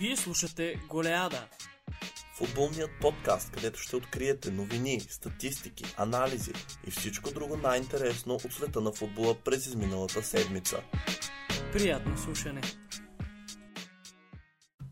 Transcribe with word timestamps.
Вие 0.00 0.16
слушате 0.16 0.80
Голеада. 0.88 1.48
Футболният 2.36 2.90
подкаст, 3.00 3.50
където 3.50 3.80
ще 3.80 3.96
откриете 3.96 4.50
новини, 4.50 5.00
статистики, 5.00 5.84
анализи 5.96 6.52
и 6.86 6.90
всичко 6.90 7.30
друго 7.30 7.56
най-интересно 7.56 8.34
от 8.34 8.52
света 8.52 8.80
на 8.80 8.92
футбола 8.92 9.34
през 9.44 9.66
изминалата 9.66 10.22
седмица. 10.22 10.82
Приятно 11.72 12.18
слушане. 12.18 12.60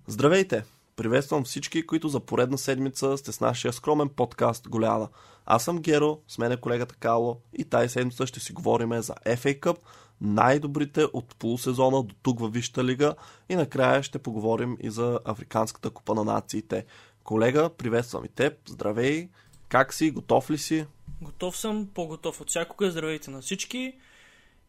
Здравейте! 0.07 0.65
Приветствам 0.97 1.45
всички, 1.45 1.87
които 1.87 2.09
за 2.09 2.21
поредна 2.21 2.59
седмица 2.59 3.19
сте 3.19 3.33
с 3.33 3.41
нашия 3.41 3.73
скромен 3.73 4.09
подкаст 4.09 4.69
Голеада. 4.69 5.09
Аз 5.47 5.65
съм 5.65 5.79
Геро, 5.79 6.21
с 6.29 6.39
мен 6.39 6.53
е 6.53 6.57
колегата 6.57 6.95
Кало 6.95 7.41
и 7.59 7.65
тази 7.65 7.89
седмица 7.89 8.27
ще 8.27 8.41
си 8.41 8.53
говорим 8.53 9.03
за 9.03 9.15
FA 9.15 9.61
Cup, 9.61 9.77
най-добрите 10.21 11.05
от 11.13 11.37
полусезона 11.37 12.03
до 12.03 12.15
тук 12.23 12.41
във 12.41 12.53
Висшата 12.53 12.85
лига 12.85 13.15
и 13.49 13.57
накрая 13.57 14.03
ще 14.03 14.19
поговорим 14.19 14.77
и 14.81 14.91
за 14.91 15.21
Африканската 15.25 15.91
купа 15.91 16.15
на 16.15 16.25
нациите. 16.25 16.85
Колега, 17.25 17.71
приветствам 17.71 18.25
и 18.25 18.29
теб, 18.29 18.69
здравей, 18.69 19.29
как 19.69 19.95
си, 19.95 20.11
готов 20.11 20.51
ли 20.51 20.59
си? 20.59 20.87
Готов 21.23 21.57
съм, 21.57 21.89
по-готов 21.95 22.41
от 22.41 22.49
всякога. 22.49 22.91
Здравейте 22.91 23.31
на 23.31 23.41
всички. 23.41 23.93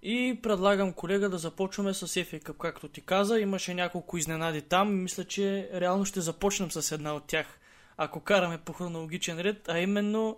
И 0.04 0.40
предлагам, 0.44 0.94
колега, 0.94 1.30
да 1.30 1.38
започваме 1.38 1.94
с 1.94 2.08
FA 2.08 2.44
Cup, 2.44 2.58
както 2.58 2.88
ти 2.88 3.02
каза. 3.02 3.40
Имаше 3.40 3.74
няколко 3.74 4.18
изненади 4.18 4.62
там 4.62 4.90
и 4.90 5.02
мисля, 5.02 5.24
че 5.24 5.70
реално 5.74 6.06
ще 6.06 6.22
започнем 6.22 6.72
с 6.72 6.92
една 6.92 7.14
от 7.14 7.24
тях, 7.24 7.60
ако 7.98 8.20
караме 8.20 8.58
по 8.58 8.74
хронологичен 8.74 9.40
ред, 9.40 9.70
а 9.70 9.80
именно 9.80 10.38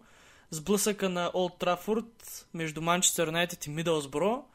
сблъсъка 0.51 1.09
на 1.09 1.31
Олд 1.33 1.57
Трафорд 1.59 2.45
между 2.53 2.81
Манчестър 2.81 3.27
Юнайтед 3.27 3.65
и 3.65 3.69
Мидълсбро, 3.69 4.45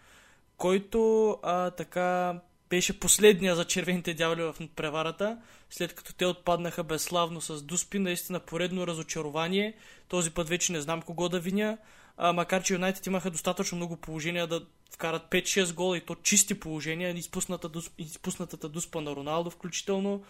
който 0.56 1.30
а, 1.42 1.70
така 1.70 2.40
беше 2.70 3.00
последния 3.00 3.56
за 3.56 3.64
червените 3.64 4.14
дяволи 4.14 4.42
в 4.42 4.54
преварата, 4.76 5.38
след 5.70 5.94
като 5.94 6.14
те 6.14 6.26
отпаднаха 6.26 6.84
безславно 6.84 7.40
с 7.40 7.62
Дуспи, 7.62 7.98
наистина 7.98 8.40
поредно 8.40 8.86
разочарование. 8.86 9.74
Този 10.08 10.30
път 10.30 10.48
вече 10.48 10.72
не 10.72 10.80
знам 10.80 11.02
кого 11.02 11.28
да 11.28 11.40
виня, 11.40 11.78
а, 12.16 12.32
макар 12.32 12.62
че 12.62 12.74
Юнайтед 12.74 13.06
имаха 13.06 13.30
достатъчно 13.30 13.76
много 13.76 13.96
положения 13.96 14.46
да 14.46 14.66
вкарат 14.94 15.22
5-6 15.30 15.74
гола 15.74 15.96
и 15.96 16.00
то 16.00 16.14
чисти 16.14 16.60
положения, 16.60 17.10
изпуснатата, 17.10 17.80
изпуснатата 17.98 18.68
Дуспа 18.68 19.00
на 19.00 19.16
Роналдо 19.16 19.50
включително. 19.50 20.22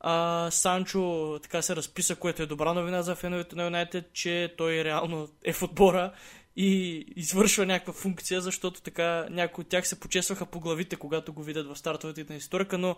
А, 0.00 0.48
Санчо 0.50 1.38
така 1.42 1.62
се 1.62 1.76
разписа, 1.76 2.16
което 2.16 2.42
е 2.42 2.46
добра 2.46 2.74
новина 2.74 3.02
за 3.02 3.14
феновете 3.14 3.56
на 3.56 3.64
Юнайтед, 3.64 4.12
че 4.12 4.54
той 4.58 4.84
реално 4.84 5.28
е 5.44 5.52
в 5.52 5.62
отбора 5.62 6.12
и 6.56 7.04
извършва 7.16 7.66
някаква 7.66 7.92
функция, 7.92 8.40
защото 8.40 8.80
така 8.80 9.26
някои 9.30 9.62
от 9.62 9.68
тях 9.68 9.88
се 9.88 10.00
почесваха 10.00 10.46
по 10.46 10.60
главите, 10.60 10.96
когато 10.96 11.32
го 11.32 11.42
видят 11.42 11.66
в 11.66 11.76
стартовете 11.76 12.26
на 12.28 12.36
историка, 12.36 12.78
но 12.78 12.96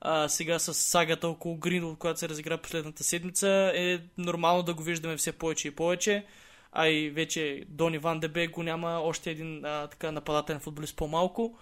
а, 0.00 0.28
сега 0.28 0.58
с 0.58 0.74
сагата 0.74 1.28
около 1.28 1.56
Гринвуд, 1.56 1.98
която 1.98 2.20
се 2.20 2.28
разигра 2.28 2.58
последната 2.58 3.04
седмица, 3.04 3.72
е 3.74 3.98
нормално 4.18 4.62
да 4.62 4.74
го 4.74 4.82
виждаме 4.82 5.16
все 5.16 5.32
повече 5.32 5.68
и 5.68 5.70
повече. 5.70 6.24
А 6.72 6.88
и 6.88 7.10
вече 7.10 7.64
Дони 7.68 7.98
Ван 7.98 8.20
Дебе 8.20 8.46
го 8.46 8.62
няма 8.62 9.00
още 9.02 9.30
един 9.30 9.64
а, 9.64 9.86
така 9.86 10.12
нападателен 10.12 10.60
футболист 10.60 10.96
по-малко. 10.96 11.58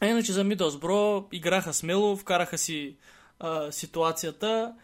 А 0.00 0.06
иначе 0.06 0.32
за 0.32 0.44
Мидълсбро 0.44 1.28
играха 1.32 1.74
смело, 1.74 2.16
вкараха 2.16 2.58
си 2.58 2.96
а, 3.40 3.72
ситуацията 3.72 4.74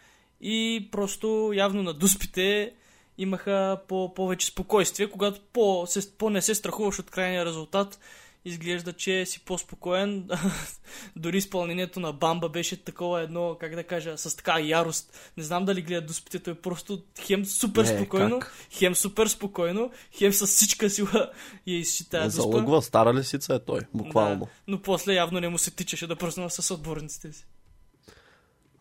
и 0.40 0.88
просто 0.92 1.52
явно 1.54 1.82
на 1.82 1.94
дуспите 1.94 2.72
имаха 3.18 3.80
по- 3.88 4.14
повече 4.14 4.46
спокойствие, 4.46 5.10
когато 5.10 5.40
по- 5.52 5.86
се, 5.86 6.12
по-не 6.18 6.42
се 6.42 6.54
страхуваш 6.54 6.98
от 6.98 7.10
крайния 7.10 7.46
резултат, 7.46 7.98
изглежда, 8.44 8.92
че 8.92 9.26
си 9.26 9.44
по-спокоен. 9.44 10.28
Дори 11.16 11.36
изпълнението 11.36 12.00
на 12.00 12.12
Бамба 12.12 12.48
беше 12.48 12.84
такова 12.84 13.20
едно, 13.20 13.56
как 13.60 13.74
да 13.74 13.84
кажа, 13.84 14.18
с 14.18 14.36
така 14.36 14.58
ярост. 14.60 15.32
Не 15.36 15.42
знам 15.44 15.64
дали 15.64 15.82
гледат 15.82 16.06
дуспите, 16.06 16.38
той 16.38 16.54
просто 16.54 17.02
хем 17.20 17.44
супер 17.44 17.84
Не, 17.84 17.96
спокойно, 17.96 18.38
как? 18.40 18.54
хем 18.70 18.94
супер 18.94 19.26
спокойно, 19.26 19.90
хем 20.12 20.32
с 20.32 20.46
всичка 20.46 20.90
сила 20.90 21.30
я 21.66 21.78
изчита. 21.78 22.30
Залъгва, 22.30 22.82
стара 22.82 23.14
лисица 23.14 23.54
е 23.54 23.58
той, 23.58 23.80
буквално. 23.94 24.44
Да, 24.44 24.50
но 24.68 24.82
после 24.82 25.14
явно 25.14 25.40
не 25.40 25.48
му 25.48 25.58
се 25.58 25.70
тичаше 25.70 26.06
да 26.06 26.16
пръсна 26.16 26.50
с 26.50 26.74
отборниците 26.74 27.32
си. 27.32 27.46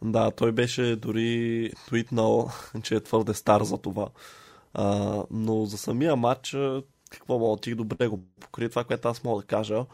Да, 0.03 0.31
той 0.31 0.51
беше 0.51 0.95
дори 0.95 1.71
твитнал, 1.87 2.49
че 2.83 2.95
е 2.95 2.99
твърде 2.99 3.33
стар 3.33 3.63
за 3.63 3.77
това. 3.77 4.09
А, 4.73 5.23
но 5.31 5.65
за 5.65 5.77
самия 5.77 6.15
матч, 6.15 6.55
какво 7.09 7.39
мога 7.39 7.61
ти 7.61 7.75
добре 7.75 8.07
го 8.07 8.19
покри 8.39 8.69
това, 8.69 8.83
което 8.83 9.07
аз 9.07 9.23
мога 9.23 9.41
да 9.41 9.47
кажа. 9.47 9.85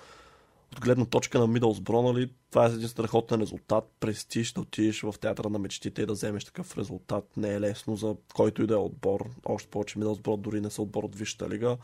От 0.71 0.81
гледна 0.81 1.05
точка 1.05 1.39
на 1.39 1.47
Мидълсбро, 1.47 2.01
нали, 2.01 2.31
това 2.51 2.65
е 2.65 2.69
един 2.69 2.87
страхотен 2.87 3.41
резултат. 3.41 3.91
Престиж 3.99 4.53
да 4.53 4.61
отидеш 4.61 5.01
в 5.01 5.15
театъра 5.21 5.49
на 5.49 5.59
мечтите 5.59 6.01
и 6.01 6.05
да 6.05 6.13
вземеш 6.13 6.45
такъв 6.45 6.77
резултат. 6.77 7.37
Не 7.37 7.53
е 7.53 7.59
лесно 7.61 7.95
за 7.95 8.15
който 8.35 8.63
и 8.63 8.67
да 8.67 8.73
е 8.73 8.77
отбор. 8.77 9.29
Още 9.45 9.69
повече 9.69 9.99
Мидълсбро 9.99 10.37
дори 10.37 10.61
не 10.61 10.69
са 10.69 10.81
отбор 10.81 11.03
от 11.03 11.15
Висшата 11.15 11.49
лига. 11.49 11.77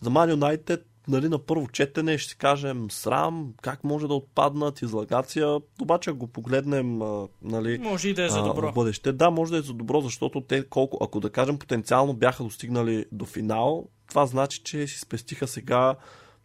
За 0.00 0.10
Ман 0.10 0.30
Юнайтед, 0.30 0.86
нали, 1.08 1.28
на 1.28 1.38
първо 1.38 1.68
четене 1.68 2.18
ще 2.18 2.30
си 2.30 2.36
кажем 2.38 2.90
срам, 2.90 3.54
как 3.62 3.84
може 3.84 4.06
да 4.06 4.14
отпаднат, 4.14 4.82
излагация. 4.82 5.58
Обаче, 5.82 6.10
ако 6.10 6.18
го 6.18 6.26
погледнем, 6.26 6.98
нали, 7.42 7.78
Може 7.78 8.08
и 8.08 8.14
да 8.14 8.24
е 8.24 8.28
за 8.28 8.38
а, 8.38 8.42
добро. 8.42 8.70
в 8.70 8.74
бъдеще. 8.74 9.12
Да, 9.12 9.30
може 9.30 9.52
да 9.52 9.58
е 9.58 9.62
за 9.62 9.72
добро, 9.72 10.00
защото 10.00 10.40
те 10.40 10.64
колко, 10.64 10.98
ако 11.00 11.20
да 11.20 11.30
кажем, 11.30 11.58
потенциално 11.58 12.14
бяха 12.14 12.44
достигнали 12.44 13.04
до 13.12 13.24
финал, 13.24 13.88
това 14.08 14.26
значи, 14.26 14.62
че 14.62 14.86
си 14.86 14.98
спестиха 15.00 15.46
сега 15.46 15.94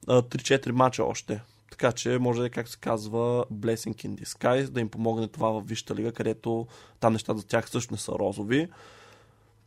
а, 0.08 0.22
3-4 0.22 0.72
мача 0.72 1.04
още. 1.04 1.42
Така 1.72 1.92
че 1.92 2.18
може 2.20 2.40
да 2.40 2.46
е, 2.46 2.50
как 2.50 2.68
се 2.68 2.78
казва, 2.78 3.46
blessing 3.54 4.08
in 4.08 4.24
disguise, 4.24 4.70
да 4.70 4.80
им 4.80 4.90
помогне 4.90 5.28
това 5.28 5.50
в 5.50 5.62
Висшата 5.62 5.96
лига, 5.96 6.12
където 6.12 6.68
там 7.00 7.14
нещата 7.14 7.40
за 7.40 7.48
тях 7.48 7.70
също 7.70 7.94
не 7.94 7.98
са 7.98 8.12
розови. 8.12 8.68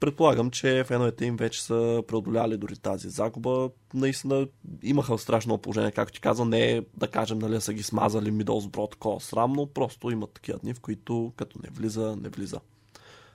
Предполагам, 0.03 0.51
че 0.51 0.85
феновете 0.85 1.25
им 1.25 1.37
вече 1.37 1.63
са 1.63 2.03
преодоляли 2.09 2.57
дори 2.57 2.77
тази 2.77 3.09
загуба. 3.09 3.71
Наистина 3.95 4.47
имаха 4.83 5.19
страшно 5.19 5.59
положение, 5.59 5.91
както 5.91 6.15
ти 6.15 6.21
каза, 6.21 6.45
не 6.45 6.71
е 6.71 6.83
да 6.97 7.09
кажем, 7.09 7.39
нали, 7.39 7.61
са 7.61 7.73
ги 7.73 7.83
смазали 7.83 8.31
Мидълсбро 8.31 8.87
такова 8.87 9.21
срамно, 9.21 9.67
просто 9.67 10.11
имат 10.11 10.31
такива 10.31 10.59
дни, 10.59 10.75
в 10.75 10.81
които 10.81 11.33
като 11.37 11.59
не 11.63 11.71
влиза, 11.71 12.17
не 12.23 12.29
влиза. 12.29 12.61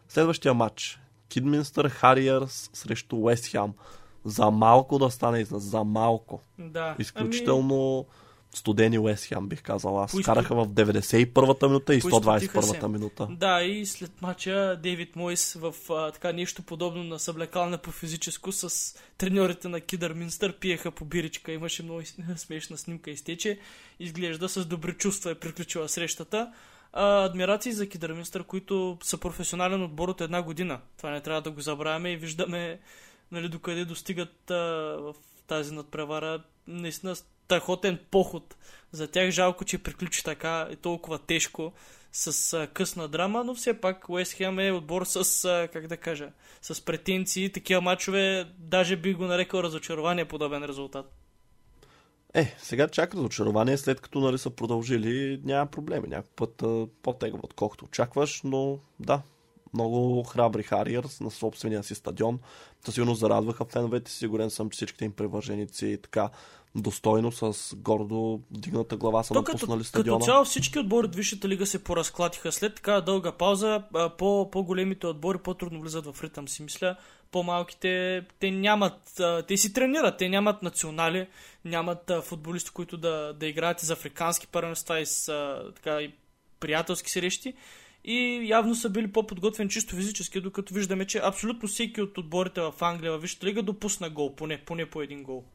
Следващия 0.09 0.53
матч. 0.53 0.99
Кидминстър 1.29 1.89
Хариърс 1.89 2.69
срещу 2.73 3.15
Уест 3.15 3.47
Хям. 3.51 3.73
За 4.25 4.51
малко 4.51 4.99
да 4.99 5.09
стане 5.09 5.45
за 5.45 5.83
малко. 5.83 6.41
Да. 6.59 6.95
Изключително 6.99 8.05
студени 8.57 8.99
Уест 8.99 9.25
Хям, 9.25 9.47
бих 9.49 9.61
казал 9.61 10.03
аз. 10.03 10.11
Поизпо- 10.11 10.25
Караха 10.25 10.55
в 10.55 10.67
91-та 10.67 11.67
минута 11.67 11.95
и 11.95 11.99
Поизпотиха 12.01 12.61
121-та 12.61 12.79
се. 12.79 12.87
минута. 12.87 13.27
Да, 13.31 13.63
и 13.63 13.85
след 13.85 14.21
мача 14.21 14.79
Дейвид 14.83 15.15
Мойс 15.15 15.53
в 15.53 15.73
а, 15.89 16.11
така 16.11 16.33
нещо 16.33 16.63
подобно 16.63 17.03
на 17.03 17.19
съблекална 17.19 17.77
по 17.77 17.91
физическо 17.91 18.51
с 18.51 18.69
треньорите 19.17 19.67
на 19.67 19.81
Кидър 19.81 20.13
Минстър 20.13 20.53
пиеха 20.53 20.91
по 20.91 21.05
биричка. 21.05 21.51
Имаше 21.51 21.83
много 21.83 22.01
смешна 22.35 22.77
снимка 22.77 23.11
изтече. 23.11 23.59
Изглежда 23.99 24.49
с 24.49 24.65
добри 24.65 24.93
чувства 24.93 25.31
е 25.31 25.35
приключила 25.35 25.89
срещата. 25.89 26.51
А, 26.93 27.23
адмирации 27.23 27.71
за 27.71 27.89
Кидър 27.89 28.13
Минстър, 28.13 28.43
които 28.43 28.97
са 29.03 29.17
професионален 29.17 29.83
отбор 29.83 30.09
от 30.09 30.21
една 30.21 30.41
година. 30.41 30.79
Това 30.97 31.11
не 31.11 31.21
трябва 31.21 31.41
да 31.41 31.51
го 31.51 31.61
забравяме 31.61 32.11
и 32.11 32.17
виждаме 32.17 32.79
нали, 33.31 33.49
докъде 33.49 33.85
достигат 33.85 34.51
а, 34.51 34.55
в 34.97 35.15
тази 35.47 35.73
надпревара. 35.73 36.43
Наистина 36.67 37.15
страхотен 37.47 37.99
поход 38.11 38.55
за 38.91 39.07
тях. 39.07 39.29
Жалко, 39.29 39.65
че 39.65 39.77
приключи 39.77 40.23
така 40.23 40.67
и 40.71 40.75
толкова 40.75 41.19
тежко 41.19 41.73
с 42.11 42.53
а, 42.53 42.67
късна 42.67 43.07
драма, 43.07 43.43
но 43.43 43.55
все 43.55 43.81
пак 43.81 44.09
Уест 44.09 44.33
Хем 44.33 44.59
е 44.59 44.71
отбор 44.71 45.03
с, 45.05 45.45
а, 45.45 45.67
как 45.73 45.87
да 45.87 45.97
кажа, 45.97 46.29
с 46.61 46.85
претенции. 46.85 47.51
Такива 47.51 47.81
мачове, 47.81 48.47
даже 48.57 48.95
би 48.95 49.13
го 49.13 49.23
нарекал 49.23 49.59
разочарование 49.59 50.25
подобен 50.25 50.63
резултат. 50.63 51.13
Е, 52.33 52.55
сега 52.57 52.87
чакат 52.87 53.19
разочарование, 53.19 53.77
след 53.77 54.01
като 54.01 54.19
нали, 54.19 54.37
са 54.37 54.49
продължили, 54.49 55.41
няма 55.43 55.65
проблеми. 55.65 56.07
Някой 56.07 56.31
път 56.35 56.63
по-тегаво, 57.01 57.41
отколкото 57.43 57.85
очакваш, 57.85 58.41
но 58.43 58.79
да, 58.99 59.21
много 59.77 60.23
храбри 60.23 60.63
Хариърс 60.63 61.19
на 61.19 61.31
собствения 61.31 61.83
си 61.83 61.95
стадион. 61.95 62.39
Със 62.85 62.93
сигурност 62.93 63.19
зарадваха 63.19 63.65
феновете 63.65 64.11
си. 64.11 64.17
Сигурен 64.17 64.49
съм, 64.49 64.69
че 64.69 64.77
всичките 64.77 65.05
им 65.05 65.11
привърженици 65.11 65.99
така 66.03 66.29
достойно, 66.75 67.31
с 67.31 67.75
гордо 67.75 68.41
дигната 68.51 68.97
глава 68.97 69.23
са 69.23 69.33
То 69.33 69.41
напуснали 69.41 69.79
като, 69.79 69.89
стадиона. 69.89 70.19
като 70.19 70.31
цяло 70.31 70.45
всички 70.45 70.79
отбори 70.79 71.05
от 71.05 71.15
Висшата 71.15 71.47
лига 71.47 71.65
се 71.65 71.83
поразклатиха. 71.83 72.51
След 72.51 72.75
така 72.75 73.01
дълга 73.01 73.31
пауза, 73.31 73.83
по, 74.17 74.51
по-големите 74.51 75.07
отбори 75.07 75.37
по-трудно 75.37 75.81
влизат 75.81 76.05
в 76.05 76.23
ритъм 76.23 76.47
си. 76.47 76.63
Мисля, 76.63 76.95
по-малките, 77.31 78.21
те 78.39 78.51
нямат, 78.51 79.21
те 79.47 79.57
си 79.57 79.73
тренират, 79.73 80.17
те 80.17 80.29
нямат 80.29 80.63
национали, 80.63 81.27
нямат 81.65 82.11
футболисти, 82.23 82.69
които 82.69 82.97
да, 82.97 83.33
да 83.33 83.47
играят 83.47 83.81
из 83.81 83.89
африкански 83.89 84.47
първенства 84.47 84.99
и 84.99 85.05
с 85.05 85.33
така, 85.75 86.01
и 86.01 86.13
приятелски 86.59 87.11
срещи. 87.11 87.53
И 88.09 88.47
явно 88.49 88.75
са 88.75 88.89
били 88.89 89.11
по-подготвени 89.11 89.69
чисто 89.69 89.95
физически, 89.95 90.41
докато 90.41 90.73
виждаме, 90.73 91.05
че 91.05 91.21
абсолютно 91.23 91.69
всеки 91.69 92.01
от 92.01 92.17
отборите 92.17 92.61
в 92.61 92.73
Англия, 92.81 93.11
в 93.11 93.21
Висшата 93.21 93.45
лига, 93.45 93.63
допусна 93.63 94.09
гол, 94.09 94.35
поне, 94.35 94.61
поне 94.65 94.85
по 94.85 95.01
един 95.01 95.23
гол. 95.23 95.45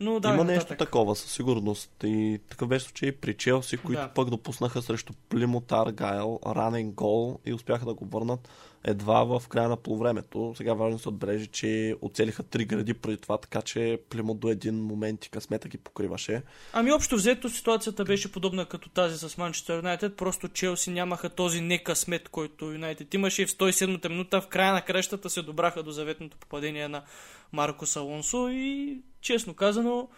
Но 0.00 0.20
да, 0.20 0.28
Има 0.28 0.36
нататък. 0.36 0.54
нещо 0.56 0.84
такова 0.84 1.16
със 1.16 1.32
сигурност. 1.32 1.90
И 2.04 2.40
такъв 2.50 2.68
беше 2.68 2.84
случай 2.84 3.12
при 3.12 3.34
Челси, 3.34 3.76
които 3.76 4.02
Да. 4.02 4.08
пък 4.08 4.30
допуснаха 4.30 4.82
срещу 4.82 5.12
Плимут 5.28 5.72
Аргайл 5.72 6.40
ранен 6.46 6.92
гол 6.92 7.38
и 7.46 7.52
успяха 7.54 7.84
да 7.84 7.94
го 7.94 8.04
върнат 8.04 8.48
едва 8.84 9.24
в 9.24 9.48
края 9.48 9.68
на 9.68 9.76
полувремето. 9.76 10.54
Сега 10.56 10.74
важно 10.74 10.98
се 10.98 11.08
отбележи, 11.08 11.46
че 11.46 11.96
оцелиха 12.02 12.42
три 12.42 12.64
гради 12.64 12.94
преди 12.94 13.16
това, 13.16 13.38
така 13.38 13.62
че 13.62 14.00
Плимут 14.10 14.40
до 14.40 14.48
един 14.48 14.84
момент 14.84 15.24
и 15.24 15.30
късмета 15.30 15.68
ги 15.68 15.78
покриваше. 15.78 16.42
Ами 16.72 16.92
общо 16.92 17.16
взето 17.16 17.48
ситуацията 17.48 18.04
беше 18.04 18.32
подобна 18.32 18.66
като 18.66 18.88
тази 18.88 19.18
с 19.28 19.38
Манчестър 19.38 19.76
Юнайтед, 19.76 20.16
просто 20.16 20.48
Челси 20.48 20.90
нямаха 20.90 21.30
този 21.30 21.60
некъсмет, 21.60 22.28
който 22.28 22.64
Юнайтед 22.72 23.14
имаше 23.14 23.42
и 23.42 23.46
в 23.46 23.50
107-та 23.50 24.08
минута 24.08 24.40
в 24.40 24.46
края 24.48 24.72
на 24.72 24.82
кращата 24.82 25.30
се 25.30 25.42
добраха 25.42 25.82
до 25.82 25.90
заветното 25.90 26.36
попадение 26.36 26.88
на 26.88 27.02
Маркос 27.52 27.96
Алонсо 27.96 28.48
и 28.52 28.98
честно 29.24 29.54
казано 29.54 30.08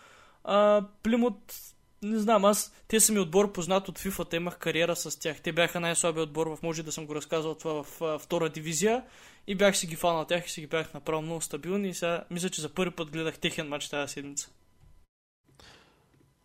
а, 0.45 0.85
Плимут 1.03 1.55
не 2.03 2.19
знам, 2.19 2.45
аз, 2.45 2.73
те 2.89 3.01
са 3.01 3.13
ми 3.13 3.19
отбор 3.19 3.53
познат 3.53 3.89
от 3.89 3.99
FIFA, 3.99 4.31
те 4.31 4.37
имах 4.37 4.59
кариера 4.59 4.97
с 4.97 5.19
тях. 5.19 5.41
Те 5.43 5.53
бяха 5.53 5.81
най-слабия 5.81 6.23
отбор, 6.23 6.47
в 6.47 6.59
може 6.63 6.83
да 6.83 6.93
съм 6.93 7.07
го 7.07 7.15
разказал 7.15 7.55
това 7.55 7.83
в 7.83 8.03
а, 8.03 8.19
втора 8.19 8.49
дивизия 8.49 9.05
и 9.47 9.55
бях 9.55 9.77
си 9.77 9.87
ги 9.87 9.97
фанал 9.97 10.25
тях 10.25 10.47
и 10.47 10.51
си 10.51 10.61
ги 10.61 10.67
бях 10.67 10.95
направил 10.95 11.23
много 11.23 11.41
стабилни 11.41 11.89
и 11.89 11.95
сега 11.95 12.25
мисля, 12.31 12.51
че 12.51 12.61
за 12.61 12.69
първи 12.69 12.91
път 12.91 13.11
гледах 13.11 13.39
техен 13.39 13.69
матч 13.69 13.89
тази 13.89 14.13
седмица. 14.13 14.51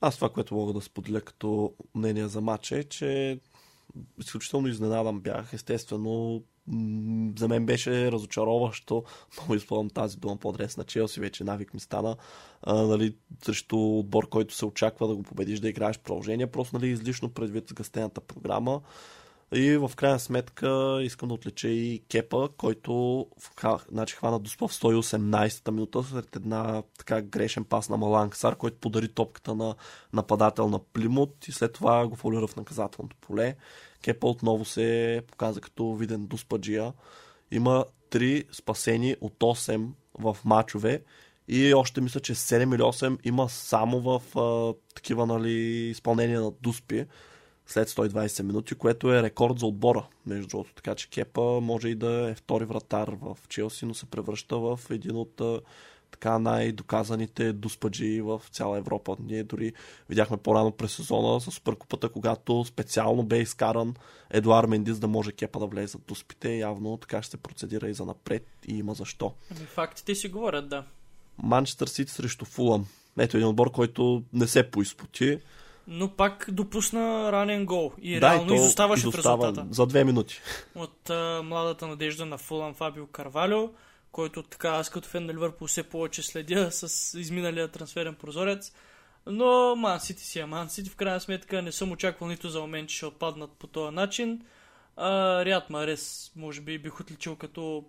Аз 0.01 0.15
това, 0.15 0.29
което 0.29 0.55
мога 0.55 0.73
да 0.73 0.81
споделя 0.81 1.21
като 1.21 1.73
мнение 1.95 2.27
за 2.27 2.41
матча 2.41 2.77
е, 2.77 2.83
че 2.83 3.39
изключително 4.19 4.67
изненадан 4.67 5.19
бях. 5.19 5.53
Естествено, 5.53 6.43
за 7.37 7.47
мен 7.47 7.65
беше 7.65 8.11
разочароващо. 8.11 9.03
Много 9.37 9.55
използвам 9.55 9.89
тази 9.89 10.17
дума 10.17 10.37
по-адрес 10.37 10.77
на 10.77 10.83
Челси, 10.83 11.19
вече 11.19 11.43
навик 11.43 11.73
ми 11.73 11.79
стана. 11.79 12.15
А, 12.63 12.75
нали, 12.75 13.15
срещу 13.45 13.77
отбор, 13.77 14.29
който 14.29 14.55
се 14.55 14.65
очаква 14.65 15.07
да 15.07 15.15
го 15.15 15.23
победиш, 15.23 15.59
да 15.59 15.69
играеш 15.69 15.99
продължение, 15.99 16.47
просто 16.47 16.77
нали, 16.77 16.87
излишно 16.87 17.29
предвид 17.29 17.69
сгъстената 17.69 18.21
програма. 18.21 18.81
И 19.53 19.77
в 19.77 19.91
крайна 19.95 20.19
сметка 20.19 20.99
искам 21.03 21.29
да 21.29 21.35
отлича 21.35 21.67
и 21.67 22.03
Кепа, 22.09 22.49
който 22.57 23.27
значи, 23.91 24.15
хвана 24.15 24.39
доспа 24.39 24.67
в 24.67 24.73
118-та 24.73 25.71
минута 25.71 26.03
след 26.03 26.35
една 26.35 26.83
така 26.97 27.21
грешен 27.21 27.63
пас 27.63 27.89
на 27.89 27.97
Маланксар, 27.97 28.55
който 28.55 28.77
подари 28.77 29.07
топката 29.07 29.55
на 29.55 29.75
нападател 30.13 30.69
на 30.69 30.79
Плимут 30.79 31.47
и 31.47 31.51
след 31.51 31.73
това 31.73 32.07
го 32.07 32.15
фолира 32.15 32.47
в 32.47 32.55
наказателното 32.55 33.15
поле. 33.21 33.55
Кепа 34.01 34.27
отново 34.27 34.65
се 34.65 35.21
показа 35.27 35.61
като 35.61 35.95
виден 35.95 36.25
дуспаджия. 36.25 36.93
Има 37.51 37.85
3 38.11 38.45
спасени 38.55 39.15
от 39.21 39.33
8 39.39 39.87
в 40.19 40.37
мачове 40.45 41.01
и 41.47 41.73
още 41.73 42.01
мисля, 42.01 42.19
че 42.19 42.35
7 42.35 42.75
или 42.75 42.81
8 42.81 43.17
има 43.23 43.49
само 43.49 43.99
в 44.01 44.39
а, 44.39 44.73
такива 44.95 45.25
нали, 45.25 45.51
изпълнения 45.89 46.41
на 46.41 46.51
дуспи 46.51 47.05
след 47.67 47.89
120 47.89 48.43
минути, 48.43 48.75
което 48.75 49.13
е 49.13 49.23
рекорд 49.23 49.59
за 49.59 49.65
отбора, 49.65 50.07
между 50.25 50.47
другото. 50.47 50.73
Така 50.73 50.95
че 50.95 51.09
Кепа 51.09 51.59
може 51.61 51.89
и 51.89 51.95
да 51.95 52.29
е 52.29 52.35
втори 52.35 52.65
вратар 52.65 53.11
в 53.21 53.37
Челси, 53.49 53.85
но 53.85 53.93
се 53.93 54.05
превръща 54.05 54.57
в 54.57 54.79
един 54.89 55.15
от 55.15 55.41
така 56.11 56.39
най-доказаните 56.39 57.53
дуспаджи 57.53 58.21
в 58.21 58.41
цяла 58.51 58.77
Европа. 58.77 59.17
Ние 59.19 59.43
дори 59.43 59.73
видяхме 60.09 60.37
по-рано 60.37 60.71
през 60.71 60.91
сезона 60.91 61.41
с 61.41 61.51
Суперкупата, 61.51 62.09
когато 62.09 62.65
специално 62.65 63.23
бе 63.23 63.39
изкаран 63.39 63.95
Едуар 64.29 64.65
Мендис 64.65 64.99
да 64.99 65.07
може 65.07 65.31
Кепа 65.31 65.59
да 65.59 65.65
влезе 65.65 65.97
в 65.97 66.07
дуспите. 66.07 66.57
Явно 66.57 66.97
така 66.97 67.21
ще 67.21 67.31
се 67.31 67.37
процедира 67.37 67.89
и 67.89 67.93
за 67.93 68.05
напред 68.05 68.47
и 68.67 68.77
има 68.77 68.93
защо. 68.93 69.33
Ами 69.51 69.65
фактите 69.65 70.15
си 70.15 70.27
говорят, 70.27 70.69
да. 70.69 70.83
Манчестър 71.43 71.87
Сити 71.87 72.11
срещу 72.11 72.45
Фулъм. 72.45 72.85
Ето 73.19 73.37
един 73.37 73.49
отбор, 73.49 73.71
който 73.71 74.23
не 74.33 74.47
се 74.47 74.71
поизпоти. 74.71 75.39
Но 75.87 76.09
пак 76.09 76.47
допусна 76.51 77.31
ранен 77.31 77.65
гол 77.65 77.91
и 78.01 78.19
да, 78.19 78.31
реално 78.31 78.53
и 78.53 78.55
изоставаше 78.55 79.07
изостава 79.07 79.37
в 79.37 79.45
резултата. 79.45 79.73
За 79.73 79.85
две 79.85 80.03
минути. 80.03 80.41
От 80.75 81.09
а, 81.09 81.41
младата 81.43 81.87
надежда 81.87 82.25
на 82.25 82.37
Фулан 82.37 82.73
Фабио 82.73 83.07
Карвалио, 83.07 83.69
който 84.11 84.43
така 84.43 84.69
аз 84.69 84.89
като 84.89 85.07
фен 85.07 85.25
на 85.25 85.33
Ливърпул 85.33 85.67
все 85.67 85.83
повече 85.83 86.23
следя 86.23 86.71
с 86.71 87.13
изминалия 87.19 87.67
трансферен 87.67 88.15
прозорец. 88.15 88.73
Но 89.25 89.75
Ман 89.75 89.99
Сити 89.99 90.23
си 90.23 90.39
е 90.39 90.45
Ман 90.45 90.69
Сити. 90.69 90.89
В 90.89 90.95
крайна 90.95 91.19
сметка 91.19 91.61
не 91.61 91.71
съм 91.71 91.91
очаквал 91.91 92.29
нито 92.29 92.49
за 92.49 92.61
момент, 92.61 92.89
че 92.89 92.95
ще 92.95 93.05
отпаднат 93.05 93.51
по 93.51 93.67
този 93.67 93.95
начин. 93.95 94.45
А, 94.95 95.45
Риад 95.45 95.69
Марес, 95.69 96.31
може 96.35 96.61
би, 96.61 96.79
бих 96.79 96.99
отличил 96.99 97.35
като 97.35 97.85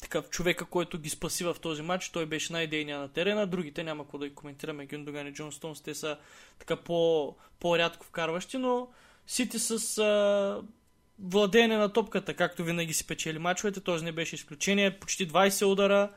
такъв 0.00 0.30
човека, 0.30 0.64
който 0.64 0.98
ги 0.98 1.10
спаси 1.10 1.44
в 1.44 1.56
този 1.62 1.82
матч. 1.82 2.08
Той 2.08 2.26
беше 2.26 2.52
най-дейният 2.52 3.00
на 3.00 3.08
терена. 3.08 3.46
Другите 3.46 3.84
няма 3.84 4.04
какво 4.04 4.18
да 4.18 4.28
ги 4.28 4.34
коментираме. 4.34 4.86
Гюндоган 4.86 5.26
и 5.26 5.32
Джон 5.32 5.52
Стоунс, 5.52 5.80
те 5.80 5.94
са 5.94 6.18
така 6.58 6.76
по, 6.76 7.36
по-рядко 7.60 8.06
вкарващи, 8.06 8.58
но 8.58 8.88
Сити 9.26 9.58
с 9.58 9.98
а, 9.98 10.62
владеене 11.18 11.76
на 11.76 11.92
топката, 11.92 12.34
както 12.34 12.64
винаги 12.64 12.94
си 12.94 13.06
печели 13.06 13.38
мачовете, 13.38 13.80
този 13.80 14.04
не 14.04 14.12
беше 14.12 14.34
изключение. 14.34 14.98
Почти 14.98 15.28
20 15.28 15.66
удара 15.66 16.10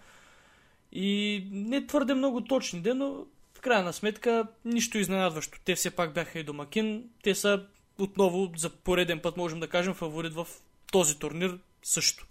и 0.91 1.43
не 1.51 1.85
твърде 1.87 2.13
много 2.13 2.43
точни, 2.43 2.81
де, 2.81 2.93
но 2.93 3.25
в 3.57 3.61
крайна 3.61 3.93
сметка 3.93 4.47
нищо 4.65 4.97
изненадващо. 4.97 5.59
Те 5.65 5.75
все 5.75 5.91
пак 5.91 6.13
бяха 6.13 6.39
и 6.39 6.43
домакин. 6.43 7.03
Те 7.23 7.35
са 7.35 7.65
отново 7.99 8.51
за 8.57 8.69
пореден 8.69 9.19
път, 9.19 9.37
можем 9.37 9.59
да 9.59 9.67
кажем, 9.67 9.93
фаворит 9.93 10.33
в 10.33 10.47
този 10.91 11.19
турнир 11.19 11.59
също. 11.83 12.27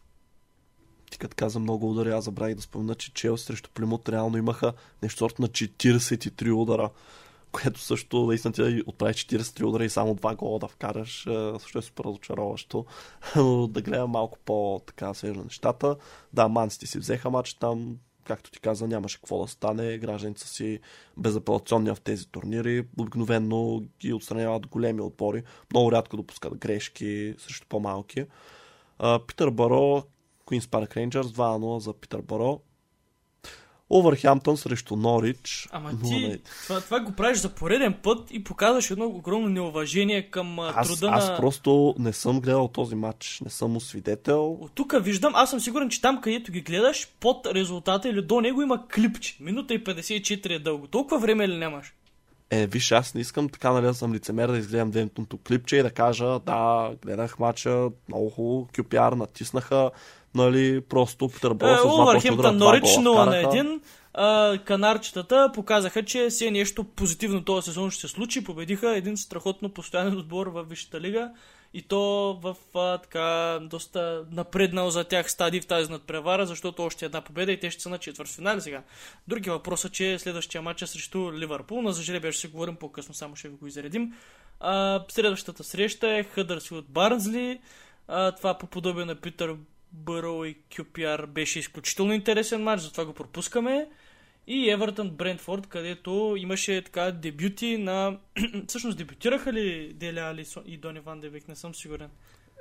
Ти 1.11 1.19
като 1.19 1.35
каза 1.37 1.59
много 1.59 1.91
удари, 1.91 2.11
аз 2.11 2.25
забравих 2.25 2.55
да 2.55 2.63
спомена, 2.63 2.95
че 2.95 3.13
Челси 3.15 3.45
срещу 3.45 3.71
Плимут 3.75 4.09
реално 4.09 4.39
имаха 4.39 4.73
нещо 5.03 5.19
сорт 5.19 5.39
на 5.39 5.49
43 5.49 6.53
удара, 6.53 6.91
което 7.53 7.81
също 7.81 8.27
наистина 8.27 8.53
ти 8.53 8.63
да 8.63 8.83
отправиш 8.87 9.17
43 9.17 9.65
удара 9.65 9.85
и 9.85 9.91
само 9.91 10.15
два 10.15 10.35
гола 10.35 10.59
да 10.59 10.69
вкараш, 10.69 11.27
е, 11.27 11.53
също 11.59 11.79
е 11.79 11.83
супер 11.83 12.05
разочароващо. 12.05 12.85
Но 13.37 13.67
да 13.67 13.83
гледам 13.83 14.11
малко 14.11 14.39
по-така 14.45 15.15
свежа 15.15 15.41
нещата. 15.45 15.97
Да, 16.33 16.49
манците 16.49 16.87
си 16.87 16.99
взеха 16.99 17.31
матч 17.31 17.55
там, 17.55 17.97
както 18.25 18.51
ти 18.51 18.61
каза, 18.61 18.89
нямаше 18.89 19.17
какво 19.17 19.43
да 19.43 19.49
стане. 19.49 19.99
Гражданите 19.99 20.49
си 20.49 20.81
безапелационни 21.17 21.91
в 21.91 22.01
тези 22.01 22.29
турнири. 22.29 22.87
Обикновено 22.99 23.83
ги 24.01 24.13
отстраняват 24.13 24.67
големи 24.67 25.01
отбори. 25.01 25.43
Много 25.73 25.93
рядко 25.93 26.17
допускат 26.17 26.59
грешки 26.59 27.35
срещу 27.39 27.67
по-малки. 27.69 28.25
Питър 29.27 29.51
Баро, 29.51 30.03
Queen's 30.47 30.61
Park 30.61 30.97
Rangers 30.97 31.23
2-0 31.23 31.79
за 31.79 31.93
Питър 31.93 32.23
Баро. 32.23 32.61
Овърхемптън 33.91 34.57
срещу 34.57 34.97
Норич. 34.97 35.69
Ама 35.73 35.93
0 35.93 36.09
ти, 36.09 36.29
на- 36.29 36.39
това, 36.67 36.81
това 36.81 37.01
го 37.01 37.13
правиш 37.13 37.39
за 37.39 37.49
пореден 37.49 37.95
път 38.03 38.29
и 38.31 38.45
показваш 38.45 38.91
едно 38.91 39.07
огромно 39.07 39.49
неуважение 39.49 40.31
към 40.31 40.59
Аз, 40.61 40.89
труда 40.89 41.09
аз 41.13 41.29
на... 41.29 41.37
просто 41.37 41.95
не 41.99 42.13
съм 42.13 42.41
гледал 42.41 42.69
този 42.69 42.95
матч, 42.95 43.41
не 43.45 43.51
съм 43.51 43.81
свидетел. 43.81 44.53
От 44.53 44.73
тук 44.75 44.95
виждам, 45.01 45.33
аз 45.35 45.51
съм 45.51 45.61
сигурен, 45.61 45.89
че 45.91 46.01
там, 46.01 46.21
където 46.21 46.53
ги 46.53 46.61
гледаш, 46.61 47.09
под 47.21 47.47
резултата 47.47 48.09
или 48.09 48.23
до 48.23 48.41
него 48.41 48.63
има 48.63 48.89
клипче. 48.89 49.37
Минута 49.41 49.75
и 49.75 49.85
54 49.85 50.57
е 50.57 50.59
дълго. 50.59 50.87
Толкова 50.87 51.19
време 51.19 51.49
ли 51.49 51.57
нямаш? 51.57 51.95
Е, 52.51 52.67
виж, 52.67 52.93
аз 52.93 53.15
не 53.15 53.21
искам 53.21 53.49
така, 53.49 53.73
нали, 53.73 53.87
да 53.87 53.95
съм 53.95 54.15
лицемер 54.15 54.49
да 54.49 54.59
изгледам 54.59 54.91
дентното 54.91 55.39
клипче 55.39 55.77
и 55.77 55.83
да 55.83 55.91
кажа, 55.91 56.39
да, 56.39 56.91
гледах 57.03 57.39
матча, 57.39 57.89
много 58.09 58.31
хубаво, 58.31 58.69
QPR 58.73 59.15
натиснаха, 59.15 59.91
нали, 60.37 60.81
просто 60.81 61.29
Питър 61.29 61.55
Баро 61.55 61.75
Е, 61.75 61.77
с 61.77 61.83
два 61.83 62.03
Увърхемптън 62.03 62.57
Норич 62.57 62.83
гола 62.83 63.27
0 63.27 63.43
на. 63.43 63.53
1. 63.53 63.81
А, 64.19 64.59
канарчетата 64.59 65.51
показаха, 65.55 66.03
че 66.05 66.27
все 66.31 66.51
нещо 66.51 66.85
позитивно 66.85 67.45
този 67.45 67.65
сезон 67.65 67.91
ще 67.91 68.01
се 68.01 68.09
случи. 68.09 68.45
Победиха 68.45 68.97
един 68.97 69.17
страхотно 69.17 69.69
постоянен 69.69 70.19
отбор 70.19 70.47
в 70.47 70.65
Висшата 70.65 71.01
лига. 71.01 71.31
И 71.75 71.83
то 71.83 72.39
в 72.43 72.57
а, 72.75 72.99
така 72.99 73.59
доста 73.63 74.25
напреднал 74.31 74.91
за 74.91 75.05
тях 75.05 75.31
стадий 75.31 75.61
в 75.61 75.67
тази 75.67 75.91
надпревара, 75.91 76.47
защото 76.47 76.83
още 76.83 77.05
една 77.05 77.21
победа 77.21 77.53
и 77.53 77.61
те 77.61 77.71
ще 77.71 77.83
са 77.83 77.89
на 77.89 77.99
четвъртфинали 77.99 78.61
сега. 78.61 78.83
Други 79.29 79.51
въпрос 79.51 79.85
е, 79.85 79.91
че 79.91 80.19
следващия 80.19 80.63
матч 80.63 80.83
е 80.83 80.87
срещу 80.87 81.33
Ливърпул. 81.33 81.83
На 81.83 81.93
зажребие 81.93 82.33
ще 82.33 82.41
се 82.41 82.49
говорим 82.49 82.77
по-късно, 82.77 83.15
само 83.15 83.37
ще 83.37 83.49
ви 83.49 83.57
го 83.57 83.67
изредим. 83.67 84.13
А, 84.61 85.05
следващата 85.09 85.65
среща 85.65 86.09
е 86.09 86.25
Хъдърсфилд 86.25 86.85
Барнсли. 86.89 87.61
А, 88.09 88.33
това 88.33 88.59
по 88.59 88.67
подобие 88.67 89.05
на 89.05 89.15
Питър 89.15 89.55
Бърл 89.93 90.45
и 90.45 90.57
QPR 90.71 91.27
беше 91.27 91.59
изключително 91.59 92.13
интересен 92.13 92.63
матч, 92.63 92.83
затова 92.83 93.05
го 93.05 93.13
пропускаме. 93.13 93.89
И 94.47 94.71
Евертън 94.71 95.11
Брентфорд, 95.11 95.67
където 95.67 96.35
имаше 96.39 96.83
така 96.83 97.13
дебюти 97.13 97.79
на... 97.79 98.19
Всъщност 98.69 98.99
дебютираха 98.99 99.53
ли 99.53 99.93
Деля 99.93 100.21
Алисон 100.21 100.63
и 100.67 100.77
Дони 100.77 101.01
Ван 101.01 101.21
Девик, 101.21 101.49
не 101.49 101.57
съм 101.57 101.75
сигурен. 101.75 102.11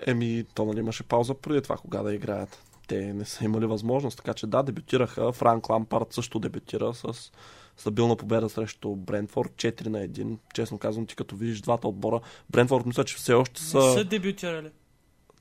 Еми, 0.07 0.45
то 0.55 0.65
нали 0.65 0.79
имаше 0.79 1.03
пауза 1.03 1.33
преди 1.33 1.61
това, 1.61 1.77
кога 1.77 2.03
да 2.03 2.13
играят. 2.13 2.63
Те 2.87 3.13
не 3.13 3.25
са 3.25 3.45
имали 3.45 3.65
възможност, 3.65 4.17
така 4.17 4.33
че 4.33 4.47
да, 4.47 4.63
дебютираха. 4.63 5.31
Франк 5.31 5.69
Лампард 5.69 6.13
също 6.13 6.39
дебютира 6.39 6.93
с 6.93 7.31
стабилна 7.77 8.15
победа 8.15 8.49
срещу 8.49 8.95
Брентфорд, 8.95 9.51
4 9.51 9.87
на 9.87 10.07
1. 10.07 10.37
Честно 10.53 10.77
казвам, 10.77 11.05
ти 11.05 11.15
като 11.15 11.35
видиш 11.35 11.61
двата 11.61 11.87
отбора, 11.87 12.21
Брентфорд 12.49 12.85
мисля, 12.85 13.03
че 13.05 13.15
все 13.15 13.33
още 13.33 13.61
са... 13.61 13.77
Не 13.77 13.93
са 13.93 14.03
дебютирали. 14.03 14.69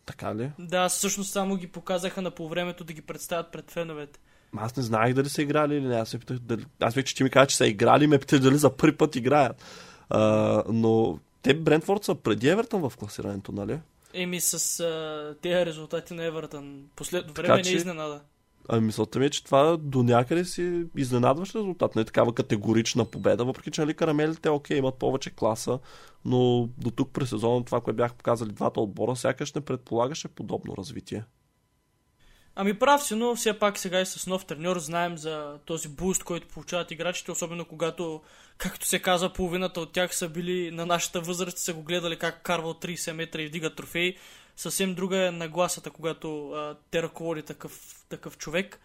Така 0.07 0.35
ли? 0.35 0.51
Да, 0.59 0.89
всъщност 0.89 1.33
само 1.33 1.57
ги 1.57 1.67
показаха 1.67 2.23
на 2.23 2.31
полувремето 2.31 2.85
да 2.85 2.93
ги 2.93 3.03
представят 3.03 3.53
пред 3.53 3.71
феновете. 3.71 4.21
Аз 4.57 4.77
не 4.77 4.83
знаех 4.83 5.15
дали 5.15 5.29
са 5.29 5.43
играли 5.43 5.77
или 5.77 5.87
не. 5.87 5.97
Аз, 5.97 6.17
питах, 6.19 6.39
дали... 6.39 6.65
аз 6.81 6.95
вече, 6.95 7.07
че 7.07 7.17
ти 7.17 7.23
ми 7.23 7.31
каза, 7.31 7.47
че 7.47 7.57
са 7.57 7.67
играли, 7.67 8.07
ме 8.07 8.19
питаш 8.19 8.41
дали 8.41 8.59
за 8.59 8.77
първи 8.77 8.97
път 8.97 9.17
играят. 9.17 9.65
А, 10.09 10.63
но 10.69 11.19
те 11.43 11.55
Брентфорд 11.55 12.05
са 12.05 12.15
преди 12.15 12.49
Евертън 12.49 12.89
в 12.89 12.97
класирането, 12.97 13.53
нали? 13.53 13.81
Еми 14.15 14.41
с 14.41 14.81
а, 14.81 15.35
тези 15.43 15.67
резултати 15.67 16.15
на 16.15 16.25
Евертън. 16.25 16.85
Последно 16.97 17.33
време 17.33 17.63
че... 17.63 17.71
не 17.71 17.75
е 17.75 17.79
изненада. 17.79 18.21
Ами 18.69 18.87
мисълта 18.87 19.19
ми 19.19 19.27
е, 19.27 19.31
че 19.31 19.45
това 19.45 19.77
до 19.77 20.03
някъде 20.03 20.45
си 20.45 20.85
изненадващ 20.97 21.55
резултат. 21.55 21.97
Не 21.97 22.03
е 22.03 22.05
такава 22.05 22.35
категорична 22.35 23.05
победа, 23.05 23.45
въпреки 23.45 23.71
че 23.71 23.81
нали, 23.81 23.95
карамелите 23.95 24.49
окей, 24.49 24.79
имат 24.79 24.95
повече 24.95 25.31
класа, 25.31 25.79
но 26.25 26.69
до 26.79 26.91
тук 26.91 27.13
през 27.13 27.29
сезона 27.29 27.65
това, 27.65 27.81
което 27.81 27.97
бях 27.97 28.15
показали 28.15 28.53
двата 28.53 28.81
отбора, 28.81 29.17
сякаш 29.17 29.53
не 29.53 29.61
предполагаше 29.61 30.29
подобно 30.29 30.77
развитие. 30.77 31.25
Ами 32.57 32.79
прав 32.79 33.05
си, 33.05 33.15
но 33.15 33.35
все 33.35 33.59
пак 33.59 33.79
сега 33.79 34.01
и 34.01 34.07
с 34.07 34.27
нов 34.27 34.45
треньор 34.45 34.79
знаем 34.79 35.19
за 35.19 35.59
този 35.65 35.89
буст, 35.89 36.25
който 36.25 36.49
получават 36.49 36.91
играчите, 36.91 37.33
особено 37.33 37.65
когато, 37.65 38.23
както 38.59 38.87
се 38.87 38.99
казва, 38.99 39.33
половината 39.33 39.81
от 39.81 39.93
тях 39.93 40.17
са 40.17 40.29
били 40.29 40.71
на 40.71 40.87
нашата 40.87 41.21
възраст, 41.21 41.59
са 41.59 41.75
го 41.75 41.83
гледали 41.83 42.19
как 42.19 42.43
карва 42.43 42.69
от 42.69 42.85
30 42.85 43.13
метра 43.13 43.43
и 43.43 43.47
вдига 43.47 43.75
трофеи. 43.75 44.17
Съвсем 44.57 44.95
друга 44.95 45.27
е 45.27 45.31
нагласата, 45.31 45.91
когато 45.91 46.51
а, 46.51 46.77
те 46.91 47.03
ръководи 47.03 47.43
такъв, 47.43 48.05
такъв 48.09 48.39
човек. 48.39 48.81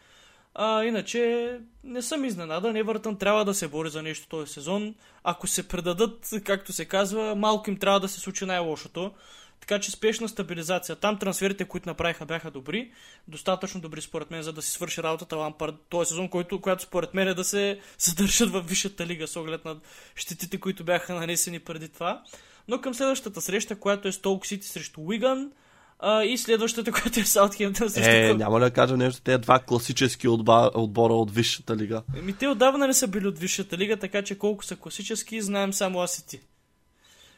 А, 0.55 0.83
иначе 0.83 1.59
не 1.83 2.01
съм 2.01 2.25
изненадан. 2.25 2.75
Евертън 2.75 3.17
трябва 3.17 3.45
да 3.45 3.53
се 3.53 3.67
бори 3.67 3.89
за 3.89 4.03
нещо 4.03 4.27
този 4.27 4.53
сезон. 4.53 4.95
Ако 5.23 5.47
се 5.47 5.67
предадат, 5.67 6.29
както 6.43 6.73
се 6.73 6.85
казва, 6.85 7.35
малко 7.35 7.69
им 7.69 7.77
трябва 7.77 7.99
да 7.99 8.07
се 8.07 8.19
случи 8.19 8.45
най-лошото. 8.45 9.11
Така 9.59 9.79
че 9.79 9.91
спешна 9.91 10.29
стабилизация. 10.29 10.95
Там 10.95 11.19
трансферите, 11.19 11.65
които 11.65 11.89
направиха, 11.89 12.25
бяха 12.25 12.51
добри. 12.51 12.91
Достатъчно 13.27 13.81
добри 13.81 14.01
според 14.01 14.31
мен, 14.31 14.43
за 14.43 14.53
да 14.53 14.61
си 14.61 14.71
свърши 14.71 15.03
работата 15.03 15.37
Лампард 15.37 15.75
този 15.89 16.09
сезон, 16.09 16.29
който, 16.29 16.61
която 16.61 16.83
според 16.83 17.13
мен 17.13 17.27
е 17.27 17.33
да 17.33 17.43
се 17.43 17.79
задържат 17.97 18.49
в 18.49 18.61
Висшата 18.61 19.05
лига 19.05 19.27
с 19.27 19.35
оглед 19.35 19.65
на 19.65 19.77
щетите, 20.15 20.59
които 20.59 20.83
бяха 20.83 21.13
нанесени 21.13 21.59
преди 21.59 21.89
това. 21.89 22.23
Но 22.69 22.81
към 22.81 22.93
следващата 22.93 23.41
среща, 23.41 23.75
която 23.75 24.07
е 24.07 24.11
Столк 24.11 24.45
Сити 24.45 24.67
срещу 24.67 25.01
Уиган, 25.01 25.51
а, 25.99 26.23
и 26.23 26.37
следващата, 26.37 26.91
която 27.01 27.19
е 27.19 27.23
Саутхемптън 27.23 27.89
срещу 27.89 28.09
Е, 28.09 28.33
няма 28.33 28.59
ли 28.59 28.63
да 28.63 28.71
кажа 28.71 28.97
нещо, 28.97 29.21
те 29.21 29.37
два 29.37 29.59
класически 29.59 30.27
отба, 30.27 30.71
отбора 30.75 31.13
от 31.13 31.31
Висшата 31.31 31.77
лига. 31.77 32.03
Еми, 32.17 32.33
те 32.33 32.47
отдавна 32.47 32.87
не 32.87 32.93
са 32.93 33.07
били 33.07 33.27
от 33.27 33.39
Висшата 33.39 33.77
лига, 33.77 33.97
така 33.97 34.21
че 34.21 34.37
колко 34.37 34.65
са 34.65 34.75
класически, 34.75 35.41
знаем 35.41 35.73
само 35.73 35.99
аз 35.99 36.17
и 36.17 36.27
ти. 36.27 36.39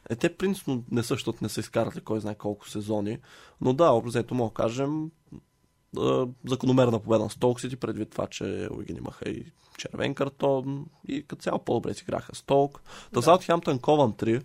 Е, 0.09 0.15
те 0.15 0.35
принципно 0.35 0.83
не 0.91 1.03
също 1.03 1.33
не 1.41 1.50
са 1.50 1.59
изкарали 1.59 2.01
кой 2.01 2.19
знае 2.19 2.35
колко 2.35 2.69
сезони, 2.69 3.17
но 3.61 3.73
да, 3.73 3.91
образето 3.91 4.35
мога 4.35 4.50
да 4.50 4.63
кажем 4.63 5.11
закономерна 6.47 7.00
победа 7.00 7.23
на 7.23 7.29
Столк 7.29 7.61
Сити, 7.61 7.75
предвид 7.75 8.09
това, 8.09 8.27
че 8.27 8.67
Уигин 8.71 8.97
имаха 8.97 9.29
и 9.29 9.45
червен 9.77 10.13
картон 10.13 10.85
и 11.07 11.27
като 11.27 11.41
цяло 11.41 11.59
по-добре 11.59 11.93
си 11.93 12.03
играха 12.03 12.35
Столк. 12.35 12.81
Да. 13.13 13.21
Саутхемптън 13.21 13.79
Кован 13.79 14.13
3, 14.13 14.43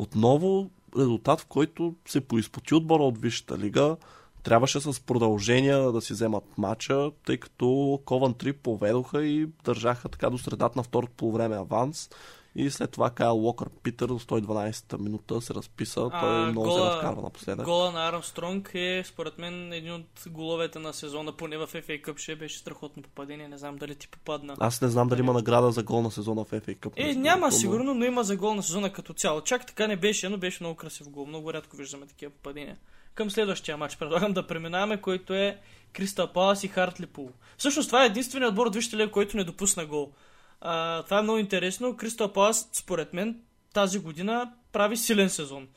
отново 0.00 0.70
резултат, 0.98 1.40
в 1.40 1.46
който 1.46 1.94
се 2.08 2.20
поизпоти 2.20 2.74
отбора 2.74 3.02
от 3.02 3.18
Висшата 3.18 3.58
лига. 3.58 3.96
Трябваше 4.42 4.80
с 4.80 5.00
продължения 5.00 5.92
да 5.92 6.00
си 6.00 6.12
вземат 6.12 6.58
матча, 6.58 7.10
тъй 7.26 7.36
като 7.36 8.00
Кован 8.04 8.34
3 8.34 8.52
поведоха 8.52 9.24
и 9.24 9.48
държаха 9.64 10.08
така 10.08 10.30
до 10.30 10.38
средата 10.38 10.72
на 10.76 10.82
второто 10.82 11.12
полувреме 11.16 11.56
аванс. 11.56 12.10
И 12.54 12.70
след 12.70 12.90
това 12.90 13.10
Кайл 13.10 13.44
Уокър 13.44 13.68
Питър 13.82 14.08
до 14.08 14.18
112-та 14.18 14.98
минута 14.98 15.40
се 15.40 15.54
разписа. 15.54 16.10
А, 16.12 16.20
Той 16.20 16.50
много 16.50 16.68
гола, 16.68 16.80
се 16.80 16.94
разкарва 16.94 17.22
напоследък. 17.22 17.64
Гола 17.64 17.92
на 17.92 18.08
Армстронг 18.08 18.70
е 18.74 19.02
според 19.06 19.38
мен 19.38 19.72
един 19.72 19.92
от 19.92 20.24
головете 20.28 20.78
на 20.78 20.92
сезона, 20.92 21.32
поне 21.32 21.56
в 21.56 21.66
FA 21.66 22.02
Cup 22.02 22.18
ще 22.18 22.36
беше 22.36 22.58
страхотно 22.58 23.02
попадение. 23.02 23.48
Не 23.48 23.58
знам 23.58 23.76
дали 23.76 23.94
ти 23.94 24.08
попадна. 24.08 24.56
Аз 24.60 24.80
не 24.80 24.88
знам 24.88 25.08
дали 25.08 25.20
има 25.20 25.32
награда 25.32 25.70
за 25.70 25.82
гол 25.82 26.02
на 26.02 26.10
сезона 26.10 26.44
в 26.44 26.50
FA 26.50 26.76
Cup. 26.76 26.92
Е, 26.96 27.14
няма 27.14 27.46
но... 27.46 27.52
сигурно, 27.52 27.94
но 27.94 28.04
има 28.04 28.24
за 28.24 28.36
гол 28.36 28.54
на 28.54 28.62
сезона 28.62 28.92
като 28.92 29.12
цяло. 29.12 29.40
Чак 29.40 29.66
така 29.66 29.86
не 29.86 29.96
беше, 29.96 30.28
но 30.28 30.38
беше 30.38 30.62
много 30.62 30.76
красив 30.76 31.08
гол. 31.08 31.26
Много 31.26 31.52
рядко 31.52 31.76
виждаме 31.76 32.06
такива 32.06 32.32
попадения. 32.32 32.76
Към 33.14 33.30
следващия 33.30 33.76
матч 33.76 33.96
предлагам 33.96 34.32
да 34.32 34.46
преминаваме, 34.46 35.00
който 35.00 35.34
е 35.34 35.58
Кристал 35.92 36.32
Палас 36.32 36.64
и 36.64 36.68
Хартлипул. 36.68 37.30
Всъщност 37.58 37.88
това 37.88 38.02
е 38.02 38.06
единственият 38.06 38.50
отбор 38.50 38.66
от 38.66 38.74
Вижте 38.74 39.10
който 39.10 39.36
не 39.36 39.44
допусна 39.44 39.86
гол. 39.86 40.12
А, 40.60 41.02
това 41.02 41.18
е 41.18 41.22
много 41.22 41.38
интересно. 41.38 41.96
Кристал 41.96 42.32
Палас, 42.32 42.68
според 42.72 43.12
мен, 43.12 43.40
тази 43.72 43.98
година 43.98 44.52
прави 44.72 44.96
силен 44.96 45.30
сезон. 45.30 45.68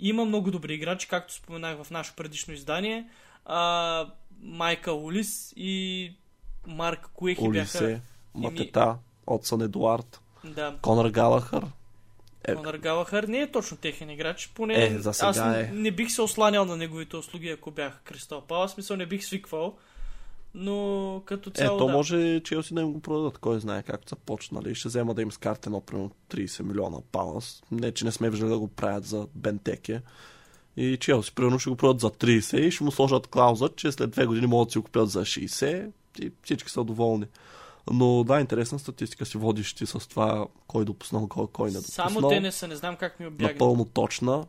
Има 0.00 0.24
много 0.24 0.50
добри 0.50 0.74
играчи, 0.74 1.08
както 1.08 1.34
споменах 1.34 1.82
в 1.82 1.90
нашето 1.90 2.16
предишно 2.16 2.54
издание. 2.54 3.08
А, 3.44 4.06
Майка 4.40 4.92
Улис 4.92 5.52
и 5.56 6.12
Марк 6.66 7.10
Куехи 7.14 7.42
Улисе, 7.42 7.86
бяха... 7.86 8.00
Матета, 8.34 8.96
от 9.26 9.46
Сън 9.46 9.62
Едуард, 9.62 10.20
да. 10.44 10.76
Конър 10.82 11.10
Галахър. 11.10 11.64
Е... 12.44 12.54
Конър 12.54 12.74
Галахър 12.74 13.24
не 13.24 13.38
е 13.38 13.50
точно 13.50 13.76
техен 13.76 14.10
играч. 14.10 14.52
Поне 14.54 14.84
е, 14.84 14.98
за 14.98 15.14
сега 15.14 15.28
аз 15.28 15.38
е. 15.38 15.70
не 15.74 15.90
бих 15.90 16.10
се 16.10 16.22
осланял 16.22 16.64
на 16.64 16.76
неговите 16.76 17.16
услуги, 17.16 17.48
ако 17.48 17.70
бях 17.70 18.00
Кристал 18.04 18.40
Палас. 18.40 18.72
Смисъл 18.72 18.96
не 18.96 19.06
бих 19.06 19.24
свиквал 19.24 19.76
но 20.58 21.22
като 21.24 21.50
цяло. 21.50 21.76
Е, 21.76 21.78
то 21.78 21.86
да. 21.86 21.92
може 21.92 22.40
Челси 22.40 22.74
да 22.74 22.80
им 22.80 22.92
го 22.92 23.00
продадат, 23.00 23.38
кой 23.38 23.60
знае 23.60 23.82
как 23.82 24.00
са 24.08 24.16
почнали. 24.16 24.74
Ще 24.74 24.88
взема 24.88 25.14
да 25.14 25.22
им 25.22 25.32
скарте 25.32 25.68
едно 25.68 25.80
примерно 25.80 26.10
30 26.30 26.62
милиона 26.62 26.98
палас. 27.12 27.62
Не, 27.70 27.92
че 27.92 28.04
не 28.04 28.12
сме 28.12 28.30
виждали 28.30 28.50
да 28.50 28.58
го 28.58 28.68
правят 28.68 29.04
за 29.04 29.26
Бентеке. 29.34 30.02
И 30.76 30.96
Челси, 30.96 31.34
примерно, 31.34 31.58
ще 31.58 31.70
го 31.70 31.76
продадат 31.76 32.00
за 32.00 32.10
30 32.10 32.58
и 32.58 32.70
ще 32.70 32.84
му 32.84 32.90
сложат 32.90 33.26
клауза, 33.26 33.68
че 33.76 33.92
след 33.92 34.10
две 34.10 34.26
години 34.26 34.46
могат 34.46 34.68
да 34.68 34.72
си 34.72 34.78
го 34.78 34.84
купят 34.84 35.10
за 35.10 35.20
60 35.20 35.90
и 36.20 36.32
всички 36.42 36.70
са 36.70 36.84
доволни. 36.84 37.26
Но 37.90 38.24
да, 38.24 38.40
интересна 38.40 38.78
статистика 38.78 39.26
си 39.26 39.38
водиш 39.38 39.74
ти 39.74 39.86
с 39.86 40.08
това 40.08 40.46
кой 40.66 40.84
допуснал, 40.84 41.28
кой, 41.28 41.46
кой 41.46 41.70
не 41.70 41.76
допуснал. 41.76 42.08
Само 42.08 42.28
те 42.28 42.40
не 42.40 42.52
са, 42.52 42.68
не 42.68 42.76
знам 42.76 42.96
как 42.96 43.20
ми 43.20 43.26
обягна. 43.26 43.52
Напълно 43.52 43.84
точна. 43.84 44.46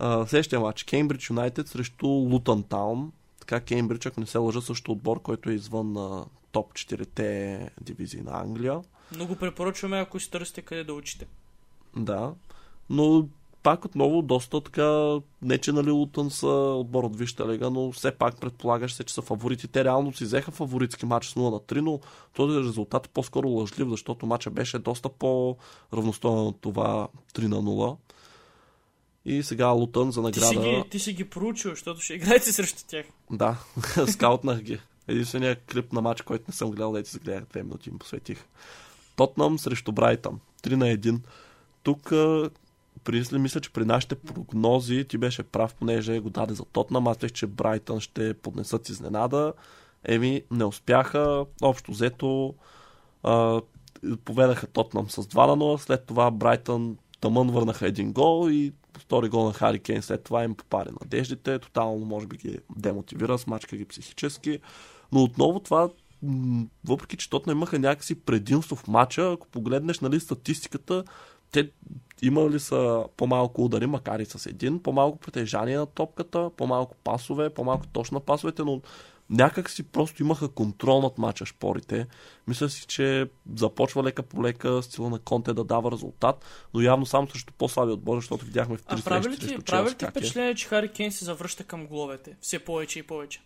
следващия 0.00 0.60
матч. 0.60 0.84
Кеймбридж 0.84 1.30
Юнайтед 1.30 1.68
срещу 1.68 2.06
Лутън 2.06 2.62
Таун 2.62 3.12
така 3.46 3.64
Кеймбридж, 3.64 4.06
ако 4.06 4.20
не 4.20 4.26
се 4.26 4.38
лъжа, 4.38 4.60
също 4.60 4.92
отбор, 4.92 5.22
който 5.22 5.50
е 5.50 5.54
извън 5.54 5.92
на 5.92 6.24
топ 6.52 6.72
4-те 6.72 7.70
дивизии 7.80 8.20
на 8.20 8.40
Англия. 8.40 8.80
Много 9.14 9.36
препоръчваме, 9.36 9.98
ако 9.98 10.20
си 10.20 10.30
търсите 10.30 10.62
къде 10.62 10.84
да 10.84 10.94
учите. 10.94 11.26
Да, 11.96 12.34
но 12.90 13.28
пак 13.62 13.84
отново 13.84 14.22
доста 14.22 14.60
така, 14.60 15.18
не 15.42 15.58
че 15.58 15.72
нали 15.72 15.90
Лутън 15.90 16.30
са 16.30 16.46
отбор 16.48 17.04
от 17.04 17.16
Вища 17.16 17.48
лига, 17.48 17.70
но 17.70 17.92
все 17.92 18.10
пак 18.10 18.40
предполагаш 18.40 18.94
се, 18.94 19.04
че 19.04 19.14
са 19.14 19.22
фаворити. 19.22 19.68
Те 19.68 19.84
реално 19.84 20.12
си 20.12 20.24
взеха 20.24 20.50
фаворитски 20.50 21.06
матч 21.06 21.26
с 21.26 21.34
0 21.34 21.50
на 21.50 21.60
3, 21.60 21.80
но 21.80 22.00
този 22.34 22.58
резултат 22.58 23.06
е 23.06 23.08
по-скоро 23.08 23.48
лъжлив, 23.48 23.88
защото 23.88 24.26
матча 24.26 24.50
беше 24.50 24.78
доста 24.78 25.08
по-равностоен 25.08 26.46
от 26.46 26.60
това 26.60 27.08
3 27.34 27.46
на 27.46 27.56
0. 27.56 27.96
И 29.28 29.42
сега 29.42 29.66
Лутън 29.66 30.12
за 30.12 30.22
награда... 30.22 30.48
Ти 30.48 30.56
си 30.56 30.62
ги, 30.62 30.84
ти 30.90 30.98
си 30.98 31.12
ги 31.12 31.24
проучил, 31.24 31.70
защото 31.70 32.00
ще 32.00 32.14
играете 32.14 32.52
срещу 32.52 32.82
тях. 32.88 33.06
Да, 33.30 33.56
скаутнах 34.08 34.60
ги. 34.60 34.80
Единственият 35.08 35.58
клип 35.72 35.92
на 35.92 36.00
матч, 36.00 36.22
който 36.22 36.44
не 36.48 36.54
съм 36.54 36.70
гледал, 36.70 36.92
да 36.92 37.04
си 37.04 37.18
гледах 37.18 37.44
две 37.44 37.62
минути 37.62 37.88
им 37.88 37.98
посветих. 37.98 38.44
Тотнам 39.16 39.58
срещу 39.58 39.92
Брайтън. 39.92 40.40
3 40.62 40.74
на 40.74 40.86
1. 40.86 41.18
Тук 41.82 42.08
при, 43.04 43.38
мисля, 43.38 43.60
че 43.60 43.72
при 43.72 43.84
нашите 43.84 44.14
прогнози 44.14 45.04
ти 45.04 45.18
беше 45.18 45.42
прав, 45.42 45.74
понеже 45.74 46.20
го 46.20 46.30
даде 46.30 46.54
за 46.54 46.64
Тотнам. 46.64 47.08
Аз 47.08 47.16
че 47.32 47.46
Брайтън 47.46 48.00
ще 48.00 48.34
поднесат 48.34 48.88
изненада. 48.88 49.52
Еми, 50.04 50.42
не 50.50 50.64
успяха. 50.64 51.44
Общо 51.62 51.92
взето 51.92 52.54
а, 53.22 53.60
поведаха 54.24 54.66
Тотнам 54.66 55.10
с 55.10 55.22
2 55.22 55.46
на 55.46 55.56
0. 55.56 55.76
След 55.76 56.04
това 56.06 56.30
Брайтън 56.30 56.96
тъмън 57.20 57.50
върнаха 57.50 57.86
един 57.86 58.12
гол 58.12 58.50
и 58.50 58.72
втори 59.00 59.28
гол 59.28 59.44
на 59.44 59.52
Хари 59.52 59.78
Кейн 59.78 60.02
след 60.02 60.24
това 60.24 60.44
им 60.44 60.54
попари 60.54 60.88
надеждите, 61.02 61.58
тотално 61.58 62.06
може 62.06 62.26
би 62.26 62.36
ги 62.36 62.58
демотивира, 62.76 63.38
смачка 63.38 63.76
ги 63.76 63.84
психически, 63.84 64.60
но 65.12 65.22
отново 65.22 65.60
това 65.60 65.88
въпреки 66.84 67.16
че 67.16 67.30
Тотна 67.30 67.52
имаха 67.52 67.78
някакси 67.78 68.20
предимство 68.20 68.76
в 68.76 68.88
матча, 68.88 69.32
ако 69.32 69.48
погледнеш 69.48 70.00
нали, 70.00 70.20
статистиката, 70.20 71.04
те 71.52 71.70
имали 72.22 72.60
са 72.60 73.04
по-малко 73.16 73.64
удари, 73.64 73.86
макар 73.86 74.20
и 74.20 74.24
с 74.24 74.46
един, 74.46 74.82
по-малко 74.82 75.18
притежание 75.18 75.78
на 75.78 75.86
топката, 75.86 76.50
по-малко 76.56 76.94
пасове, 77.04 77.50
по-малко 77.50 77.86
точно 77.86 78.20
пасовете, 78.20 78.62
но 78.62 78.80
някак 79.30 79.70
си 79.70 79.82
просто 79.82 80.22
имаха 80.22 80.48
контрол 80.48 81.00
над 81.00 81.18
мача 81.18 81.46
шпорите. 81.46 82.06
Мисля 82.48 82.68
си, 82.68 82.86
че 82.86 83.26
започва 83.56 84.02
лека 84.02 84.22
по 84.22 84.42
лека 84.42 84.82
стила 84.82 85.10
на 85.10 85.18
Конте 85.18 85.54
да 85.54 85.64
дава 85.64 85.92
резултат, 85.92 86.44
но 86.74 86.80
явно 86.80 87.06
само 87.06 87.28
срещу 87.28 87.52
по-слаби 87.58 87.92
отбори, 87.92 88.20
защото 88.20 88.44
видяхме 88.44 88.76
в 88.76 88.82
три 88.82 88.96
срещу 88.96 89.10
Прави 89.10 89.90
ли 89.90 89.96
ти 89.96 90.04
е. 90.04 90.08
впечатление, 90.08 90.54
че 90.54 90.68
Хари 90.68 90.88
Кейн 90.88 91.12
се 91.12 91.24
завръща 91.24 91.64
към 91.64 91.86
головете? 91.86 92.36
Все 92.40 92.58
повече 92.58 92.98
и 92.98 93.02
повече. 93.02 93.40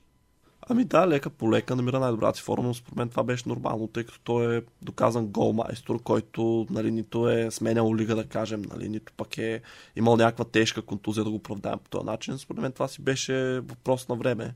Ами 0.69 0.85
да, 0.85 1.09
лека 1.09 1.31
по 1.31 1.53
лека 1.53 1.77
намира 1.77 2.01
най-добрата 2.01 2.39
си 2.39 2.45
форма, 2.45 2.69
но 2.69 2.75
според 2.75 2.97
мен 2.97 3.09
това 3.09 3.23
беше 3.23 3.49
нормално, 3.49 3.87
тъй 3.89 4.05
като 4.05 4.21
той 4.25 4.57
е 4.57 4.63
доказан 4.83 5.27
голмайстор, 5.27 6.03
който 6.03 6.67
нали, 6.71 6.91
нито 6.91 7.29
е 7.29 7.51
сменял 7.51 7.95
лига, 7.95 8.17
да 8.17 8.25
кажем, 8.25 8.63
нали, 8.63 8.89
нито 8.89 9.13
пък 9.17 9.39
е 9.39 9.63
имал 9.97 10.17
някаква 10.17 10.45
тежка 10.45 10.83
контузия 10.83 11.25
да 11.25 11.31
го 11.31 11.37
оправдаем 11.37 11.79
по 11.79 11.91
този 11.91 12.07
начин. 12.07 12.39
Според 12.39 12.63
мен 12.63 12.73
това 12.73 12.89
си 12.89 13.03
беше 13.03 13.61
въпрос 13.61 14.09
на 14.09 14.15
време 14.15 14.55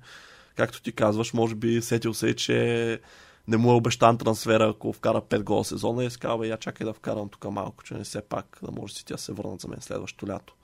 както 0.56 0.82
ти 0.82 0.92
казваш, 0.92 1.32
може 1.32 1.54
би 1.54 1.82
сетил 1.82 2.14
се, 2.14 2.36
че 2.36 3.00
не 3.48 3.56
му 3.56 3.72
е 3.72 3.74
обещан 3.74 4.18
трансфера, 4.18 4.68
ако 4.68 4.92
вкара 4.92 5.22
5 5.22 5.42
гола 5.42 5.64
сезона 5.64 6.04
и 6.04 6.10
си 6.10 6.18
я 6.24 6.56
чакай 6.56 6.84
да 6.84 6.92
вкарам 6.92 7.28
тук 7.28 7.44
малко, 7.44 7.84
че 7.84 7.94
не 7.94 8.04
все 8.04 8.22
пак 8.22 8.58
да 8.62 8.70
може 8.70 8.94
си 8.94 9.04
тя 9.04 9.16
се 9.16 9.32
върнат 9.32 9.60
за 9.60 9.68
мен 9.68 9.80
следващото 9.80 10.32
лято. 10.32 10.54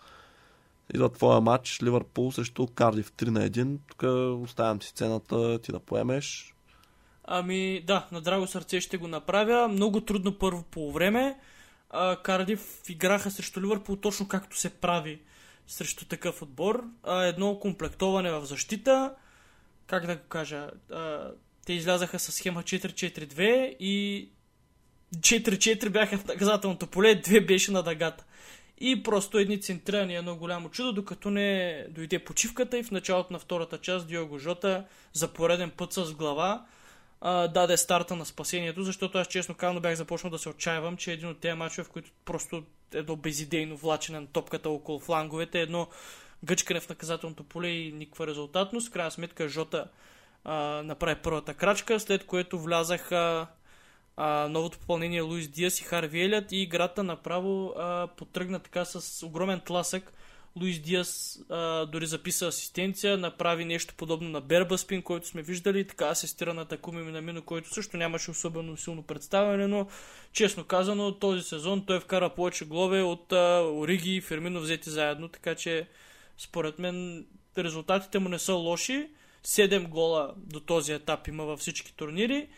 Идва 0.94 1.12
твоя 1.12 1.40
матч 1.40 1.82
Ливърпул 1.82 2.32
срещу 2.32 2.66
Кардив 2.66 3.12
3 3.12 3.28
на 3.28 3.50
1. 3.50 3.78
Тук 3.88 4.02
оставям 4.44 4.82
си 4.82 4.88
сцената 4.88 5.58
ти 5.58 5.72
да 5.72 5.80
поемеш. 5.80 6.54
Ами 7.24 7.82
да, 7.86 8.06
на 8.12 8.20
драго 8.20 8.46
сърце 8.46 8.80
ще 8.80 8.96
го 8.96 9.08
направя. 9.08 9.68
Много 9.68 10.00
трудно 10.00 10.38
първо 10.38 10.62
по 10.62 10.92
време. 10.92 11.38
А, 11.90 12.16
Кардив 12.16 12.80
играха 12.88 13.30
срещу 13.30 13.60
Ливърпул 13.60 13.96
точно 13.96 14.28
както 14.28 14.58
се 14.58 14.70
прави 14.70 15.22
срещу 15.66 16.04
такъв 16.04 16.42
отбор. 16.42 16.84
А, 17.02 17.22
едно 17.22 17.58
комплектоване 17.58 18.32
в 18.32 18.44
защита. 18.44 19.14
Как 19.90 20.06
да 20.06 20.16
го 20.16 20.22
кажа? 20.28 20.70
А, 20.92 21.30
те 21.66 21.72
излязаха 21.72 22.18
с 22.18 22.32
схема 22.32 22.62
4-4-2 22.62 23.76
и 23.80 24.28
4-4 25.16 25.88
бяха 25.88 26.18
в 26.18 26.26
наказателното 26.26 26.86
поле, 26.86 27.14
две 27.14 27.40
беше 27.40 27.72
на 27.72 27.82
дъгата. 27.82 28.24
И 28.78 29.02
просто 29.02 29.38
едни 29.38 29.60
центрирани 29.60 30.16
едно 30.16 30.36
голямо 30.36 30.68
чудо, 30.70 30.92
докато 30.92 31.30
не 31.30 31.86
дойде 31.90 32.18
почивката 32.18 32.78
и 32.78 32.82
в 32.82 32.90
началото 32.90 33.32
на 33.32 33.38
втората 33.38 33.78
част 33.78 34.06
Диого 34.06 34.38
Жота 34.38 34.84
за 35.12 35.28
пореден 35.28 35.70
път 35.70 35.92
с 35.92 36.12
глава 36.12 36.66
а, 37.20 37.48
даде 37.48 37.76
старта 37.76 38.16
на 38.16 38.26
спасението, 38.26 38.82
защото 38.82 39.18
аз 39.18 39.26
честно 39.26 39.54
казано 39.54 39.80
бях 39.80 39.94
започнал 39.94 40.30
да 40.30 40.38
се 40.38 40.48
отчаявам, 40.48 40.96
че 40.96 41.12
един 41.12 41.28
от 41.28 41.40
тези 41.40 41.54
мачове, 41.54 41.84
в 41.84 41.90
които 41.90 42.10
просто 42.24 42.64
едно 42.94 43.16
безидейно 43.16 43.76
влачене 43.76 44.20
на 44.20 44.26
топката 44.26 44.70
около 44.70 44.98
фланговете, 44.98 45.60
едно 45.60 45.88
гъчкане 46.44 46.80
в 46.80 46.88
наказателното 46.88 47.44
поле 47.44 47.68
и 47.68 47.92
никаква 47.92 48.26
резултатност. 48.26 48.88
В 48.88 48.92
крайна 48.92 49.10
сметка 49.10 49.48
Жота 49.48 49.88
а, 50.44 50.54
направи 50.82 51.20
първата 51.22 51.54
крачка, 51.54 52.00
след 52.00 52.26
което 52.26 52.58
влязаха 52.58 53.46
а, 54.16 54.48
новото 54.48 54.78
попълнение 54.78 55.20
Луис 55.20 55.48
Диас 55.48 55.80
и 55.80 55.84
Харви 55.84 56.22
Елят 56.22 56.52
и 56.52 56.56
играта 56.56 57.02
направо 57.02 57.74
а, 57.78 58.06
потръгна 58.16 58.58
така 58.58 58.84
с 58.84 59.26
огромен 59.26 59.60
тласък. 59.60 60.12
Луис 60.56 60.78
Диас 60.78 61.40
а, 61.48 61.86
дори 61.86 62.06
записа 62.06 62.46
асистенция, 62.46 63.18
направи 63.18 63.64
нещо 63.64 63.94
подобно 63.96 64.28
на 64.28 64.40
Бербаспин, 64.40 65.02
който 65.02 65.26
сме 65.26 65.42
виждали, 65.42 65.86
така 65.86 66.06
асистира 66.06 66.54
на 66.54 66.64
Такуми 66.64 67.02
Минамино, 67.02 67.42
който 67.42 67.74
също 67.74 67.96
нямаше 67.96 68.30
особено 68.30 68.76
силно 68.76 69.02
представяне, 69.02 69.66
но 69.66 69.86
честно 70.32 70.64
казано 70.64 71.12
този 71.12 71.42
сезон 71.42 71.86
той 71.86 72.00
вкара 72.00 72.30
повече 72.30 72.64
главе 72.64 73.02
от 73.02 73.32
а, 73.32 73.62
Ориги 73.72 74.16
и 74.16 74.20
Фермино 74.20 74.60
взети 74.60 74.90
заедно, 74.90 75.28
така 75.28 75.54
че 75.54 75.88
според 76.40 76.78
мен 76.78 77.26
резултатите 77.58 78.18
му 78.18 78.28
не 78.28 78.38
са 78.38 78.54
лоши. 78.54 79.10
7 79.46 79.88
гола 79.88 80.34
до 80.36 80.60
този 80.60 80.92
етап 80.92 81.28
има 81.28 81.44
във 81.44 81.60
всички 81.60 81.94
турнири. 81.96 82.48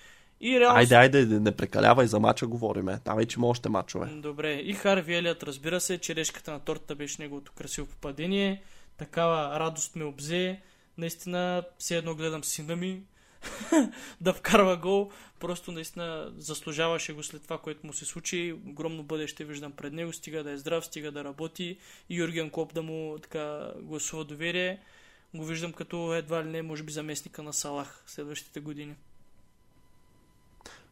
И 0.40 0.60
реално... 0.60 0.78
Айде, 0.78 0.94
айде, 0.94 1.26
не 1.26 1.52
прекалявай 1.52 2.06
за 2.06 2.20
мача, 2.20 2.46
говориме. 2.46 2.98
Давай, 3.04 3.26
че 3.26 3.38
има 3.38 3.48
още 3.48 3.68
мачове. 3.68 4.06
Добре. 4.06 4.52
И 4.52 4.72
Харви 4.72 5.14
Елият, 5.14 5.42
разбира 5.42 5.80
се, 5.80 5.98
черешката 5.98 6.52
на 6.52 6.60
тортата 6.60 6.94
беше 6.94 7.22
неговото 7.22 7.52
красиво 7.52 7.86
попадение. 7.86 8.62
Такава 8.96 9.60
радост 9.60 9.96
ме 9.96 10.04
обзе. 10.04 10.60
Наистина, 10.98 11.62
все 11.78 11.96
едно 11.96 12.14
гледам 12.14 12.44
сина 12.44 12.76
ми 12.76 13.02
да 14.20 14.32
вкарва 14.32 14.76
гол. 14.76 15.10
Просто 15.40 15.72
наистина 15.72 16.32
заслужаваше 16.38 17.12
го 17.12 17.22
след 17.22 17.42
това, 17.42 17.58
което 17.58 17.86
му 17.86 17.92
се 17.92 18.04
случи. 18.04 18.52
Огромно 18.66 19.02
бъдеще 19.02 19.44
виждам 19.44 19.72
пред 19.72 19.92
него. 19.92 20.12
Стига 20.12 20.42
да 20.42 20.50
е 20.50 20.56
здрав, 20.56 20.84
стига 20.84 21.12
да 21.12 21.24
работи. 21.24 21.78
И 22.10 22.16
Юрген 22.16 22.50
Клоп 22.50 22.74
да 22.74 22.82
му 22.82 23.18
така 23.22 23.72
гласува 23.76 24.24
доверие. 24.24 24.80
Го 25.34 25.44
виждам 25.44 25.72
като 25.72 26.14
едва 26.14 26.44
ли 26.44 26.48
не, 26.48 26.62
може 26.62 26.82
би 26.82 26.92
заместника 26.92 27.42
на 27.42 27.52
Салах 27.52 28.04
следващите 28.06 28.60
години. 28.60 28.94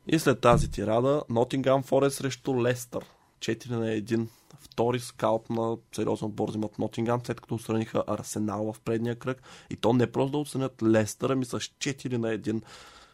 И 0.07 0.19
след 0.19 0.40
тази 0.40 0.71
тирада, 0.71 1.23
Нотингам 1.28 1.83
Форест 1.83 2.16
срещу 2.16 2.62
Лестър. 2.62 3.04
4 3.40 3.70
на 3.70 3.87
1. 3.87 4.26
Втори 4.61 5.00
скалп 5.00 5.50
на 5.50 5.76
сериозен 5.94 6.28
отбор 6.28 6.49
взимат 6.49 6.78
Нотингам, 6.78 7.20
след 7.25 7.40
като 7.40 7.54
отстраниха 7.54 8.04
Арсенал 8.06 8.72
в 8.72 8.81
предния 8.81 9.16
кръг. 9.16 9.42
И 9.70 9.76
то 9.76 9.92
не 9.92 10.12
просто 10.12 10.33
да 10.33 10.38
отстранят 10.38 10.83
Лестър, 10.83 11.31
ами 11.31 11.44
с 11.44 11.59
4 11.59 12.16
на 12.16 12.29
1. 12.29 12.62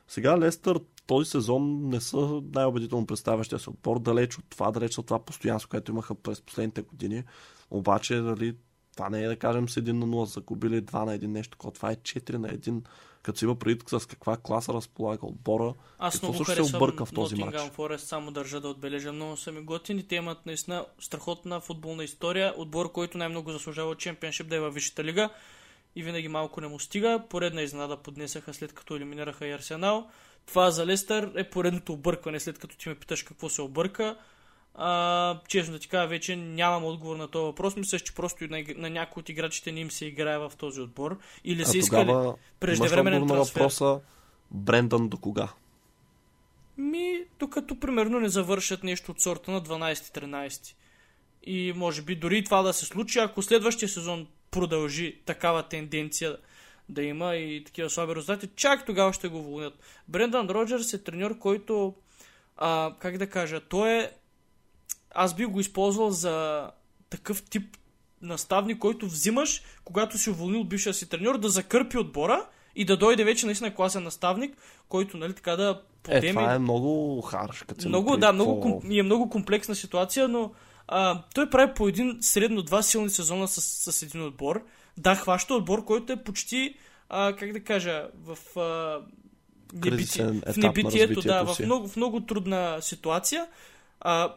Сега 0.08 0.38
Лестър 0.38 0.80
този 1.06 1.30
сезон 1.30 1.88
не 1.88 2.00
са 2.00 2.42
най-убедително 2.54 3.06
представящия 3.06 3.58
се 3.58 3.70
отбор, 3.70 3.98
далеч 3.98 4.38
от 4.38 4.44
това, 4.50 4.70
далеч 4.70 4.98
от 4.98 5.06
това 5.06 5.18
постоянство, 5.18 5.70
което 5.70 5.92
имаха 5.92 6.14
през 6.14 6.40
последните 6.40 6.82
години. 6.82 7.24
Обаче, 7.70 8.20
дали, 8.20 8.56
това 8.96 9.10
не 9.10 9.24
е 9.24 9.28
да 9.28 9.36
кажем 9.36 9.68
с 9.68 9.80
1 9.80 9.92
на 9.92 10.06
0, 10.06 10.24
загубили 10.24 10.82
2 10.82 11.04
на 11.04 11.18
1 11.18 11.26
нещо, 11.26 11.58
това 11.74 11.90
е 11.90 11.96
4 11.96 12.36
на 12.36 12.48
1 12.48 12.82
като 13.26 13.38
си 13.38 13.44
има 13.44 13.54
предвид 13.54 13.88
с 13.88 14.06
каква 14.06 14.36
класа 14.36 14.72
разполага 14.72 15.26
отбора, 15.26 15.74
Аз 15.98 16.22
много 16.22 16.44
също 16.44 16.66
се 16.66 16.76
обърка 16.76 17.06
в 17.06 17.12
този 17.12 17.36
матч. 17.36 17.58
Форест, 17.72 18.06
само 18.06 18.30
държа 18.30 18.60
да 18.60 18.68
отбележа. 18.68 19.12
Много 19.12 19.36
са 19.36 19.52
ми 19.52 19.60
готини. 19.60 20.08
Те 20.08 20.14
имат 20.14 20.46
наистина 20.46 20.86
страхотна 21.00 21.60
футболна 21.60 22.04
история. 22.04 22.54
Отбор, 22.56 22.92
който 22.92 23.18
най-много 23.18 23.52
заслужава 23.52 23.90
от 23.90 23.98
чемпионшип 23.98 24.48
да 24.48 24.56
е 24.56 24.60
във 24.60 24.74
Висшата 24.74 25.04
лига 25.04 25.30
и 25.96 26.02
винаги 26.02 26.28
малко 26.28 26.60
не 26.60 26.68
му 26.68 26.80
стига. 26.80 27.22
Поредна 27.28 27.62
изненада 27.62 27.96
поднесаха 27.96 28.54
след 28.54 28.72
като 28.72 28.96
елиминираха 28.96 29.46
и 29.46 29.52
Арсенал. 29.52 30.10
Това 30.46 30.70
за 30.70 30.86
Лестър 30.86 31.32
е 31.36 31.50
поредното 31.50 31.92
объркване, 31.92 32.40
след 32.40 32.58
като 32.58 32.76
ти 32.76 32.88
ме 32.88 32.94
питаш 32.94 33.22
какво 33.22 33.48
се 33.48 33.62
обърка. 33.62 34.16
А, 34.78 35.40
честно 35.48 35.72
да 35.72 35.78
ти 35.78 35.88
кажа, 35.88 36.08
вече 36.08 36.36
нямам 36.36 36.84
отговор 36.84 37.16
на 37.16 37.28
този 37.28 37.44
въпрос. 37.44 37.76
Мисля, 37.76 37.98
че 37.98 38.14
просто 38.14 38.44
на, 38.50 38.64
на 38.76 38.90
някои 38.90 39.20
от 39.20 39.28
играчите 39.28 39.72
не 39.72 39.80
им 39.80 39.90
се 39.90 40.04
играе 40.04 40.38
в 40.38 40.52
този 40.58 40.80
отбор. 40.80 41.18
Или 41.44 41.64
са 41.64 41.78
искали 41.78 42.32
преждевременен 42.60 43.26
трансфер. 43.26 43.60
въпроса 43.60 44.00
Брендан 44.50 45.08
до 45.08 45.16
кога? 45.16 45.48
Ми, 46.78 47.20
докато 47.38 47.80
примерно 47.80 48.20
не 48.20 48.28
завършат 48.28 48.84
нещо 48.84 49.12
от 49.12 49.20
сорта 49.20 49.50
на 49.50 49.62
12-13. 49.62 50.74
И 51.42 51.72
може 51.76 52.02
би 52.02 52.16
дори 52.16 52.44
това 52.44 52.62
да 52.62 52.72
се 52.72 52.84
случи, 52.84 53.18
ако 53.18 53.42
следващия 53.42 53.88
сезон 53.88 54.26
продължи 54.50 55.20
такава 55.24 55.62
тенденция 55.62 56.36
да 56.88 57.02
има 57.02 57.36
и 57.36 57.64
такива 57.64 57.90
слаби 57.90 58.14
резултати, 58.14 58.48
чак 58.56 58.86
тогава 58.86 59.12
ще 59.12 59.28
го 59.28 59.38
уволнят. 59.38 59.78
Брендан 60.08 60.50
Роджерс 60.50 60.94
е 60.94 61.04
треньор, 61.04 61.38
който, 61.38 61.94
а, 62.56 62.94
как 62.98 63.18
да 63.18 63.26
кажа, 63.26 63.60
той 63.60 63.90
е 63.90 64.10
аз 65.16 65.34
би 65.34 65.44
го 65.44 65.60
използвал 65.60 66.10
за 66.10 66.66
такъв 67.10 67.42
тип 67.42 67.76
наставник, 68.22 68.78
който 68.78 69.06
взимаш, 69.06 69.62
когато 69.84 70.18
си 70.18 70.30
уволнил 70.30 70.64
бившия 70.64 70.94
си 70.94 71.08
треньор, 71.08 71.38
да 71.38 71.48
закърпи 71.48 71.98
отбора 71.98 72.46
и 72.76 72.84
да 72.84 72.96
дойде 72.96 73.24
вече 73.24 73.46
наистина 73.46 73.74
класен 73.74 74.02
наставник, 74.02 74.56
който, 74.88 75.16
нали, 75.16 75.32
така 75.32 75.56
да 75.56 75.82
подеме... 76.02 76.28
Е, 76.28 76.32
това 76.32 76.54
е 76.54 76.58
много 76.58 77.20
харш. 77.20 77.62
Като 77.62 77.88
много, 77.88 78.16
да, 78.16 78.32
много, 78.32 78.60
ком... 78.60 78.92
е 78.92 79.02
много 79.02 79.30
комплексна 79.30 79.74
ситуация, 79.74 80.28
но 80.28 80.52
а, 80.88 81.22
той 81.34 81.50
прави 81.50 81.74
по 81.74 81.88
един 81.88 82.18
средно 82.20 82.62
два 82.62 82.82
силни 82.82 83.10
сезона 83.10 83.48
с, 83.48 83.92
с 83.92 84.02
един 84.02 84.22
отбор. 84.22 84.62
Да, 84.96 85.14
хваща 85.14 85.54
отбор, 85.54 85.84
който 85.84 86.12
е 86.12 86.22
почти, 86.24 86.74
а, 87.08 87.36
как 87.36 87.52
да 87.52 87.60
кажа, 87.60 88.08
в... 88.24 88.60
А, 88.60 89.00
небити... 89.84 90.22
в 90.22 90.56
небитието, 90.56 91.20
да, 91.20 91.44
в 91.44 91.60
много, 91.60 91.88
в 91.88 91.96
много 91.96 92.20
трудна 92.20 92.78
ситуация. 92.80 93.46
А, 94.00 94.34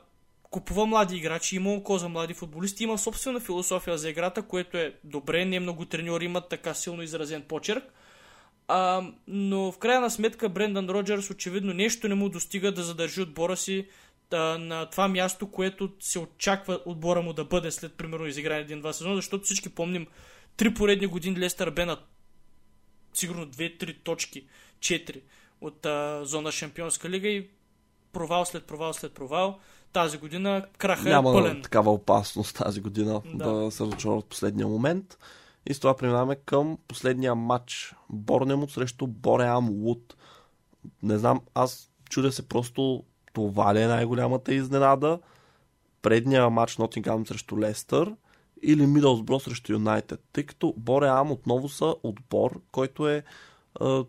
купува 0.49 0.85
млади 0.85 1.17
играчи, 1.17 1.55
има 1.55 1.73
око 1.73 1.97
за 1.97 2.09
млади 2.09 2.33
футболисти, 2.33 2.83
има 2.83 2.97
собствена 2.97 3.39
философия 3.39 3.97
за 3.97 4.09
играта, 4.09 4.41
което 4.41 4.77
е 4.77 4.95
добре, 5.03 5.45
не 5.45 5.59
много 5.59 5.85
треньори 5.85 6.25
имат 6.25 6.49
така 6.49 6.73
силно 6.73 7.01
изразен 7.01 7.41
почерк. 7.41 7.83
А, 8.67 9.03
но 9.27 9.71
в 9.71 9.77
крайна 9.77 10.11
сметка 10.11 10.49
Брендан 10.49 10.89
Роджерс 10.89 11.29
очевидно 11.29 11.73
нещо 11.73 12.07
не 12.07 12.15
му 12.15 12.29
достига 12.29 12.71
да 12.71 12.83
задържи 12.83 13.21
отбора 13.21 13.57
си 13.57 13.87
а, 14.31 14.37
на 14.57 14.85
това 14.85 15.07
място, 15.07 15.51
което 15.51 15.91
се 15.99 16.19
очаква 16.19 16.79
отбора 16.85 17.21
му 17.21 17.33
да 17.33 17.45
бъде 17.45 17.71
след 17.71 17.93
примерно 17.93 18.27
изигране 18.27 18.61
един-два 18.61 18.93
сезона, 18.93 19.15
защото 19.15 19.43
всички 19.43 19.69
помним 19.69 20.07
три 20.57 20.73
поредни 20.73 21.07
години 21.07 21.39
Лестър 21.39 21.71
бе 21.71 21.85
на 21.85 21.97
сигурно 23.13 23.47
2-3 23.47 24.03
точки, 24.03 24.45
4 24.79 25.21
от 25.61 25.85
а, 25.85 26.25
зона 26.25 26.51
Шампионска 26.51 27.09
лига 27.09 27.27
и 27.27 27.47
провал 28.13 28.45
след 28.45 28.65
провал 28.65 28.93
след 28.93 29.13
провал 29.13 29.59
тази 29.93 30.17
година 30.17 30.65
краха 30.77 31.09
Няма 31.09 31.29
е 31.29 31.33
пълен. 31.33 31.61
такава 31.61 31.91
опасност 31.91 32.55
тази 32.55 32.81
година 32.81 33.21
да, 33.33 33.53
да 33.53 33.71
се 33.71 33.83
разочароват 33.83 34.25
в 34.25 34.29
последния 34.29 34.67
момент. 34.67 35.17
И 35.65 35.73
с 35.73 35.79
това 35.79 35.95
преминаваме 35.95 36.35
към 36.35 36.77
последния 36.87 37.35
матч. 37.35 37.95
Борнемот 38.09 38.71
срещу 38.71 39.07
Бореам 39.07 39.69
Луд. 39.69 40.15
Не 41.03 41.17
знам, 41.17 41.41
аз 41.55 41.91
чудя 42.09 42.31
се 42.31 42.47
просто 42.47 43.03
това 43.33 43.75
ли 43.75 43.81
е 43.81 43.87
най-голямата 43.87 44.53
изненада. 44.53 45.19
Предния 46.01 46.49
матч 46.49 46.77
Нотингам 46.77 47.27
срещу 47.27 47.59
Лестър 47.59 48.15
или 48.63 48.85
Мидълсбро 48.85 49.39
срещу 49.39 49.73
Юнайтед. 49.73 50.21
Тъй 50.33 50.45
като 50.45 50.73
Бореам 50.77 51.31
отново 51.31 51.69
са 51.69 51.95
отбор, 52.03 52.61
който 52.71 53.07
е 53.09 53.23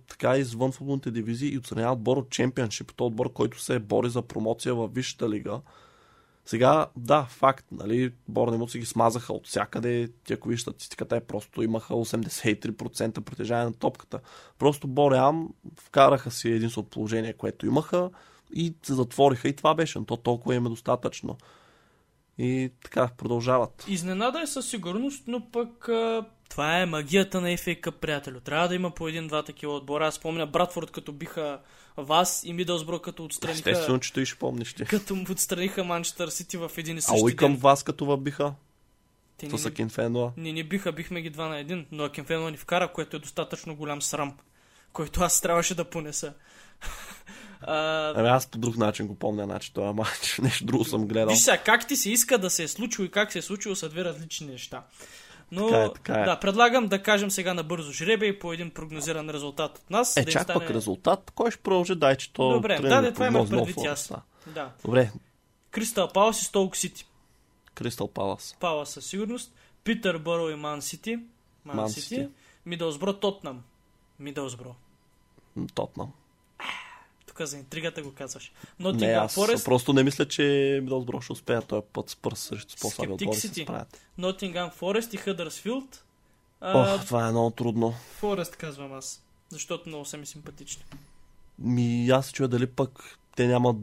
така 0.08 0.36
извън 0.36 0.72
футболните 0.72 1.10
дивизии 1.10 1.52
и 1.52 1.58
оценяват 1.58 1.98
отбор 1.98 2.16
от 2.16 2.30
чемпионшип, 2.30 2.92
то 2.96 3.06
отбор, 3.06 3.32
който 3.32 3.60
се 3.60 3.78
бори 3.78 4.10
за 4.10 4.22
промоция 4.22 4.74
в 4.74 4.88
Висшата 4.88 5.30
лига. 5.30 5.60
Сега, 6.44 6.86
да, 6.96 7.24
факт, 7.24 7.66
нали, 7.72 8.12
Борнемут 8.28 8.70
си 8.70 8.78
ги 8.78 8.86
смазаха 8.86 9.32
от 9.32 9.46
всякъде. 9.46 10.08
Ти 10.24 10.32
ако 10.32 10.48
виж 10.48 10.60
статистиката 10.60 11.16
е 11.16 11.20
просто 11.20 11.62
имаха 11.62 11.94
83% 11.94 13.20
притежание 13.20 13.64
на 13.64 13.72
топката. 13.72 14.20
Просто 14.58 14.88
Бореам 14.88 15.48
вкараха 15.80 16.30
си 16.30 16.48
един 16.48 16.70
от 16.76 16.90
положение, 16.90 17.32
което 17.32 17.66
имаха 17.66 18.10
и 18.54 18.74
се 18.82 18.94
затвориха 18.94 19.48
и 19.48 19.56
това 19.56 19.74
беше. 19.74 19.98
Но 19.98 20.04
то 20.04 20.16
толкова 20.16 20.54
им 20.54 20.66
е 20.66 20.68
достатъчно. 20.68 21.38
И 22.38 22.70
така, 22.84 23.08
продължават. 23.16 23.84
Изненада 23.88 24.40
е 24.40 24.46
със 24.46 24.70
сигурност, 24.70 25.24
но 25.26 25.50
пък 25.50 25.88
това 26.50 26.78
е 26.80 26.86
магията 26.86 27.40
на 27.40 27.48
FA 27.48 27.80
Cup, 27.80 27.90
приятелю. 27.90 28.40
Трябва 28.40 28.68
да 28.68 28.74
има 28.74 28.90
по 28.90 29.08
един-два 29.08 29.42
такива 29.42 29.76
отбора. 29.76 30.06
Аз 30.06 30.14
спомня 30.14 30.46
Братфорд, 30.46 30.90
като 30.90 31.12
биха 31.12 31.60
вас 31.96 32.42
и 32.44 32.52
Мидълсбро, 32.52 32.98
като 32.98 33.24
отстраниха... 33.24 33.70
Естествено, 33.70 34.00
че 34.00 34.12
той 34.12 34.24
ще 34.24 34.38
помниш 34.38 34.74
ти. 34.74 34.84
Като 34.84 35.24
отстраниха 35.30 35.84
Манчестър 35.84 36.28
Сити 36.28 36.56
в 36.56 36.70
един 36.76 36.96
и 36.96 36.98
А 36.98 37.02
същи 37.02 37.24
Уикъм 37.24 37.52
ден. 37.52 37.60
вас 37.60 37.82
като 37.82 38.04
въбиха? 38.06 38.54
Те 39.36 39.46
ни, 39.46 39.58
С 39.58 39.64
ни, 39.64 39.68
Акинфенуа. 39.68 40.32
ни, 40.36 40.52
ни 40.52 40.64
биха, 40.64 40.92
бихме 40.92 41.22
ги 41.22 41.30
два 41.30 41.48
на 41.48 41.58
един, 41.58 41.86
но 41.92 42.04
Акинфенуа 42.04 42.50
ни 42.50 42.56
вкара, 42.56 42.92
което 42.92 43.16
е 43.16 43.20
достатъчно 43.20 43.76
голям 43.76 44.02
срам, 44.02 44.36
който 44.92 45.22
аз 45.22 45.40
трябваше 45.40 45.74
да 45.74 45.84
понеса. 45.84 46.32
а, 47.60 48.12
Ами 48.16 48.28
аз 48.28 48.46
по 48.46 48.58
друг 48.58 48.76
начин 48.76 49.06
го 49.06 49.14
помня, 49.14 49.44
значи 49.44 49.74
това 49.74 49.92
матч. 49.92 50.38
Нещо 50.42 50.64
друго 50.64 50.84
съм 50.84 51.06
гледал. 51.06 51.28
Виж 51.28 51.38
сега, 51.38 51.58
как 51.58 51.88
ти 51.88 51.96
се 51.96 52.10
иска 52.10 52.38
да 52.38 52.50
се 52.50 52.62
е 52.62 52.68
случило 52.68 53.06
и 53.06 53.10
как 53.10 53.32
се 53.32 53.38
е 53.38 53.42
случило 53.42 53.74
са 53.74 53.88
две 53.88 54.04
различни 54.04 54.46
неща. 54.46 54.82
Но, 55.52 55.68
Така 55.68 55.82
е, 55.82 55.92
така 55.92 56.20
е. 56.20 56.24
да, 56.24 56.40
предлагам 56.40 56.88
да 56.88 57.02
кажем 57.02 57.30
сега 57.30 57.54
на 57.54 57.62
бързо 57.62 57.92
жребий 57.92 58.38
по 58.38 58.52
един 58.52 58.70
прогнозиран 58.70 59.30
резултат 59.30 59.78
от 59.78 59.90
нас. 59.90 60.16
Е, 60.16 60.24
да 60.24 60.30
чак 60.30 60.42
стане... 60.42 60.60
пък 60.60 60.70
резултат. 60.70 61.32
Кой 61.34 61.50
ще 61.50 61.62
продължи? 61.62 61.94
Дай, 61.94 62.16
че 62.16 62.32
то... 62.32 62.52
Добре, 62.52 62.78
да, 62.80 63.00
да, 63.00 63.12
това 63.12 63.26
прогнозно 63.26 63.58
предвид 63.58 63.84
и 63.84 63.86
аз. 63.86 64.12
да. 64.46 64.70
Добре, 64.84 65.10
Кристал 65.70 66.08
Палас 66.08 66.42
и 66.42 66.44
Столк 66.44 66.76
Сити. 66.76 67.06
Кристал 67.74 68.08
Палас. 68.08 68.56
Палас 68.60 68.90
със 68.90 69.06
сигурност. 69.06 69.52
Питър 69.84 70.18
Бъро 70.18 70.50
и 70.50 70.54
Ман 70.54 70.82
Сити. 70.82 71.18
Ман 71.64 71.90
Сити. 71.90 72.28
Мидълсбро 72.66 73.12
Тотнам. 73.12 73.62
Мидълсбро. 74.18 74.74
Тотнам. 75.74 76.12
Тук 77.40 77.46
за 77.46 77.56
интригата 77.58 78.02
го 78.02 78.12
казваш. 78.12 78.52
Не, 78.78 78.84
Нотингъм 78.84 79.24
аз 79.24 79.34
Форест. 79.34 79.64
просто 79.64 79.92
не 79.92 80.02
мисля, 80.02 80.28
че 80.28 80.78
Мидълсбро 80.82 81.20
ще 81.20 81.32
успеят 81.32 81.66
този 81.66 81.82
път 81.92 82.10
с 82.10 82.16
пърс 82.16 82.40
срещу 82.40 82.74
по-слаби 82.80 83.12
отбори 83.12 83.36
се 83.36 83.48
справят. 83.48 84.00
Форест 84.74 85.14
и 85.14 85.16
Хъдърсфилд. 85.16 86.04
Ох, 86.62 87.06
това 87.06 87.28
е 87.28 87.30
много 87.30 87.50
трудно. 87.50 87.94
Форест 88.18 88.56
казвам 88.56 88.92
аз. 88.92 89.22
Защото 89.48 89.88
много 89.88 90.04
са 90.04 90.16
ми 90.16 90.26
симпатични. 90.26 90.84
Ми, 91.58 92.08
аз 92.10 92.26
се 92.26 92.32
чуя 92.32 92.48
дали 92.48 92.66
пък 92.66 93.18
те 93.36 93.46
няма, 93.46 93.74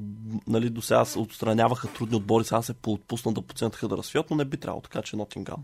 нали, 0.47 0.69
до 0.69 0.81
сега 0.81 1.05
се 1.05 1.19
отстраняваха 1.19 1.93
трудни 1.93 2.15
отбори, 2.15 2.43
сега 2.43 2.61
се 2.61 2.73
поотпуснат 2.73 3.35
да 3.35 3.41
поценят 3.41 3.75
Хъдърсфилд, 3.75 4.29
но 4.29 4.35
не 4.35 4.45
би 4.45 4.57
трябвало, 4.57 4.81
така 4.81 5.01
че 5.01 5.15
Нотингам. 5.15 5.63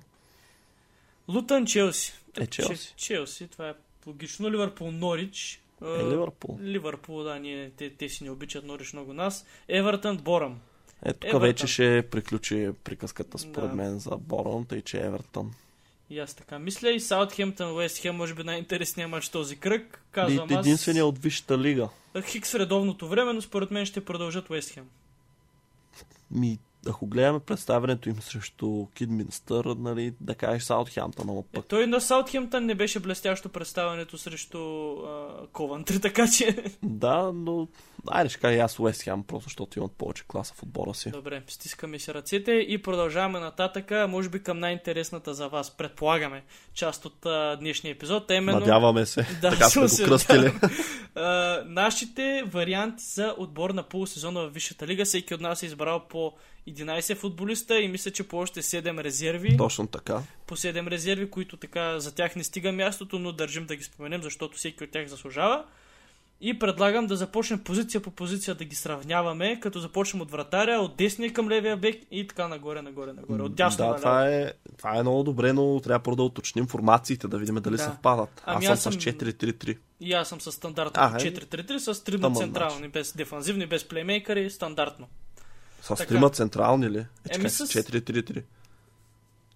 Лутън 1.28 1.66
Челси. 1.66 2.14
Е, 2.38 2.48
Челси. 2.48 2.88
Че- 2.88 3.06
Челси, 3.06 3.48
това 3.48 3.70
е 3.70 3.74
логично. 4.08 4.52
Ливърпул 4.52 4.92
Норич. 4.92 5.62
Е, 5.84 6.04
Ливърпул. 6.12 6.60
Ливърпул, 6.62 7.24
да, 7.24 7.39
ние, 7.39 7.69
те, 7.69 7.89
те 7.89 8.10
си 8.10 8.24
не 8.24 8.32
обичат 8.32 8.65
Норич 8.65 8.93
много 8.93 9.13
нас. 9.13 9.46
Евертън 9.67 10.17
Боръм. 10.17 10.60
Е, 11.06 11.13
тук 11.13 11.41
вече 11.41 11.67
ще 11.67 12.08
приключи 12.12 12.69
приказката 12.84 13.38
според 13.38 13.69
Да. 13.69 13.76
мен 13.76 14.00
за 14.00 14.17
Борон, 14.17 14.65
тъй 14.65 14.82
че 14.82 14.98
Евертън. 15.02 15.54
И 16.10 16.19
аз 16.19 16.34
така 16.34 16.60
мисля. 16.60 16.89
И 16.91 17.00
Саутхемптън, 17.00 17.72
Уест 17.76 17.98
Хем, 17.98 18.15
може 18.15 18.34
би 18.34 18.43
най-интересният 18.43 19.12
матч 19.12 19.28
в 19.28 19.32
този 19.32 19.56
кръг. 19.60 19.82
Ли, 19.82 20.12
Казвам 20.12 20.48
аз. 20.52 20.65
единствения 20.65 21.06
от 21.06 21.17
Висшата 21.19 21.58
лига. 21.58 21.89
Хикс 22.26 22.52
в 22.52 22.56
редовното 22.56 23.08
време, 23.08 23.34
но 23.34 23.41
според 23.41 23.72
мен 23.72 23.86
ще 23.86 24.06
продължат 24.06 24.50
Уест 24.50 24.69
Хем. 24.69 24.86
Ми, 26.32 26.60
ако 26.89 27.08
гледаме 27.08 27.39
представянето 27.39 28.10
им 28.10 28.22
срещу 28.22 28.86
Кидминстър, 28.96 29.65
нали, 29.65 30.13
да 30.22 30.36
кажеш 30.36 30.63
Саутхемптън, 30.63 31.28
но 31.28 31.39
Е, 31.39 31.43
пък 31.54 31.65
той 31.65 31.88
на 31.88 32.02
Саутхемптън 32.02 32.65
не 32.65 32.76
беше 32.76 33.00
блестящо 33.00 33.50
представянето 33.50 34.17
срещу 34.17 34.91
а, 34.91 35.28
Ковантри, 35.52 36.00
така 36.00 36.28
че... 36.28 36.63
да, 36.84 37.32
но 37.34 37.67
айде 38.08 38.30
ще 38.30 38.39
кажа 38.39 38.56
и 38.56 38.60
аз 38.60 38.80
Уест 38.80 39.04
Хем, 39.04 39.24
просто 39.24 39.43
защото 39.43 39.80
имат 39.80 39.91
повече 39.91 40.24
класа 40.28 40.54
в 40.54 40.63
отбора 40.63 40.93
си. 40.93 41.12
Добре, 41.12 41.43
стискаме 41.48 42.00
си 42.00 42.13
ръцете 42.13 42.52
и 42.52 42.82
продължаваме 42.82 43.39
нататъка, 43.39 44.08
може 44.10 44.30
би 44.30 44.43
към 44.43 44.60
най-интересната 44.60 45.34
за 45.34 45.48
вас, 45.48 45.78
предполагаме, 45.78 46.43
част 46.74 47.06
от 47.06 47.26
а, 47.26 47.56
днешния 47.56 47.91
епизод, 47.91 48.32
а 48.32 48.36
именно... 48.36 48.60
Надяваме 48.60 49.06
се. 49.06 49.28
Да, 49.41 49.50
така 49.50 49.69
сме 49.69 49.89
се 49.89 50.04
го 50.04 50.10
кръстили. 50.10 50.54
А, 51.15 51.63
нашите 51.65 52.43
варианти 52.48 53.04
за 53.04 53.36
отбор 53.38 53.69
на 53.69 53.84
полусезона 53.84 54.41
в 54.41 54.50
Висшата 54.50 54.88
лига, 54.88 55.06
всеки 55.06 55.34
от 55.34 55.41
нас 55.41 55.63
е 55.63 55.65
избрал 55.65 56.08
по 56.10 56.34
11 56.67 57.15
футболиста 57.15 57.80
и 57.80 57.88
мисля, 57.88 58.12
че 58.12 58.28
по 58.28 58.38
още 58.38 58.62
7 58.62 59.04
резерви. 59.04 59.58
Точно 59.58 59.88
така. 59.88 60.21
По 60.47 60.56
7 60.56 60.89
резерви, 60.89 61.30
които 61.30 61.58
така 61.58 61.99
за 61.99 62.15
тях 62.15 62.36
не 62.36 62.43
стига 62.43 62.71
мястото, 62.71 63.19
но 63.19 63.32
държим 63.32 63.65
да 63.65 63.76
ги 63.76 63.84
споменем, 63.84 64.21
защото 64.23 64.58
всеки 64.58 64.84
от 64.84 64.91
тях 64.91 65.08
заслужава. 65.08 65.63
И 66.41 66.60
предлагам 66.60 67.08
да 67.08 67.15
започнем 67.15 67.60
позиция 67.60 68.02
по 68.02 68.12
позиция 68.12 68.56
да 68.56 68.65
ги 68.65 68.76
сравняваме, 68.76 69.60
като 69.60 69.80
започнем 69.80 70.21
от 70.21 70.32
вратаря, 70.32 70.80
от 70.80 70.95
десния 70.95 71.34
към 71.34 71.49
левия 71.49 71.78
бек 71.78 72.02
и 72.12 72.28
така 72.28 72.47
нагоре, 72.47 72.82
нагоре, 72.82 73.13
нагоре. 73.13 73.41
От 73.41 73.56
дясно 73.56 73.78
да, 73.78 73.84
наляво. 73.84 73.99
това 73.99 74.28
е, 74.28 74.52
това 74.78 74.97
е 74.97 75.02
много 75.02 75.23
добре, 75.23 75.54
но 75.54 75.80
трябва 75.80 76.15
да 76.15 76.23
уточним 76.23 76.67
формациите, 76.67 77.28
да 77.28 77.38
видим 77.38 77.56
дали 77.56 77.78
Да. 77.78 77.84
съвпадат. 77.84 78.43
Ами 78.45 78.65
аз 78.65 78.71
аз 78.71 78.82
съм 78.84 78.93
с 78.93 78.95
съм- 78.95 79.13
4-3-3. 79.13 79.78
И 79.99 80.13
аз 80.13 80.30
съм 80.30 80.41
с 80.41 80.52
стандартно 80.52 81.04
А, 81.04 81.15
е. 81.15 81.19
4-3-3, 81.19 81.78
с 81.78 82.04
трима 82.04 82.21
Тъмън 82.21 82.36
централни, 82.36 82.88
без 82.88 83.13
дефанзивни, 83.13 83.65
без 83.65 83.88
плеймейкъри, 83.88 84.49
стандартно. 84.49 85.08
С 85.84 86.06
трима 86.08 86.30
централни 86.30 86.89
ли? 86.89 86.98
Е, 86.98 87.06
Еми 87.30 87.50
с- 87.50 87.67
4-3-3. 87.67 88.43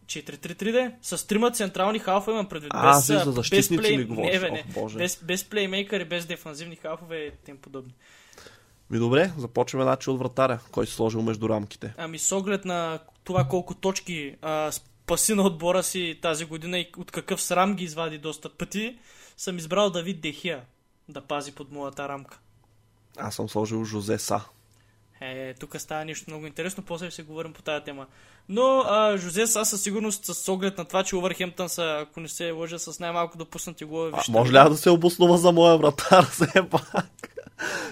4-3-3 0.06 0.72
де, 0.72 0.96
с 1.02 1.28
трима 1.28 1.52
централни 1.52 2.00
халфа 2.00 2.32
имам 2.32 2.50
предвид. 2.50 2.72
А, 2.76 2.96
без, 2.96 3.06
за 3.06 3.26
без 3.26 3.36
защитници 3.36 3.78
плей... 3.78 3.98
ли 3.98 4.06
говориш? 4.06 4.34
Не, 4.34 4.40
бе, 4.40 4.52
не. 4.52 4.64
Ох, 4.68 4.74
Боже. 4.74 4.98
Без, 4.98 5.24
без 5.24 5.44
плеймейкъри, 5.44 6.06
без 6.06 6.26
дефанзивни 6.26 6.76
халфове 6.76 7.18
и 7.18 7.32
тем 7.46 7.58
подобни. 7.58 7.94
Ми 8.90 9.00
добре, 9.00 9.32
започваме 9.38 9.84
значи 9.84 10.10
от 10.10 10.20
вратаря, 10.20 10.60
кой 10.72 10.88
се 10.88 10.94
сложил 10.94 11.22
между 11.22 11.50
рамките. 11.50 11.94
Ами 11.98 12.20
с 12.20 12.32
оглед 12.32 12.66
на 12.66 13.00
това 13.24 13.48
колко 13.48 13.74
точки 13.74 14.36
а, 14.42 14.72
спаси 14.72 15.34
на 15.34 15.44
отбора 15.44 15.84
си 15.84 16.20
тази 16.22 16.46
година 16.46 16.80
и 16.80 16.92
от 16.98 17.12
какъв 17.12 17.42
срам 17.42 17.76
ги 17.76 17.84
извади 17.84 18.18
доста 18.18 18.50
пъти, 18.50 18.98
съм 19.38 19.58
избрал 19.58 19.90
Давид 19.90 20.22
Дехия 20.22 20.62
да 21.10 21.22
пази 21.22 21.52
под 21.52 21.72
моята 21.72 22.10
рамка. 22.10 22.40
Аз 23.18 23.36
съм 23.36 23.50
сложил 23.50 23.86
Жозе 23.86 24.18
Са. 24.18 24.42
Е, 25.22 25.54
тук 25.54 25.76
става 25.80 26.06
нещо 26.06 26.26
много 26.28 26.48
интересно, 26.48 26.84
после 26.88 27.10
ще 27.10 27.24
говорим 27.24 27.54
по 27.54 27.62
тази 27.62 27.86
тема. 27.86 28.06
Но 28.50 28.80
а, 28.80 29.18
Жозе 29.18 29.48
са 29.48 29.66
със 29.66 29.82
сигурност 29.82 30.26
с 30.26 30.48
оглед 30.48 30.78
на 30.78 30.86
това, 30.86 31.04
че 31.04 31.16
Увърхемптън 31.16 31.70
са, 31.70 31.98
ако 32.02 32.20
не 32.20 32.28
се 32.28 32.52
лъжа, 32.52 32.80
с 32.80 33.00
най-малко 33.00 33.38
допуснати 33.38 33.86
голове. 33.86 34.12
А, 34.14 34.32
може 34.32 34.54
ли 34.54 34.58
аз 34.58 34.70
да 34.70 34.78
се 34.78 34.90
обоснова 34.90 35.38
за 35.38 35.52
моя 35.52 35.78
вратар, 35.78 36.26
все 36.32 36.70
пак? 36.70 37.08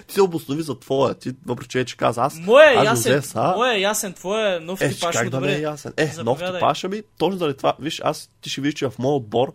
Ти 0.06 0.14
се 0.14 0.22
обоснови 0.22 0.62
за 0.62 0.78
твоя, 0.78 1.14
ти 1.14 1.32
въпреки 1.46 1.68
че, 1.68 1.84
че 1.84 1.96
каза 1.96 2.22
аз. 2.22 2.38
Моя 2.38 2.70
е 2.70 2.84
ясен, 2.84 3.12
Жозе 3.12 3.28
Са, 3.28 3.52
моя 3.56 3.74
е 3.74 3.80
ясен, 3.80 4.12
твоя 4.12 4.56
е 4.56 4.60
нов 4.60 4.80
е, 4.80 4.88
типаж, 4.88 5.16
как 5.16 5.24
да 5.24 5.30
добре. 5.30 5.46
не 5.46 5.56
е 5.56 5.60
ясен? 5.60 5.92
Е, 5.96 6.06
нов 6.06 6.14
Заповядай. 6.14 6.52
типаж, 6.52 6.84
ами 6.84 7.02
точно 7.18 7.38
заради 7.38 7.56
това. 7.56 7.74
Виж, 7.78 8.00
аз 8.04 8.30
ти 8.40 8.50
ще 8.50 8.60
видиш, 8.60 8.74
че 8.74 8.88
в 8.88 8.98
моят 8.98 9.22
отбор 9.22 9.52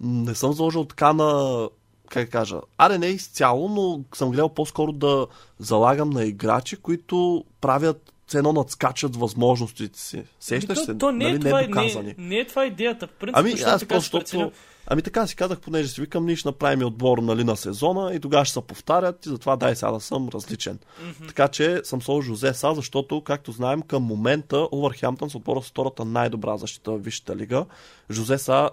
не 0.00 0.34
съм 0.34 0.52
заложил 0.52 0.84
така 0.84 1.12
на 1.12 1.68
как 2.12 2.30
кажа, 2.30 2.60
аре 2.78 2.98
не 2.98 3.06
изцяло, 3.06 3.68
но 3.68 4.00
съм 4.14 4.30
гледал 4.30 4.48
по-скоро 4.48 4.92
да 4.92 5.26
залагам 5.58 6.10
на 6.10 6.24
играчи, 6.24 6.76
които 6.76 7.44
правят 7.60 8.12
едно 8.34 8.52
надскачат 8.52 9.16
възможностите 9.16 9.98
си. 9.98 10.24
Сещаш 10.40 10.78
Ами 10.78 10.86
се, 10.86 10.92
то, 10.92 10.98
то 10.98 11.12
не, 11.12 11.24
нали, 11.24 11.36
е 11.36 11.38
това, 11.38 11.82
не, 11.82 11.86
е- 11.86 12.14
не 12.18 12.38
е 12.38 12.46
това 12.46 12.66
идеята. 12.66 13.06
В 13.06 13.10
принцип, 13.10 13.36
Ами 13.36 13.52
аз 13.52 13.80
така 13.80 13.94
просто. 13.94 14.52
Ами 14.86 15.02
така 15.02 15.26
си 15.26 15.36
казах, 15.36 15.60
понеже 15.60 15.88
си 15.88 16.00
викам, 16.00 16.26
ние 16.26 16.36
ще 16.36 16.48
направим 16.48 16.86
отбор 16.86 17.18
нали, 17.18 17.44
на 17.44 17.56
сезона 17.56 18.14
и 18.14 18.20
тогава 18.20 18.44
ще 18.44 18.52
се 18.52 18.60
повтарят 18.60 19.26
и 19.26 19.28
затова 19.28 19.56
дай 19.56 19.76
сега 19.76 19.92
да 19.92 20.00
съм 20.00 20.28
различен. 20.28 20.78
Мгм. 21.02 21.26
Така 21.26 21.48
че 21.48 21.80
съм 21.84 22.02
сложил 22.02 22.34
Жозе 22.34 22.54
Са, 22.54 22.74
защото, 22.74 23.20
както 23.20 23.52
знаем, 23.52 23.82
към 23.82 24.02
момента 24.02 24.68
Увърхемптън 24.72 25.30
с 25.30 25.34
отбора 25.34 25.62
с 25.62 25.68
втората 25.68 26.04
най-добра 26.04 26.56
защита 26.56 26.90
в 26.90 26.98
Висшата 26.98 27.36
лига. 27.36 27.66
Жозе 28.10 28.38
Са, 28.38 28.70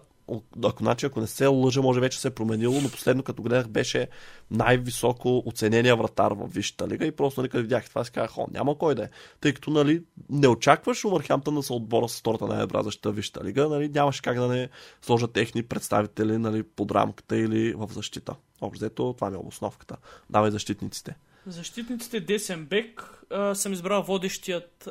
ако, 0.66 0.84
значи, 0.84 1.06
ако 1.06 1.20
не 1.20 1.28
се 1.28 1.48
лъжа, 1.48 1.82
може 1.82 2.00
вече 2.00 2.20
се 2.20 2.28
е 2.28 2.32
променило, 2.32 2.82
но 2.82 2.90
последно 2.90 3.24
като 3.24 3.44
гледах 3.44 3.68
беше 3.68 4.08
най-високо 4.52 5.44
оценения 5.46 5.96
вратар 5.96 6.32
в 6.32 6.48
Висшата 6.48 6.88
лига 6.88 7.06
и 7.06 7.12
просто 7.12 7.42
нали, 7.42 7.50
като 7.50 7.62
видях 7.62 7.90
това 7.90 8.04
си 8.04 8.12
казах, 8.12 8.38
о, 8.38 8.48
няма 8.52 8.78
кой 8.78 8.96
да 8.96 9.04
е. 9.04 9.10
Тъй 9.42 9.54
като 9.54 9.72
нали, 9.72 10.04
не 10.30 10.48
очакваш 10.48 11.06
Увърхемптън 11.06 11.56
да 11.56 11.64
са 11.64 11.74
отбора 11.74 12.10
с 12.10 12.20
втората 12.20 12.68
в 13.04 13.12
Висшата 13.12 13.44
лига, 13.44 13.70
нали, 13.70 13.90
нямаше 13.90 14.22
как 14.22 14.40
да 14.40 14.48
не 14.48 14.70
сложат 15.02 15.34
техни 15.34 15.64
представители 15.64 16.38
нали, 16.38 16.64
под 16.64 16.92
рамката 16.92 17.38
или 17.38 17.74
в 17.74 17.90
защита. 17.92 18.36
Общо 18.62 18.90
това 18.90 19.30
ми 19.30 19.36
е 19.36 19.40
обосновката. 19.40 19.98
Давай 20.30 20.52
защитниците. 20.52 21.16
Защитниците 21.48 22.20
Десен 22.20 22.66
Бек 22.66 23.24
съм 23.54 23.74
избрал 23.74 24.04
водещият 24.04 24.90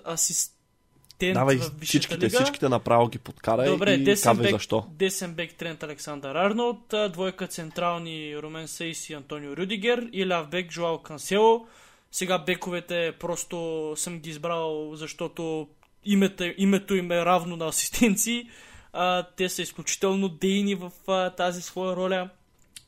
асистент 1.18 1.34
Давай 1.34 1.56
в 1.56 1.72
всичките, 1.82 2.26
лига. 2.26 2.38
всичките 2.40 2.68
направо 2.68 3.08
ги 3.08 3.18
подкарай 3.18 3.70
Добре, 3.70 3.92
и 3.92 4.04
десен 4.04 4.36
бек, 4.36 4.50
защо. 4.50 4.86
десен 4.90 5.34
бек 5.34 5.54
Трент 5.54 5.82
Александър 5.82 6.34
Арнолд, 6.34 6.94
двойка 7.12 7.46
централни 7.46 8.38
Румен 8.42 8.68
Сейс 8.68 9.10
и 9.10 9.14
Антонио 9.14 9.56
Рюдигер 9.56 10.08
и 10.12 10.28
ляв 10.28 10.48
бек 10.48 10.72
Жуал 10.72 10.98
Кансело. 10.98 11.66
Сега 12.12 12.38
бековете 12.38 13.12
просто 13.20 13.92
съм 13.96 14.18
ги 14.18 14.30
избрал, 14.30 14.94
защото 14.94 15.68
името, 16.04 16.44
името 16.58 16.94
им 16.94 17.12
е 17.12 17.24
равно 17.24 17.56
на 17.56 17.66
асистенции. 17.66 18.48
А, 18.92 19.26
те 19.36 19.48
са 19.48 19.62
изключително 19.62 20.28
дейни 20.28 20.74
в 20.74 20.92
а, 21.08 21.30
тази 21.30 21.62
своя 21.62 21.96
роля. 21.96 22.30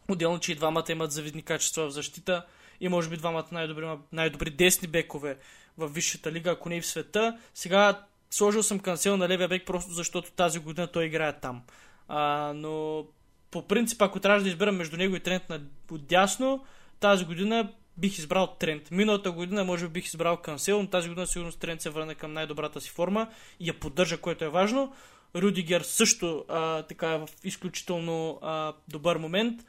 Отделно, 0.09 0.39
че 0.39 0.53
и 0.53 0.55
двамата 0.55 0.85
имат 0.89 1.13
завидни 1.13 1.43
качества 1.43 1.87
в 1.87 1.91
защита 1.91 2.47
и 2.81 2.89
може 2.89 3.09
би 3.09 3.17
двамата 3.17 3.47
най-добри, 3.53 3.87
най-добри 4.13 4.51
десни 4.51 4.89
бекове 4.89 5.37
в 5.79 5.89
Висшата 5.89 6.33
лига, 6.33 6.51
ако 6.51 6.69
не 6.69 6.77
и 6.77 6.81
в 6.81 6.87
света. 6.87 7.39
Сега 7.55 8.07
сложил 8.31 8.63
съм 8.63 8.79
канцел 8.79 9.17
на 9.17 9.29
левия 9.29 9.49
бек, 9.49 9.67
просто 9.67 9.93
защото 9.93 10.33
тази 10.33 10.59
година 10.59 10.87
той 10.87 11.05
играе 11.05 11.41
там. 11.41 11.63
А, 12.09 12.53
но 12.55 13.05
по 13.51 13.67
принцип, 13.67 14.03
ако 14.03 14.21
трябва 14.21 14.43
да 14.43 14.49
изберем 14.49 14.77
между 14.77 14.97
него 14.97 15.17
и 15.17 15.21
Трент 15.21 15.49
на 15.49 15.61
отдясно, 15.91 16.65
тази 17.01 17.25
година 17.25 17.73
бих 17.97 18.19
избрал 18.19 18.47
Трент. 18.47 18.91
Миналата 18.91 19.33
година 19.33 19.65
може 19.65 19.87
би 19.87 19.93
бих 19.93 20.07
избрал 20.07 20.37
Кансел, 20.37 20.83
но 20.83 20.89
тази 20.89 21.09
година 21.09 21.27
сигурно 21.27 21.53
Трент 21.53 21.81
се 21.81 21.91
върне 21.91 22.15
към 22.15 22.33
най-добрата 22.33 22.81
си 22.81 22.91
форма 22.91 23.29
и 23.61 23.69
я 23.69 23.81
поддържа, 23.81 24.21
което 24.21 24.45
е 24.45 24.49
важно. 24.49 24.93
Рудигер 25.37 25.81
също 25.81 26.45
а, 26.49 26.83
така 26.83 27.13
е 27.13 27.19
в 27.19 27.29
изключително 27.45 28.39
а, 28.43 28.73
добър 28.89 29.17
момент. 29.17 29.63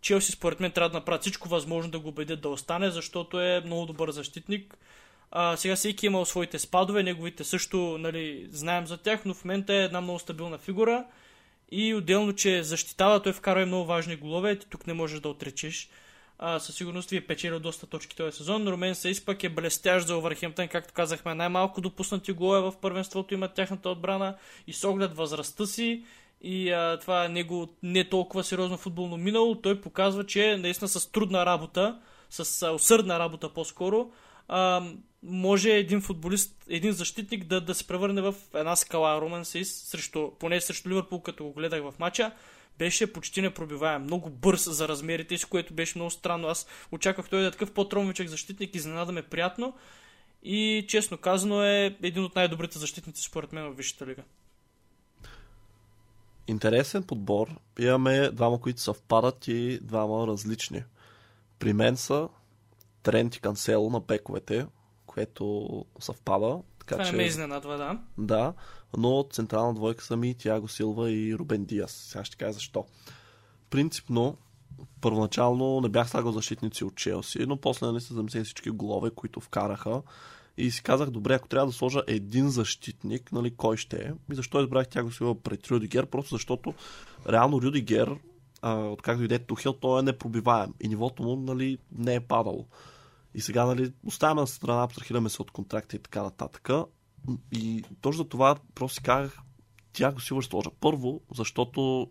Челси 0.00 0.32
според 0.32 0.60
мен 0.60 0.70
трябва 0.70 0.90
да 0.90 0.96
направят 0.96 1.22
всичко 1.22 1.48
възможно 1.48 1.90
да 1.90 1.98
го 1.98 2.08
убедят 2.08 2.40
да 2.40 2.48
остане, 2.48 2.90
защото 2.90 3.40
е 3.40 3.62
много 3.64 3.86
добър 3.86 4.10
защитник. 4.10 4.78
А, 5.30 5.56
сега 5.56 5.76
всеки 5.76 6.06
е 6.06 6.08
имал 6.08 6.24
своите 6.24 6.58
спадове, 6.58 7.02
неговите 7.02 7.44
също 7.44 7.98
нали, 7.98 8.48
знаем 8.50 8.86
за 8.86 8.96
тях, 8.96 9.24
но 9.24 9.34
в 9.34 9.44
момента 9.44 9.74
е 9.74 9.84
една 9.84 10.00
много 10.00 10.18
стабилна 10.18 10.58
фигура. 10.58 11.04
И 11.70 11.94
отделно, 11.94 12.32
че 12.32 12.62
защитава, 12.62 13.22
той 13.22 13.32
вкарва 13.32 13.62
и 13.62 13.66
много 13.66 13.84
важни 13.84 14.16
голове, 14.16 14.58
ти 14.58 14.66
тук 14.68 14.86
не 14.86 14.92
можеш 14.92 15.20
да 15.20 15.28
отречеш. 15.28 15.88
А, 16.38 16.58
със 16.58 16.74
сигурност 16.74 17.10
ви 17.10 17.16
е 17.16 17.26
печелил 17.26 17.60
доста 17.60 17.86
точки 17.86 18.16
този 18.16 18.36
сезон. 18.36 18.68
Ромен 18.68 18.94
Сейс 18.94 19.24
пък 19.24 19.44
е 19.44 19.48
блестящ 19.48 20.06
за 20.06 20.16
Овърхемптън, 20.16 20.68
както 20.68 20.94
казахме. 20.94 21.34
Най-малко 21.34 21.80
допуснати 21.80 22.32
голове 22.32 22.60
в 22.60 22.74
първенството 22.80 23.34
имат 23.34 23.54
тяхната 23.54 23.88
отбрана 23.88 24.36
и 24.66 24.72
с 24.72 24.84
оглед 24.84 25.16
възрастта 25.16 25.66
си 25.66 26.04
и 26.40 26.70
а, 26.70 26.98
това 27.00 27.24
е 27.24 27.28
него 27.28 27.68
не 27.82 28.08
толкова 28.08 28.44
сериозно 28.44 28.76
футболно 28.76 29.16
минало, 29.16 29.54
той 29.54 29.80
показва, 29.80 30.26
че 30.26 30.56
наистина 30.56 30.88
с 30.88 31.12
трудна 31.12 31.46
работа, 31.46 31.98
с 32.30 32.72
усърдна 32.72 33.18
работа 33.18 33.48
по-скоро, 33.48 34.10
а, 34.48 34.82
може 35.22 35.70
един 35.70 36.00
футболист, 36.00 36.64
един 36.68 36.92
защитник 36.92 37.44
да, 37.44 37.60
да 37.60 37.74
се 37.74 37.86
превърне 37.86 38.22
в 38.22 38.34
една 38.54 38.76
скала. 38.76 39.20
Роман 39.20 39.44
Сейс, 39.44 39.74
срещу, 39.74 40.30
поне 40.38 40.60
срещу 40.60 40.88
Ливърпул, 40.88 41.22
като 41.22 41.44
го 41.44 41.52
гледах 41.52 41.82
в 41.82 41.94
матча, 41.98 42.32
беше 42.78 43.12
почти 43.12 43.42
непробиваем. 43.42 44.02
Много 44.02 44.30
бърз 44.30 44.70
за 44.70 44.88
размерите 44.88 45.38
си, 45.38 45.46
което 45.46 45.74
беше 45.74 45.98
много 45.98 46.10
странно. 46.10 46.48
Аз 46.48 46.66
очаквах 46.92 47.28
той 47.28 47.40
да 47.40 47.46
е 47.46 47.50
такъв 47.50 47.72
по-тромвичък 47.72 48.28
защитник, 48.28 48.74
изненада 48.74 49.12
ме 49.12 49.22
приятно. 49.22 49.74
И 50.42 50.84
честно 50.88 51.18
казано 51.18 51.62
е 51.62 51.96
един 52.02 52.24
от 52.24 52.34
най-добрите 52.34 52.78
защитници 52.78 53.22
според 53.22 53.52
мен 53.52 53.64
в 53.72 53.76
Висшата 53.76 54.06
лига. 54.06 54.22
Интересен 56.48 57.02
подбор. 57.02 57.48
Имаме 57.78 58.30
двама, 58.30 58.60
които 58.60 58.80
съвпадат 58.80 59.48
и 59.48 59.78
двама 59.82 60.26
различни. 60.26 60.82
При 61.58 61.72
мен 61.72 61.96
са 61.96 62.28
Трент 63.06 63.36
и 63.36 63.40
Кансело 63.40 63.90
на 63.90 64.00
пековете, 64.00 64.66
което 65.06 65.84
съвпада. 66.00 66.58
Така, 66.78 66.94
Това 66.94 67.04
че... 67.04 67.10
не 67.10 67.16
ме 67.16 67.24
изненадва, 67.24 67.76
да. 67.76 67.98
Да, 68.18 68.52
но 68.96 69.26
централна 69.30 69.74
двойка 69.74 70.04
са 70.04 70.16
ми 70.16 70.34
Тяго 70.34 70.68
Силва 70.68 71.10
и 71.10 71.34
Рубен 71.34 71.64
Диас. 71.64 71.92
Сега 71.92 72.24
ще 72.24 72.36
кажа 72.36 72.52
защо. 72.52 72.84
Принципно, 73.70 74.36
първоначално 75.00 75.80
не 75.80 75.88
бях 75.88 76.10
слагал 76.10 76.32
защитници 76.32 76.84
от 76.84 76.94
Челси, 76.94 77.46
но 77.46 77.56
после 77.56 77.86
нали, 77.86 78.00
се 78.00 78.14
замислих 78.14 78.44
всички 78.44 78.70
голове, 78.70 79.10
които 79.10 79.40
вкараха. 79.40 80.02
И 80.56 80.70
си 80.70 80.82
казах, 80.82 81.10
добре, 81.10 81.34
ако 81.34 81.48
трябва 81.48 81.66
да 81.66 81.72
сложа 81.72 82.02
един 82.06 82.48
защитник, 82.48 83.32
нали, 83.32 83.56
кой 83.56 83.76
ще 83.76 83.96
е? 83.96 84.12
И 84.32 84.34
защо 84.34 84.60
избрах 84.60 84.88
Тяго 84.88 85.12
Силва 85.12 85.42
пред 85.42 85.70
Рюдигер? 85.70 86.06
Просто 86.06 86.34
защото 86.34 86.74
реално 87.28 87.62
Рюдигер, 87.62 88.16
откакто 88.64 89.24
иде 89.24 89.38
Тухел, 89.38 89.72
той 89.72 90.00
е 90.00 90.02
непробиваем. 90.02 90.74
И 90.80 90.88
нивото 90.88 91.22
му 91.22 91.36
нали, 91.36 91.78
не 91.92 92.14
е 92.14 92.20
падало. 92.20 92.66
И 93.36 93.40
сега, 93.40 93.64
нали, 93.64 93.92
оставяме 94.06 94.40
на 94.40 94.46
страна, 94.46 94.82
абстрахираме 94.82 95.28
се 95.28 95.42
от 95.42 95.50
контракта 95.50 95.96
и 95.96 95.98
така 95.98 96.22
нататък. 96.22 96.70
И 97.52 97.84
точно 98.00 98.22
за 98.22 98.28
това 98.28 98.56
просто 98.74 98.94
си 98.94 99.02
казах, 99.02 99.38
тя 99.92 100.12
го 100.12 100.20
сигурно 100.20 100.42
сложа. 100.42 100.70
Първо, 100.80 101.20
защото 101.34 102.10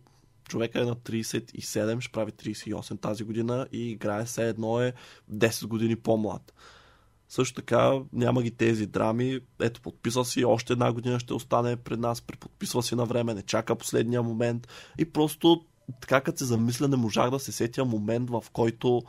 човека 0.49 0.81
е 0.81 0.85
на 0.85 0.95
37, 0.95 2.01
ще 2.01 2.11
прави 2.11 2.31
38 2.31 3.01
тази 3.01 3.23
година 3.23 3.67
и 3.71 3.91
играе 3.91 4.25
все 4.25 4.49
едно 4.49 4.81
е 4.81 4.93
10 5.31 5.67
години 5.67 5.95
по-млад. 5.95 6.53
Също 7.29 7.55
така 7.55 7.99
няма 8.13 8.43
ги 8.43 8.51
тези 8.51 8.85
драми. 8.85 9.39
Ето, 9.61 9.81
подписва 9.81 10.25
си, 10.25 10.45
още 10.45 10.73
една 10.73 10.93
година 10.93 11.19
ще 11.19 11.33
остане 11.33 11.75
пред 11.75 11.99
нас, 11.99 12.21
преподписва 12.21 12.83
си 12.83 12.95
на 12.95 13.05
време, 13.05 13.33
не 13.33 13.41
чака 13.41 13.75
последния 13.75 14.23
момент. 14.23 14.67
И 14.97 15.05
просто 15.05 15.65
така 16.01 16.21
като 16.21 16.37
се 16.37 16.45
замисля, 16.45 16.87
не 16.87 16.95
можах 16.95 17.29
да 17.29 17.39
се 17.39 17.51
сетя 17.51 17.85
момент, 17.85 18.29
в 18.29 18.43
който 18.53 19.01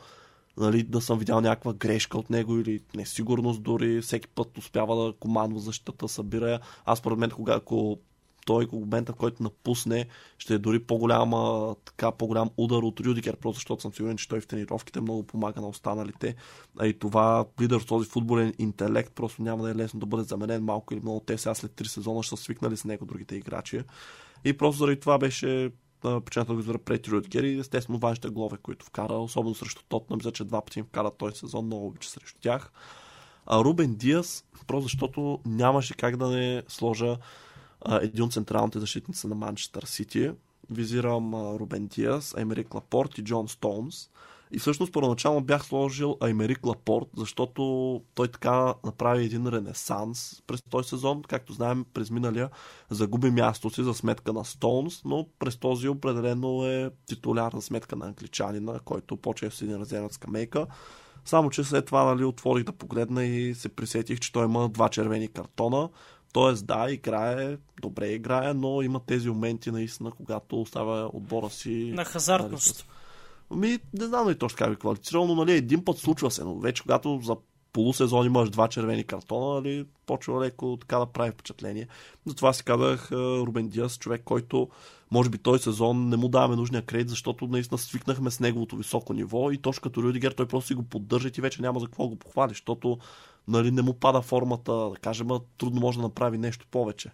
нали, 0.57 0.83
да 0.83 1.01
съм 1.01 1.19
видял 1.19 1.41
някаква 1.41 1.73
грешка 1.73 2.17
от 2.17 2.29
него 2.29 2.57
или 2.57 2.79
несигурност 2.95 3.63
дори. 3.63 4.01
Всеки 4.01 4.27
път 4.27 4.57
успява 4.57 5.05
да 5.05 5.13
командва 5.13 5.59
защитата, 5.59 6.07
събира 6.07 6.51
я. 6.51 6.59
Аз 6.85 6.99
според 6.99 7.17
мен, 7.17 7.29
кога, 7.29 7.53
ако 7.53 7.99
той 8.45 8.65
в 8.65 8.71
момента, 8.71 9.13
в 9.13 9.15
който 9.15 9.43
напусне, 9.43 10.05
ще 10.37 10.53
е 10.53 10.57
дори 10.57 10.79
по-голяма, 10.79 11.75
така, 11.85 12.11
по-голям 12.11 12.49
удар 12.57 12.77
от 12.77 12.99
Рюдикер, 12.99 13.35
просто 13.35 13.57
защото 13.57 13.81
съм 13.81 13.93
сигурен, 13.93 14.17
че 14.17 14.27
той 14.27 14.41
в 14.41 14.47
тренировките 14.47 15.01
много 15.01 15.23
помага 15.23 15.61
на 15.61 15.67
останалите. 15.67 16.35
А 16.79 16.87
и 16.87 16.99
това 16.99 17.45
лидер 17.61 17.79
този 17.79 18.09
футболен 18.09 18.53
интелект 18.59 19.13
просто 19.15 19.41
няма 19.41 19.63
да 19.63 19.71
е 19.71 19.75
лесно 19.75 19.99
да 19.99 20.05
бъде 20.05 20.23
заменен 20.23 20.63
малко 20.63 20.93
или 20.93 21.01
много. 21.01 21.19
Те 21.19 21.37
сега 21.37 21.55
след 21.55 21.71
3 21.71 21.87
сезона 21.87 22.23
ще 22.23 22.35
са 22.35 22.43
свикнали 22.43 22.77
с 22.77 22.85
него 22.85 23.05
другите 23.05 23.35
играчи. 23.35 23.81
И 24.45 24.57
просто 24.57 24.79
заради 24.79 24.99
това 24.99 25.17
беше 25.17 25.71
да 26.01 26.21
го 26.53 26.59
избера 26.59 26.77
пред 26.77 27.07
Рюдгер 27.07 27.43
и 27.43 27.59
естествено 27.59 27.99
важните 27.99 28.29
голове, 28.29 28.57
които 28.57 28.85
вкара, 28.85 29.13
особено 29.13 29.55
срещу 29.55 29.83
Тотна, 29.89 30.15
мисля, 30.15 30.31
че 30.31 30.43
два 30.43 30.61
пъти 30.61 30.79
им 30.79 30.85
вкара 30.85 31.11
този 31.11 31.35
сезон, 31.35 31.65
много 31.65 31.87
обича 31.87 32.09
срещу 32.09 32.39
тях. 32.41 32.71
А 33.45 33.63
Рубен 33.63 33.95
Диас, 33.95 34.45
просто 34.67 34.83
защото 34.83 35.39
нямаше 35.45 35.93
как 35.93 36.17
да 36.17 36.27
не 36.27 36.63
сложа 36.67 37.17
а, 37.81 37.99
един 38.01 38.23
от 38.23 38.33
централните 38.33 38.79
защитници 38.79 39.27
на 39.27 39.35
Манчестър 39.35 39.83
Сити. 39.83 40.31
Визирам 40.69 41.33
а, 41.33 41.59
Рубен 41.59 41.87
Диас, 41.87 42.35
Емерик 42.37 42.73
Лапорт 42.73 43.17
и 43.17 43.23
Джон 43.23 43.47
Стоунс. 43.47 44.09
И 44.51 44.59
всъщност 44.59 44.93
първоначално 44.93 45.41
бях 45.41 45.65
сложил 45.65 46.17
Аймерик 46.19 46.65
Лапорт, 46.65 47.07
защото 47.17 48.01
той 48.13 48.27
така 48.27 48.73
направи 48.85 49.25
един 49.25 49.47
ренесанс 49.47 50.41
през 50.47 50.63
този 50.69 50.89
сезон. 50.89 51.21
Както 51.21 51.53
знаем, 51.53 51.85
през 51.93 52.11
миналия 52.11 52.49
загуби 52.89 53.31
място 53.31 53.69
си 53.69 53.83
за 53.83 53.93
сметка 53.93 54.33
на 54.33 54.45
Стоунс, 54.45 55.01
но 55.05 55.27
през 55.39 55.57
този 55.57 55.87
определено 55.87 56.65
е 56.65 56.91
титуляр 57.05 57.51
за 57.55 57.61
сметка 57.61 57.95
на 57.95 58.05
англичанина, 58.05 58.79
който 58.79 59.17
с 59.49 59.61
един 59.61 59.81
резервна 59.81 60.09
скамейка. 60.11 60.67
Само, 61.25 61.49
че 61.49 61.63
след 61.63 61.85
това 61.85 62.03
нали, 62.03 62.23
отворих 62.23 62.63
да 62.63 62.71
погледна 62.71 63.25
и 63.25 63.55
се 63.55 63.69
присетих, 63.69 64.19
че 64.19 64.31
той 64.31 64.45
има 64.45 64.69
два 64.69 64.89
червени 64.89 65.27
картона. 65.27 65.89
Тоест, 66.33 66.65
да, 66.65 66.91
играе, 66.91 67.57
добре 67.81 68.07
играе, 68.07 68.53
но 68.53 68.81
има 68.81 68.99
тези 69.05 69.29
моменти 69.29 69.71
наистина, 69.71 70.11
когато 70.11 70.61
оставя 70.61 71.09
отбора 71.13 71.49
си. 71.49 71.91
На 71.95 72.05
хазартност. 72.05 72.85
Нали, 72.87 72.97
Ми, 73.51 73.79
не 73.93 74.05
знам 74.05 74.25
дали 74.25 74.37
точно 74.37 74.57
как 74.57 74.69
би 74.69 74.75
квалифицирал, 74.75 75.27
но 75.27 75.35
нали, 75.35 75.51
един 75.51 75.85
път 75.85 75.97
случва 75.97 76.31
се, 76.31 76.43
но 76.43 76.59
вече 76.59 76.81
когато 76.81 77.19
за 77.23 77.35
полусезон 77.73 78.25
имаш 78.25 78.49
два 78.49 78.67
червени 78.67 79.03
картона, 79.03 79.53
нали, 79.53 79.85
почва 80.05 80.41
леко 80.41 80.77
така 80.81 80.97
да 80.97 81.05
прави 81.05 81.31
впечатление. 81.31 81.87
Затова 82.25 82.53
си 82.53 82.63
казах 82.63 83.11
Рубен 83.11 83.67
Диас, 83.67 83.97
човек, 83.97 84.21
който 84.25 84.69
може 85.11 85.29
би 85.29 85.37
този 85.37 85.63
сезон 85.63 86.09
не 86.09 86.17
му 86.17 86.27
даваме 86.27 86.55
нужния 86.55 86.81
кредит, 86.81 87.09
защото 87.09 87.47
наистина 87.47 87.77
свикнахме 87.77 88.31
с 88.31 88.39
неговото 88.39 88.75
високо 88.75 89.13
ниво 89.13 89.51
и 89.51 89.57
точно 89.57 89.81
като 89.81 90.03
Рюдигер 90.03 90.31
той 90.31 90.47
просто 90.47 90.67
си 90.67 90.73
го 90.73 90.83
поддържа 90.83 91.29
и 91.37 91.41
вече 91.41 91.61
няма 91.61 91.79
за 91.79 91.85
какво 91.85 92.07
го 92.07 92.15
похвали, 92.15 92.49
защото 92.49 92.97
нали, 93.47 93.71
не 93.71 93.81
му 93.81 93.93
пада 93.93 94.21
формата, 94.21 94.71
да 94.71 94.95
кажем, 95.01 95.27
трудно 95.57 95.81
може 95.81 95.97
да 95.97 96.03
направи 96.03 96.37
нещо 96.37 96.65
повече. 96.71 97.11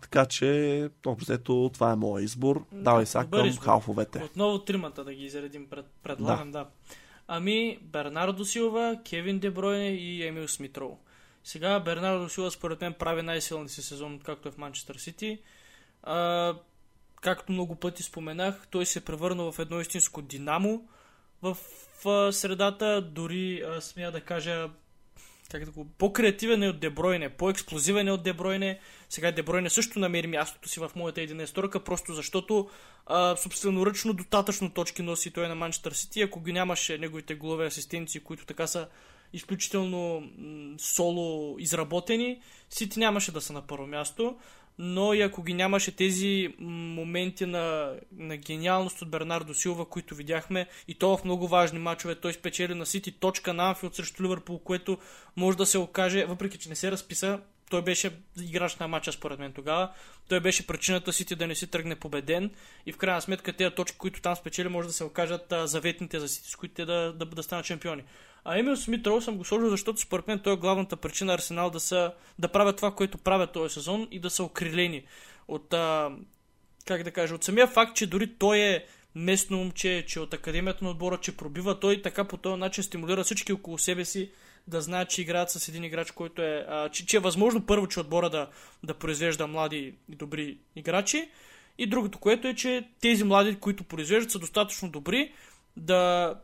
Така 0.00 0.26
че, 0.26 0.90
общо 1.06 1.70
това 1.74 1.92
е 1.92 1.96
моят 1.96 2.24
избор. 2.24 2.64
Да, 2.72 2.82
Давай 2.82 3.06
сега 3.06 3.26
към 3.30 3.46
избор. 3.46 3.64
халфовете. 3.64 4.22
Отново 4.22 4.58
тримата 4.58 5.04
да 5.04 5.14
ги 5.14 5.24
изредим, 5.24 5.66
пред, 5.66 5.86
предлагам, 6.02 6.50
да. 6.50 6.58
да. 6.58 6.66
Ами, 7.28 7.78
Бернардо 7.82 8.44
Силва, 8.44 9.00
Кевин 9.08 9.38
Дебройне 9.38 9.88
и 9.88 10.26
Емил 10.26 10.48
Смитроу. 10.48 10.98
Сега 11.44 11.80
Бернардо 11.80 12.28
Силва 12.28 12.50
според 12.50 12.80
мен 12.80 12.92
прави 12.92 13.22
най-силния 13.22 13.68
си 13.68 13.82
сезон, 13.82 14.20
както 14.24 14.48
е 14.48 14.52
в 14.52 14.58
Манчестър 14.58 14.94
Сити. 14.94 15.38
А, 16.02 16.54
както 17.20 17.52
много 17.52 17.74
пъти 17.74 18.02
споменах, 18.02 18.68
той 18.70 18.86
се 18.86 18.98
е 18.98 19.02
превърна 19.02 19.52
в 19.52 19.58
едно 19.58 19.80
истинско 19.80 20.22
динамо 20.22 20.88
в, 21.42 21.56
в 22.04 22.32
средата, 22.32 23.02
дори 23.02 23.64
смея 23.80 24.12
да 24.12 24.20
кажа 24.20 24.70
как 25.50 25.64
да 25.64 25.70
го, 25.70 25.86
по-креативен 25.98 26.62
е 26.62 26.68
от 26.68 26.80
Дебройне, 26.80 27.28
по-експлозивен 27.28 28.08
е 28.08 28.12
от 28.12 28.22
Дебройне. 28.22 28.80
Сега 29.08 29.32
Дебройне 29.32 29.70
също 29.70 29.98
намери 29.98 30.26
мястото 30.26 30.68
си 30.68 30.80
в 30.80 30.90
моята 30.96 31.20
11 31.20 31.84
просто 31.84 32.14
защото 32.14 32.68
а, 33.06 33.36
собственоръчно 33.36 34.12
достатъчно 34.12 34.70
точки 34.70 35.02
носи 35.02 35.30
той 35.30 35.48
на 35.48 35.54
Манчестър 35.54 35.92
Сити. 35.92 36.22
Ако 36.22 36.40
ги 36.40 36.52
нямаше 36.52 36.98
неговите 36.98 37.34
голове 37.34 37.66
асистенции, 37.66 38.20
които 38.20 38.46
така 38.46 38.66
са 38.66 38.88
изключително 39.32 40.20
м- 40.20 40.74
соло 40.78 41.56
изработени, 41.58 42.40
Сити 42.70 42.98
нямаше 42.98 43.32
да 43.32 43.40
са 43.40 43.52
на 43.52 43.66
първо 43.66 43.86
място 43.86 44.36
но 44.78 45.14
и 45.14 45.22
ако 45.22 45.42
ги 45.42 45.54
нямаше 45.54 45.96
тези 45.96 46.54
моменти 46.58 47.46
на, 47.46 47.94
на 48.12 48.36
гениалност 48.36 49.02
от 49.02 49.10
Бернардо 49.10 49.54
Силва, 49.54 49.84
които 49.84 50.14
видяхме, 50.14 50.66
и 50.88 50.94
то 50.94 51.16
в 51.16 51.24
много 51.24 51.48
важни 51.48 51.78
матчове, 51.78 52.14
той 52.14 52.32
спечели 52.32 52.74
на 52.74 52.86
Сити 52.86 53.12
точка 53.12 53.54
на 53.54 53.68
Анфилд 53.68 53.94
срещу 53.94 54.22
Ливърпул, 54.22 54.58
което 54.58 54.98
може 55.36 55.58
да 55.58 55.66
се 55.66 55.78
окаже, 55.78 56.24
въпреки 56.24 56.58
че 56.58 56.68
не 56.68 56.76
се 56.76 56.90
разписа, 56.90 57.40
той 57.70 57.82
беше 57.82 58.10
играч 58.40 58.76
на 58.76 58.88
матча 58.88 59.12
според 59.12 59.38
мен 59.38 59.52
тогава. 59.52 59.90
Той 60.28 60.40
беше 60.40 60.66
причината 60.66 61.12
Сити 61.12 61.34
да 61.34 61.46
не 61.46 61.54
си 61.54 61.66
тръгне 61.66 61.96
победен 61.96 62.50
и 62.86 62.92
в 62.92 62.96
крайна 62.96 63.22
сметка 63.22 63.52
тези 63.52 63.74
точки, 63.74 63.98
които 63.98 64.20
там 64.20 64.36
спечели, 64.36 64.68
може 64.68 64.88
да 64.88 64.94
се 64.94 65.04
окажат 65.04 65.52
а, 65.52 65.66
заветните 65.66 66.20
за 66.20 66.28
Сити, 66.28 66.50
с 66.50 66.56
които 66.56 66.74
те 66.74 66.84
да, 66.84 67.12
да, 67.12 67.26
да 67.26 67.42
станат 67.42 67.66
шампиони. 67.66 68.02
А 68.50 68.58
Емил 68.58 68.76
Смит 68.76 69.06
Роу 69.06 69.20
съм 69.20 69.36
го 69.36 69.44
сложил, 69.44 69.70
защото 69.70 70.00
според 70.00 70.26
мен 70.26 70.38
той 70.38 70.52
е 70.52 70.56
главната 70.56 70.96
причина 70.96 71.34
Арсенал 71.34 71.70
да, 71.70 71.80
са, 71.80 72.12
да 72.38 72.48
правят 72.48 72.76
това, 72.76 72.94
което 72.94 73.18
правят 73.18 73.52
този 73.52 73.74
сезон 73.74 74.08
и 74.10 74.20
да 74.20 74.30
са 74.30 74.44
окрилени 74.44 75.04
от, 75.48 75.74
а, 75.74 76.10
как 76.86 77.02
да 77.02 77.10
кажа, 77.10 77.34
от 77.34 77.44
самия 77.44 77.66
факт, 77.66 77.96
че 77.96 78.06
дори 78.06 78.34
той 78.38 78.58
е 78.58 78.84
местно 79.14 79.56
момче, 79.56 80.04
че 80.08 80.20
от 80.20 80.34
академията 80.34 80.84
на 80.84 80.90
отбора, 80.90 81.18
че 81.20 81.36
пробива, 81.36 81.80
той 81.80 82.02
така 82.02 82.24
по 82.24 82.36
този 82.36 82.60
начин 82.60 82.84
стимулира 82.84 83.24
всички 83.24 83.52
около 83.52 83.78
себе 83.78 84.04
си 84.04 84.30
да 84.66 84.80
знаят, 84.80 85.10
че 85.10 85.22
играят 85.22 85.50
с 85.50 85.68
един 85.68 85.84
играч, 85.84 86.10
който 86.10 86.42
е, 86.42 86.66
а, 86.68 86.88
че, 86.88 87.06
че 87.06 87.16
е 87.16 87.20
възможно 87.20 87.66
първо, 87.66 87.88
че 87.88 88.00
отбора 88.00 88.30
да, 88.30 88.48
да 88.82 88.94
произвежда 88.94 89.46
млади 89.46 89.94
и 90.12 90.16
добри 90.16 90.58
играчи. 90.76 91.28
И 91.78 91.86
другото, 91.86 92.18
което 92.18 92.48
е, 92.48 92.54
че 92.54 92.88
тези 93.00 93.24
млади, 93.24 93.56
които 93.56 93.84
произвеждат, 93.84 94.30
са 94.30 94.38
достатъчно 94.38 94.90
добри 94.90 95.32
да 95.76 96.34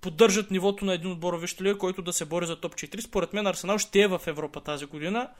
поддържат 0.00 0.50
нивото 0.50 0.84
на 0.84 0.94
един 0.94 1.12
отбор 1.12 1.34
в 1.34 1.60
лига, 1.60 1.78
който 1.78 2.02
да 2.02 2.12
се 2.12 2.24
бори 2.24 2.46
за 2.46 2.60
топ 2.60 2.74
4. 2.74 3.00
Според 3.00 3.32
мен 3.32 3.46
Арсенал 3.46 3.78
ще 3.78 4.00
е 4.00 4.08
в 4.08 4.20
Европа 4.26 4.60
тази 4.60 4.86
година, 4.86 5.30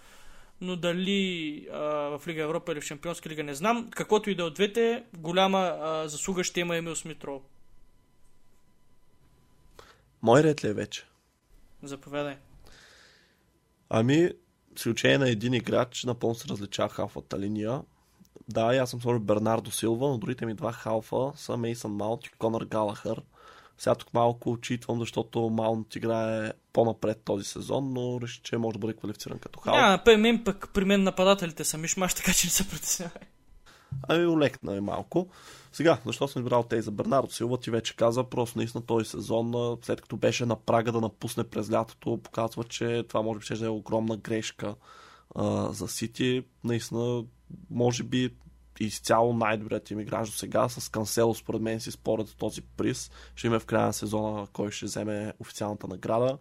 но 0.61 0.77
дали 0.77 1.69
а, 1.73 1.79
в 2.19 2.23
Лига 2.29 2.43
Европа 2.43 2.73
или 2.73 2.81
в 2.81 2.85
Шампионска 2.85 3.29
лига 3.29 3.45
не 3.45 3.55
знам. 3.55 3.91
Каквото 3.91 4.31
и 4.31 4.35
да 4.35 4.43
е 4.43 4.47
от 4.47 4.55
двете, 4.55 5.05
голяма 5.17 5.59
а, 5.59 6.09
заслуга 6.09 6.45
ще 6.45 6.61
има 6.61 6.77
Емил 6.77 6.97
Смитро. 6.97 7.43
Мой 10.23 10.43
ред 10.43 10.65
ли 10.65 10.69
е 10.69 10.73
вече? 10.73 11.07
Заповядай. 11.83 12.37
Ами, 13.91 14.31
с 14.77 14.81
изключение 14.81 15.19
на 15.19 15.29
един 15.29 15.55
играч, 15.55 16.05
напълно 16.05 16.35
се 16.35 16.49
различава 16.49 16.89
халфата 16.89 17.39
линия. 17.39 17.83
Да, 18.49 18.77
аз 18.77 18.91
съм 18.91 19.01
сложил 19.01 19.21
Бернардо 19.21 19.71
Силва, 19.71 20.09
но 20.09 20.19
другите 20.19 20.47
ми 20.47 20.55
два 20.55 20.73
халфа 20.73 21.33
са 21.37 21.57
Мейсън 21.57 21.93
Маунт 21.93 22.27
и 22.27 22.31
Конър 22.31 22.65
Галахър. 22.65 23.23
Сега 23.79 23.95
тук 23.95 24.15
малко 24.15 24.51
очитвам, 24.51 24.99
защото 24.99 25.51
Маунт 25.51 25.97
играе 25.97 26.53
по-напред 26.73 27.23
този 27.25 27.45
сезон, 27.45 27.93
но 27.93 28.21
реши, 28.21 28.41
че 28.43 28.57
може 28.57 28.75
да 28.75 28.79
бъде 28.79 28.95
квалифициран 28.95 29.39
като 29.39 29.61
халф. 29.61 29.77
Да, 29.77 30.03
при 30.05 30.17
мен 30.17 30.45
пък 30.45 30.69
при 30.75 30.85
мен 30.85 31.03
нападателите 31.03 31.65
са 31.65 31.79
мишмаш, 31.79 32.15
така 32.15 32.33
че 32.33 32.47
не 32.47 32.51
се 32.51 32.69
притеснявай. 32.69 33.23
Ами 34.09 34.27
улекна 34.27 34.77
е 34.77 34.81
малко. 34.81 35.29
Сега, 35.73 35.99
защо 36.07 36.29
съм 36.29 36.43
избрал 36.43 36.63
тези 36.63 36.83
за 36.83 36.91
Бернардо 36.91 37.33
Силва, 37.33 37.61
ти 37.61 37.71
вече 37.71 37.97
каза, 37.97 38.25
просто 38.25 38.59
наистина 38.59 38.87
този 38.87 39.11
сезон, 39.11 39.77
след 39.83 40.01
като 40.01 40.17
беше 40.17 40.47
на 40.47 40.57
прага 40.57 40.93
да 40.93 41.01
напусне 41.01 41.45
през 41.45 41.71
лятото, 41.73 42.21
показва, 42.23 42.65
че 42.65 43.05
това 43.09 43.23
може 43.23 43.39
би 43.39 43.45
ще 43.45 43.65
е 43.65 43.69
огромна 43.69 44.17
грешка 44.17 44.75
а, 45.35 45.73
за 45.73 45.89
Сити. 45.89 46.45
Наистина, 46.65 47.25
може 47.71 48.03
би 48.03 48.31
изцяло 48.85 49.33
най-добрият 49.33 49.91
им 49.91 50.01
играч 50.01 50.29
до 50.29 50.37
сега. 50.37 50.69
С 50.69 50.89
Кансело, 50.89 51.35
според 51.35 51.63
мен, 51.63 51.81
си 51.81 51.91
спорят 51.91 52.37
този 52.39 52.63
приз. 52.63 53.11
Ще 53.35 53.47
има 53.47 53.61
в 53.61 53.67
края 53.67 53.87
на 53.87 53.93
сезона 53.93 54.47
кой 54.53 54.71
ще 54.71 54.87
вземе 54.87 55.33
официалната 55.39 55.89
награда. 55.89 56.39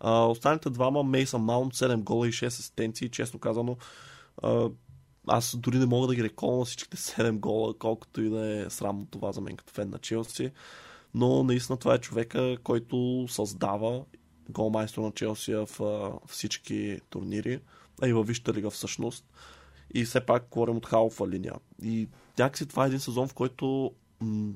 А, 0.00 0.24
останалите 0.26 0.70
двама, 0.70 1.02
Мейсън 1.02 1.42
Маунт, 1.42 1.74
7 1.74 2.02
гола 2.02 2.28
и 2.28 2.32
6 2.32 2.46
асистенции. 2.46 3.08
Честно 3.08 3.40
казано, 3.40 3.76
а, 4.42 4.68
аз 5.26 5.56
дори 5.56 5.78
не 5.78 5.86
мога 5.86 6.06
да 6.06 6.14
ги 6.14 6.24
реколна 6.24 6.58
на 6.58 6.64
всичките 6.64 6.96
7 6.96 7.38
гола, 7.38 7.78
колкото 7.78 8.22
и 8.22 8.30
да 8.30 8.62
е 8.62 8.70
срамно 8.70 9.06
това 9.06 9.32
за 9.32 9.40
мен 9.40 9.56
като 9.56 9.72
фен 9.72 9.90
на 9.90 9.98
Челси. 9.98 10.50
Но 11.14 11.44
наистина 11.44 11.78
това 11.78 11.94
е 11.94 11.98
човека, 11.98 12.56
който 12.62 13.26
създава 13.28 14.04
голмайстор 14.48 15.02
на 15.02 15.12
Челси 15.12 15.54
в 15.54 15.68
всички 16.26 17.00
турнири, 17.10 17.60
а 18.02 18.08
и 18.08 18.12
във 18.12 18.26
Висшата 18.26 18.52
лига 18.52 18.70
всъщност. 18.70 19.24
И 19.94 20.04
все 20.04 20.20
пак 20.20 20.48
говорим 20.50 20.76
от 20.76 20.86
халфа 20.86 21.28
линия. 21.28 21.54
И 21.82 22.08
някакси 22.38 22.66
това 22.66 22.84
е 22.84 22.86
един 22.86 23.00
сезон, 23.00 23.28
в 23.28 23.34
който 23.34 23.92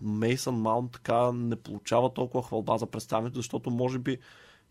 Мейсън 0.02 0.54
Маунт 0.54 0.92
така 0.92 1.32
не 1.32 1.56
получава 1.56 2.14
толкова 2.14 2.42
хвалба 2.42 2.78
за 2.78 2.86
представянето, 2.86 3.36
защото 3.36 3.70
може 3.70 3.98
би 3.98 4.18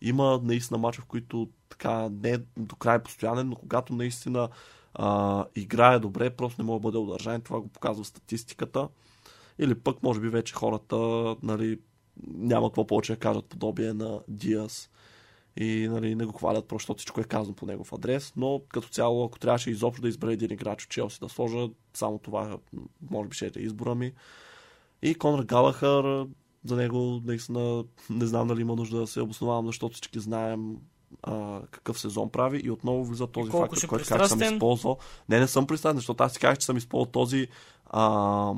има 0.00 0.40
наистина 0.44 0.78
мача, 0.78 1.02
в 1.02 1.04
които 1.04 1.48
така 1.68 2.08
не 2.22 2.30
е 2.30 2.38
до 2.56 2.76
край 2.76 3.02
постоянен, 3.02 3.48
но 3.48 3.56
когато 3.56 3.94
наистина 3.94 4.48
а, 4.94 5.44
играе 5.54 5.98
добре, 5.98 6.30
просто 6.30 6.62
не 6.62 6.66
може 6.66 6.80
да 6.80 6.82
бъде 6.82 6.98
удържан. 6.98 7.40
Това 7.40 7.60
го 7.60 7.68
показва 7.68 8.04
статистиката. 8.04 8.88
Или 9.58 9.74
пък, 9.74 10.02
може 10.02 10.20
би, 10.20 10.28
вече 10.28 10.54
хората 10.54 10.96
нали, 11.42 11.80
няма 12.26 12.68
какво 12.68 12.86
повече 12.86 13.12
да 13.12 13.18
кажат 13.18 13.44
подобие 13.44 13.92
на 13.92 14.20
Диас 14.28 14.90
и 15.56 15.88
нали, 15.88 16.14
не 16.14 16.24
го 16.24 16.32
хвалят, 16.32 16.68
просто 16.68 16.94
всичко 16.94 17.20
е 17.20 17.24
казано 17.24 17.54
по 17.54 17.66
негов 17.66 17.92
адрес, 17.92 18.32
но 18.36 18.60
като 18.68 18.88
цяло, 18.88 19.24
ако 19.24 19.38
трябваше 19.38 19.70
изобщо 19.70 20.02
да 20.02 20.08
избере 20.08 20.32
един 20.32 20.52
играч 20.52 20.84
от 20.84 20.90
Челси 20.90 21.20
да 21.20 21.28
сложа, 21.28 21.68
само 21.94 22.18
това 22.18 22.58
може 23.10 23.28
би 23.28 23.36
ще 23.36 23.46
е 23.46 23.62
избора 23.62 23.94
ми. 23.94 24.12
И 25.02 25.14
Конор 25.14 25.44
Галахър, 25.44 26.26
за 26.64 26.76
него 26.76 27.20
наистина 27.24 27.84
не 28.10 28.26
знам 28.26 28.48
дали 28.48 28.60
има 28.60 28.76
нужда 28.76 28.98
да 28.98 29.06
се 29.06 29.20
обосновавам, 29.20 29.66
защото 29.66 29.94
всички 29.94 30.20
знаем 30.20 30.76
а, 31.22 31.62
какъв 31.70 32.00
сезон 32.00 32.30
прави 32.30 32.60
и 32.64 32.70
отново 32.70 33.04
влиза 33.04 33.26
този 33.26 33.50
факт, 33.50 33.86
който 33.86 34.08
как 34.08 34.26
съм 34.28 34.42
използвал. 34.42 34.98
Не, 35.28 35.40
не 35.40 35.46
съм 35.46 35.66
пристрастен, 35.66 35.96
защото 35.96 36.24
аз 36.24 36.32
си 36.32 36.38
казах, 36.38 36.58
че 36.58 36.66
съм 36.66 36.76
използвал 36.76 37.06
този 37.12 37.48
а, 37.86 38.52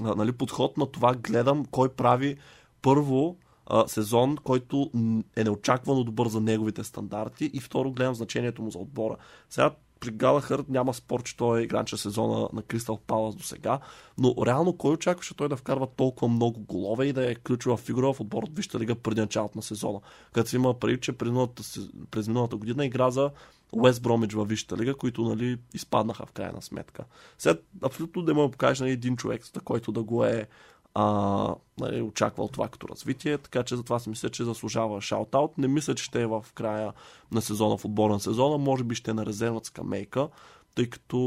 нали, 0.00 0.32
подход 0.32 0.76
на 0.76 0.86
това 0.86 1.14
гледам 1.14 1.64
кой 1.64 1.88
прави 1.88 2.36
първо 2.82 3.36
а, 3.66 3.88
сезон, 3.88 4.36
който 4.36 4.90
е 5.36 5.44
неочаквано 5.44 6.04
добър 6.04 6.28
за 6.28 6.40
неговите 6.40 6.84
стандарти 6.84 7.50
и 7.54 7.60
второ 7.60 7.92
гледам 7.92 8.14
значението 8.14 8.62
му 8.62 8.70
за 8.70 8.78
отбора. 8.78 9.16
Сега 9.50 9.70
при 10.02 10.10
Галахър 10.10 10.64
няма 10.68 10.94
спор, 10.94 11.22
че 11.22 11.36
той 11.36 11.60
е 11.60 11.62
игранче 11.62 11.96
сезона 11.96 12.48
на 12.52 12.62
Кристал 12.62 12.98
Палас 13.06 13.34
до 13.34 13.42
сега, 13.42 13.80
но 14.18 14.34
реално 14.46 14.76
кой 14.76 14.92
очакваше 14.92 15.36
той 15.36 15.48
да 15.48 15.56
вкарва 15.56 15.86
толкова 15.86 16.28
много 16.28 16.60
голове 16.60 17.06
и 17.06 17.12
да 17.12 17.30
е 17.30 17.34
ключова 17.34 17.76
фигура 17.76 18.12
в 18.12 18.20
отбор 18.20 18.42
от 18.42 18.56
Вища 18.56 18.78
лига 18.78 18.94
преди 18.94 19.20
началото 19.20 19.58
на 19.58 19.62
сезона? 19.62 20.00
Като 20.32 20.50
си 20.50 20.56
има 20.56 20.74
преди, 20.74 21.00
че 21.00 21.12
през 21.12 21.28
миналата, 21.28 21.62
през 22.10 22.28
миналата 22.28 22.56
година 22.56 22.86
игра 22.86 23.10
за 23.10 23.30
Уест 23.72 24.02
Бромидж 24.02 24.34
във 24.34 24.48
Вища 24.48 24.76
лига, 24.76 24.94
които 24.94 25.22
нали, 25.22 25.58
изпаднаха 25.74 26.26
в 26.26 26.32
крайна 26.32 26.62
сметка. 26.62 27.04
Сега 27.38 27.58
абсолютно 27.82 28.22
да 28.22 28.50
покажеш 28.50 28.80
нали, 28.80 28.90
един 28.90 29.16
човек, 29.16 29.42
който 29.64 29.92
да 29.92 30.02
го 30.02 30.24
е 30.24 30.48
а, 30.94 31.54
нали, 31.80 32.02
очаквал 32.02 32.48
това 32.48 32.68
като 32.68 32.88
развитие, 32.88 33.38
така 33.38 33.62
че 33.62 33.76
затова 33.76 33.98
си 33.98 34.08
мисля, 34.08 34.30
че 34.30 34.44
заслужава 34.44 35.00
шаутаут. 35.00 35.58
Не 35.58 35.68
мисля, 35.68 35.94
че 35.94 36.04
ще 36.04 36.22
е 36.22 36.26
в 36.26 36.44
края 36.54 36.92
на 37.32 37.42
сезона, 37.42 37.76
в 37.76 37.84
отбора 37.84 38.12
на 38.12 38.20
сезона, 38.20 38.58
може 38.58 38.84
би 38.84 38.94
ще 38.94 39.10
е 39.10 39.14
на 39.14 39.26
резервът 39.26 39.64
скамейка, 39.64 40.28
тъй 40.74 40.90
като 40.90 41.18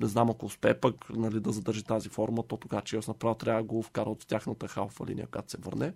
не 0.00 0.06
знам 0.06 0.30
ако 0.30 0.46
успее 0.46 0.80
пък 0.80 1.10
нали, 1.10 1.40
да 1.40 1.52
задържи 1.52 1.84
тази 1.84 2.08
форма, 2.08 2.42
то 2.42 2.56
тогава 2.56 2.82
че 2.82 3.00
направо 3.08 3.34
трябва 3.34 3.62
да 3.62 3.66
го 3.66 3.82
вкара 3.82 4.10
от 4.10 4.26
тяхната 4.26 4.68
халфа 4.68 5.06
линия, 5.06 5.26
когато 5.26 5.50
се 5.50 5.58
върне. 5.58 5.94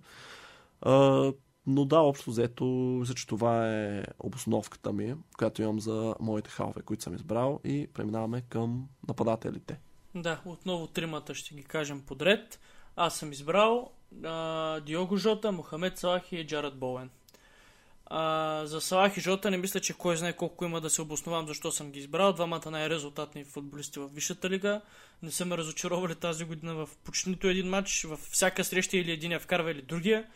А, 0.82 1.32
но 1.66 1.84
да, 1.84 1.98
общо 1.98 2.30
взето, 2.30 2.64
мисля, 2.64 3.14
че 3.14 3.26
това 3.26 3.70
е 3.74 4.04
обосновката 4.18 4.92
ми, 4.92 5.14
която 5.38 5.62
имам 5.62 5.80
за 5.80 6.14
моите 6.20 6.50
халфе, 6.50 6.82
които 6.82 7.02
съм 7.02 7.14
избрал 7.14 7.60
и 7.64 7.88
преминаваме 7.94 8.40
към 8.40 8.88
нападателите. 9.08 9.80
Да, 10.14 10.40
отново 10.44 10.86
тримата 10.86 11.34
ще 11.34 11.54
ги 11.54 11.62
кажем 11.62 12.00
подред. 12.00 12.60
Аз 13.02 13.16
съм 13.16 13.32
избрал 13.32 13.90
а, 14.24 14.80
Диого 14.80 15.16
Жота, 15.16 15.52
Мохамед 15.52 15.98
Салах 15.98 16.32
и 16.32 16.46
Джаред 16.46 16.74
Боуен. 16.74 17.10
А, 18.06 18.62
за 18.66 18.80
Салах 18.80 19.16
и 19.16 19.20
Жота 19.20 19.50
не 19.50 19.56
мисля, 19.56 19.80
че 19.80 19.92
кой 19.92 20.16
знае 20.16 20.32
колко 20.32 20.64
има 20.64 20.80
да 20.80 20.90
се 20.90 21.02
обосновам 21.02 21.46
защо 21.46 21.72
съм 21.72 21.90
ги 21.90 21.98
избрал. 21.98 22.32
Двамата 22.32 22.70
най-резултатни 22.70 23.44
футболисти 23.44 23.98
в 23.98 24.08
Висшата 24.08 24.50
лига. 24.50 24.80
Не 25.22 25.30
са 25.30 25.44
ме 25.44 25.56
разочаровали 25.56 26.14
тази 26.14 26.44
година 26.44 26.74
в 26.74 26.88
почти 27.04 27.36
един 27.44 27.68
матч. 27.68 28.04
В 28.04 28.16
всяка 28.30 28.64
среща 28.64 28.96
или 28.96 29.12
един 29.12 29.32
я 29.32 29.40
вкарва 29.40 29.70
или 29.70 29.82
другия. 29.82 30.26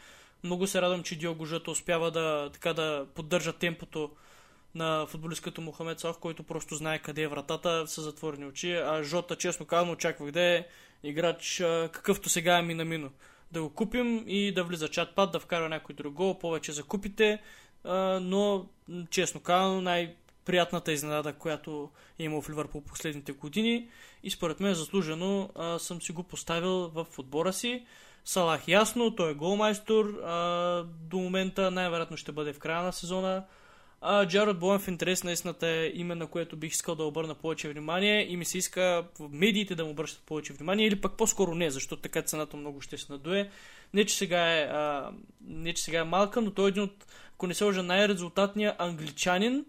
Много 0.45 0.67
се 0.67 0.83
радвам, 0.83 1.03
че 1.03 1.19
Диого 1.19 1.47
Жота 1.47 1.71
успява 1.71 2.11
да, 2.11 2.51
така, 2.53 2.73
да 2.73 3.07
поддържа 3.15 3.53
темпото 3.53 4.11
на 4.75 5.07
футболист 5.07 5.43
като 5.43 5.61
Мохамед 5.61 6.01
Салах, 6.01 6.19
който 6.19 6.43
просто 6.43 6.75
знае 6.75 6.99
къде 6.99 7.23
е 7.23 7.29
вратата 7.29 7.87
с 7.87 8.03
затворени 8.03 8.47
очи. 8.47 8.73
А 8.73 9.03
Жота, 9.03 9.37
честно 9.37 9.67
казано, 9.67 9.93
очаквах 9.93 10.31
да 10.31 10.41
е 10.41 10.65
играч, 11.05 11.63
какъвто 11.93 12.29
сега 12.29 12.59
е 12.59 12.63
Минамино. 12.63 13.11
Да 13.53 13.63
го 13.63 13.71
купим 13.71 14.25
и 14.27 14.53
да 14.53 14.65
влиза 14.65 14.89
чат-пад, 14.89 15.33
да 15.33 15.41
вкара 15.41 15.69
някой 15.69 15.95
друг 15.95 16.15
гол, 16.15 16.39
повече 16.39 16.73
за 16.73 16.85
купите, 16.85 17.43
но 18.21 18.67
честно 19.11 19.41
казано 19.41 19.81
най-приятната 19.81 20.93
изненада, 20.93 21.33
която 21.33 21.91
е 22.19 22.25
имал 22.25 22.43
в 22.43 22.51
Ливърпул 22.51 22.81
последните 22.81 23.33
години 23.33 23.89
и 24.23 24.31
според 24.31 24.61
мен 24.61 24.75
заслужено 24.75 25.51
съм 25.79 26.03
си 26.03 26.13
го 26.13 26.23
поставил 26.23 26.89
в 26.89 27.07
отбора 27.19 27.53
си. 27.53 27.87
Салах 28.25 28.69
ясно, 28.69 29.15
той 29.17 29.31
е 29.31 29.35
голмайстор, 29.35 30.05
до 30.87 31.17
момента 31.17 31.71
най-вероятно 31.71 32.17
ще 32.17 32.33
бъде 32.33 32.53
в 32.53 32.59
края 32.59 32.83
на 32.83 32.93
сезона. 32.93 33.45
А, 34.07 34.27
Джарод 34.27 34.59
Боен 34.59 34.79
в 34.79 34.89
интерес 34.89 35.25
на 35.25 35.33
истината 35.33 35.67
е 35.69 35.91
име, 35.95 36.15
на 36.15 36.27
което 36.27 36.57
бих 36.57 36.73
искал 36.73 36.95
да 36.95 37.05
обърна 37.05 37.35
повече 37.35 37.69
внимание 37.69 38.27
и 38.33 38.37
ми 38.37 38.45
се 38.45 38.59
иска 38.59 39.05
медиите 39.31 39.75
да 39.75 39.85
му 39.85 39.91
обръщат 39.91 40.23
повече 40.27 40.53
внимание 40.53 40.87
или 40.87 41.01
пък 41.01 41.13
по-скоро 41.13 41.55
не, 41.55 41.71
защото 41.71 42.03
така 42.03 42.23
цената 42.23 42.57
много 42.57 42.81
ще 42.81 42.99
се 42.99 43.13
надуе. 43.13 43.51
Не, 43.95 44.05
че 44.05 44.17
сега 44.17 44.59
е, 44.59 44.63
а, 44.63 45.11
не, 45.47 45.75
че 45.75 45.83
сега 45.83 46.01
е 46.01 46.05
малка, 46.05 46.41
но 46.41 46.51
той 46.51 46.65
е 46.65 46.69
един 46.69 46.83
от, 46.83 47.07
ако 47.35 47.47
не 47.47 47.55
се 47.55 47.65
лъжа, 47.65 47.83
най-резултатния 47.83 48.75
англичанин 48.79 49.65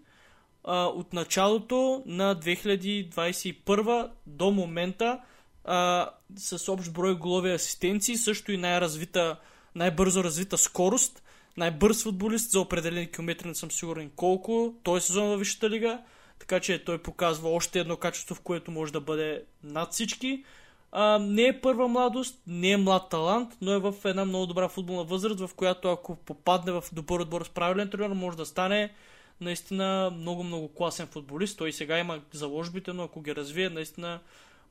а, 0.64 0.86
от 0.86 1.14
началото 1.14 2.04
на 2.06 2.36
2021 2.36 4.10
до 4.28 4.52
момента 4.52 5.20
а, 5.64 6.10
с 6.36 6.72
общ 6.72 6.94
брой 6.94 7.16
голови 7.16 7.52
асистенции, 7.52 8.18
също 8.18 8.52
и 8.52 8.58
най-развита, 8.58 9.40
най-бързо 9.76 10.24
развита 10.24 10.58
скорост, 10.58 11.24
най-бърз 11.58 12.04
футболист 12.04 12.52
за 12.52 12.60
определени 12.60 13.12
километри, 13.12 13.48
не 13.48 13.56
съм 13.56 13.72
сигурен 13.72 14.12
колко, 14.16 14.76
той 14.84 14.98
е 14.98 15.02
сезон 15.02 15.28
във 15.28 15.40
Висшата 15.40 15.70
лига, 15.70 16.00
така 16.40 16.60
че 16.60 16.84
той 16.84 16.98
показва 16.98 17.50
още 17.50 17.80
едно 17.80 17.98
качество, 17.98 18.36
в 18.36 18.42
което 18.42 18.72
може 18.72 18.94
да 18.94 19.02
бъде 19.02 19.44
над 19.64 19.94
всички. 19.94 20.44
А, 20.92 21.20
не 21.20 21.48
е 21.48 21.62
първа 21.62 21.88
младост, 21.88 22.42
не 22.48 22.72
е 22.72 22.78
млад 22.78 23.10
талант, 23.10 23.58
но 23.62 23.72
е 23.72 23.80
в 23.80 23.94
една 24.06 24.26
много 24.26 24.46
добра 24.46 24.70
футболна 24.70 25.04
възраст, 25.04 25.40
в 25.40 25.56
която 25.56 25.90
ако 25.90 26.16
попадне 26.16 26.72
в 26.72 26.84
добър 26.94 27.20
отбор 27.20 27.46
с 27.46 27.50
правилен 27.50 27.90
тренер, 27.90 28.10
може 28.10 28.38
да 28.38 28.46
стане 28.46 28.94
наистина 29.42 30.14
много-много 30.18 30.74
класен 30.74 31.08
футболист. 31.08 31.58
Той 31.58 31.74
сега 31.74 32.00
има 32.00 32.22
заложбите, 32.32 32.94
но 32.94 33.04
ако 33.04 33.22
ги 33.22 33.36
развие, 33.36 33.70
наистина 33.70 34.20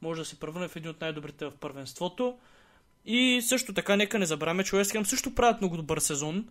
може 0.03 0.21
да 0.21 0.25
се 0.25 0.41
превърне 0.41 0.69
в 0.69 0.77
един 0.77 0.91
от 0.91 1.01
най-добрите 1.01 1.47
в 1.47 1.53
първенството. 1.61 2.39
И 3.07 3.43
също 3.43 3.75
така, 3.75 3.97
нека 3.97 4.19
не 4.19 4.27
забравяме, 4.27 4.65
че 4.65 4.77
Уест 4.77 4.97
също 5.05 5.35
правят 5.35 5.61
много 5.61 5.77
добър 5.77 5.99
сезон. 5.99 6.49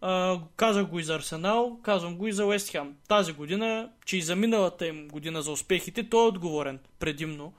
А, 0.00 0.40
казах 0.56 0.86
го 0.86 0.98
и 0.98 1.02
за 1.02 1.14
Арсенал, 1.14 1.78
казвам 1.82 2.16
го 2.16 2.26
и 2.26 2.32
за 2.32 2.46
Уест 2.46 2.76
Тази 3.08 3.32
година, 3.32 3.90
че 4.04 4.16
и 4.16 4.22
за 4.22 4.36
миналата 4.36 4.86
им 4.86 5.08
година 5.08 5.42
за 5.42 5.52
успехите, 5.52 6.08
той 6.08 6.24
е 6.24 6.28
отговорен 6.28 6.78
предимно. 6.98 7.54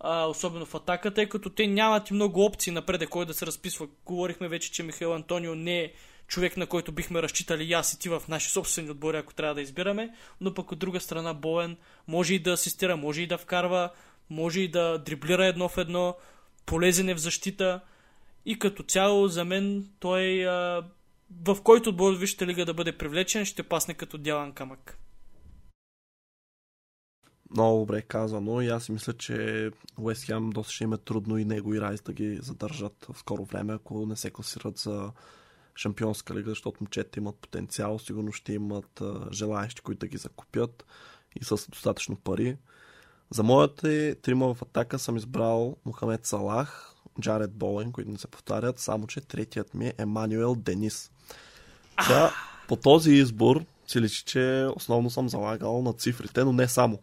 А, 0.00 0.26
особено 0.26 0.66
в 0.66 0.74
атаката, 0.74 1.14
тъй 1.14 1.28
като 1.28 1.50
те 1.50 1.66
нямат 1.66 2.10
и 2.10 2.14
много 2.14 2.44
опции 2.44 2.72
напред, 2.72 3.08
кой 3.08 3.26
да 3.26 3.34
се 3.34 3.46
разписва. 3.46 3.88
Говорихме 4.06 4.48
вече, 4.48 4.72
че 4.72 4.82
Михаил 4.82 5.14
Антонио 5.14 5.54
не 5.54 5.80
е 5.80 5.92
човек, 6.28 6.56
на 6.56 6.66
който 6.66 6.92
бихме 6.92 7.22
разчитали 7.22 7.64
и 7.64 7.72
аз 7.72 7.92
и 7.92 7.98
ти 7.98 8.08
в 8.08 8.22
наши 8.28 8.50
собствени 8.50 8.90
отбори, 8.90 9.16
ако 9.16 9.34
трябва 9.34 9.54
да 9.54 9.60
избираме, 9.60 10.14
но 10.40 10.54
пък 10.54 10.72
от 10.72 10.78
друга 10.78 11.00
страна 11.00 11.34
Боен 11.34 11.76
може 12.08 12.34
и 12.34 12.38
да 12.38 12.52
асистира, 12.52 12.96
може 12.96 13.22
и 13.22 13.26
да 13.26 13.38
вкарва, 13.38 13.90
може 14.30 14.60
и 14.60 14.68
да 14.68 14.98
дриблира 14.98 15.46
едно 15.46 15.68
в 15.68 15.78
едно, 15.78 16.16
полезен 16.66 17.08
е 17.08 17.14
в 17.14 17.18
защита 17.18 17.80
и 18.46 18.58
като 18.58 18.82
цяло 18.82 19.28
за 19.28 19.44
мен 19.44 19.88
той 20.00 20.48
а, 20.48 20.82
в 21.30 21.62
който 21.62 21.90
отбор 21.90 22.12
от 22.12 22.18
Висшата 22.18 22.46
лига 22.46 22.64
да 22.64 22.74
бъде 22.74 22.98
привлечен, 22.98 23.44
ще 23.44 23.62
пасне 23.62 23.94
като 23.94 24.18
дялан 24.18 24.52
камък. 24.52 24.98
Много 27.50 27.78
добре 27.78 28.02
казано 28.02 28.60
и 28.60 28.68
аз 28.68 28.88
мисля, 28.88 29.12
че 29.12 29.70
Уест 29.98 30.24
Хем 30.24 30.50
доста 30.50 30.72
ще 30.72 30.84
им 30.84 30.92
е 30.92 30.98
трудно 30.98 31.38
и 31.38 31.44
него 31.44 31.74
и 31.74 31.80
Райс 31.80 32.02
да 32.02 32.12
ги 32.12 32.38
задържат 32.42 33.06
в 33.12 33.18
скоро 33.18 33.44
време, 33.44 33.74
ако 33.74 34.06
не 34.06 34.16
се 34.16 34.30
класират 34.30 34.78
за 34.78 35.12
Шампионска 35.76 36.34
лига, 36.34 36.50
защото 36.50 36.78
момчета 36.80 37.20
имат 37.20 37.36
потенциал, 37.36 37.98
сигурно 37.98 38.32
ще 38.32 38.52
имат 38.52 39.02
желаящи, 39.32 39.82
които 39.82 39.98
да 39.98 40.06
ги 40.06 40.16
закупят 40.16 40.86
и 41.40 41.44
с 41.44 41.70
достатъчно 41.70 42.16
пари. 42.16 42.56
За 43.30 43.42
моята 43.42 44.14
трима 44.22 44.54
в 44.54 44.62
атака 44.62 44.98
съм 44.98 45.16
избрал 45.16 45.76
Мохамед 45.84 46.26
Салах, 46.26 46.94
Джаред 47.20 47.52
Болен, 47.52 47.92
които 47.92 48.10
не 48.10 48.18
се 48.18 48.28
повтарят, 48.28 48.78
само 48.78 49.06
че 49.06 49.20
третият 49.20 49.74
ми 49.74 49.86
е 49.86 49.94
Емануел 49.98 50.54
Денис. 50.54 51.10
Сега, 52.02 52.30
по 52.68 52.76
този 52.76 53.12
избор 53.12 53.64
си 53.86 54.00
личи, 54.00 54.24
че 54.24 54.66
основно 54.76 55.10
съм 55.10 55.28
залагал 55.28 55.82
на 55.82 55.92
цифрите, 55.92 56.44
но 56.44 56.52
не 56.52 56.68
само. 56.68 56.98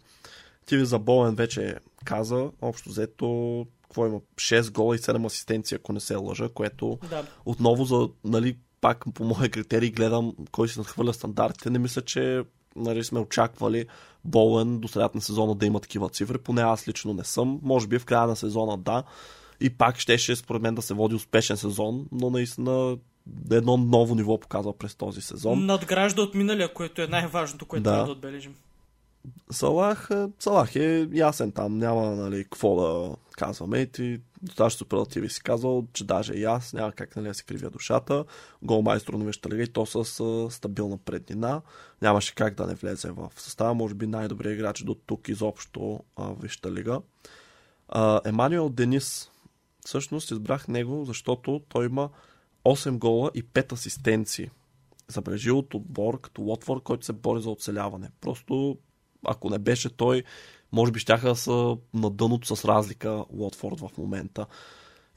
Ти 0.65 0.77
ви 0.77 0.85
за 0.85 0.99
Болен 0.99 1.35
вече 1.35 1.75
каза, 2.05 2.49
общо 2.61 2.89
взето, 2.89 3.65
какво 3.81 4.07
има, 4.07 4.19
6 4.35 4.71
гола 4.71 4.95
и 4.95 4.99
7 4.99 5.25
асистенции, 5.25 5.75
ако 5.75 5.93
не 5.93 5.99
се 5.99 6.15
лъжа, 6.15 6.49
което 6.49 6.99
да. 7.09 7.25
отново 7.45 7.85
за, 7.85 8.09
нали, 8.23 8.57
пак 8.81 9.05
по 9.13 9.23
моя 9.23 9.49
критерии 9.49 9.91
гледам 9.91 10.33
кой 10.51 10.67
си 10.67 10.79
надхвърля 10.79 11.13
стандартите. 11.13 11.69
Не 11.69 11.79
мисля, 11.79 12.01
че 12.01 12.43
нали, 12.75 13.03
сме 13.03 13.19
очаквали 13.19 13.85
Болен 14.25 14.79
до 14.79 14.87
средата 14.87 15.17
на 15.17 15.21
сезона 15.21 15.55
да 15.55 15.65
има 15.65 15.79
такива 15.79 16.09
цифри. 16.09 16.37
Поне 16.37 16.61
аз 16.61 16.87
лично 16.87 17.13
не 17.13 17.23
съм. 17.23 17.59
Може 17.63 17.87
би 17.87 17.99
в 17.99 18.05
края 18.05 18.27
на 18.27 18.35
сезона 18.35 18.77
да. 18.77 19.03
И 19.59 19.69
пак 19.69 19.99
щеше 19.99 20.35
според 20.35 20.61
мен 20.61 20.75
да 20.75 20.81
се 20.81 20.93
води 20.93 21.15
успешен 21.15 21.57
сезон, 21.57 22.05
но 22.11 22.29
наистина 22.29 22.97
едно 23.51 23.77
ново 23.77 24.15
ниво 24.15 24.39
показва 24.39 24.77
през 24.77 24.95
този 24.95 25.21
сезон. 25.21 25.65
Надгражда 25.65 26.21
от 26.21 26.35
миналия, 26.35 26.73
което 26.73 27.01
е 27.01 27.07
най-важното, 27.07 27.65
което 27.65 27.83
да. 27.83 27.89
трябва 27.89 28.05
да 28.05 28.11
отбележим. 28.11 28.55
Салах, 29.51 30.07
е, 30.11 30.27
Салах 30.39 30.75
е 30.75 31.07
ясен 31.13 31.51
там, 31.51 31.77
няма 31.77 32.15
нали, 32.15 32.43
какво 32.43 32.75
да 32.75 33.15
казваме. 33.31 33.77
И 33.77 33.87
ти 33.87 34.19
достатъчно 34.41 34.77
суперативи 34.77 35.29
си 35.29 35.43
казал, 35.43 35.85
че 35.93 36.03
даже 36.03 36.33
и 36.33 36.43
аз 36.43 36.73
няма 36.73 36.91
как 36.91 37.15
нали, 37.15 37.27
да 37.27 37.33
се 37.33 37.43
кривя 37.43 37.69
душата. 37.69 38.25
Голмайстор 38.61 39.13
на 39.13 39.25
Веща 39.25 39.49
лига 39.49 39.63
и 39.63 39.67
то 39.67 39.85
с 39.85 40.19
а, 40.19 40.51
стабилна 40.51 40.97
преднина. 40.97 41.61
Нямаше 42.01 42.35
как 42.35 42.55
да 42.55 42.67
не 42.67 42.75
влезе 42.75 43.11
в 43.11 43.31
състава. 43.37 43.73
Може 43.73 43.93
би 43.93 44.07
най-добрият 44.07 44.55
играч 44.55 44.83
до 44.83 44.95
тук 44.95 45.27
изобщо 45.29 45.99
в 46.17 46.35
Веща 46.41 46.71
лига. 46.71 47.01
А, 47.89 48.21
Емануел 48.25 48.69
Денис. 48.69 49.31
Всъщност 49.85 50.31
избрах 50.31 50.67
него, 50.67 51.05
защото 51.05 51.61
той 51.69 51.85
има 51.85 52.09
8 52.65 52.97
гола 52.97 53.31
и 53.33 53.43
5 53.43 53.71
асистенции. 53.71 54.49
Забележи 55.07 55.51
от 55.51 55.73
отбор 55.73 56.21
като 56.21 56.41
Лотвор, 56.41 56.83
който 56.83 57.05
се 57.05 57.13
бори 57.13 57.41
за 57.41 57.49
оцеляване. 57.49 58.09
Просто 58.21 58.77
ако 59.25 59.49
не 59.49 59.59
беше 59.59 59.97
той, 59.97 60.23
може 60.71 60.91
би 60.91 60.99
щяха 60.99 61.27
да 61.27 61.35
са 61.35 61.77
на 61.93 62.09
дъното 62.09 62.55
с 62.55 62.65
разлика 62.65 63.25
Уотфорд 63.29 63.79
в 63.79 63.89
момента. 63.97 64.45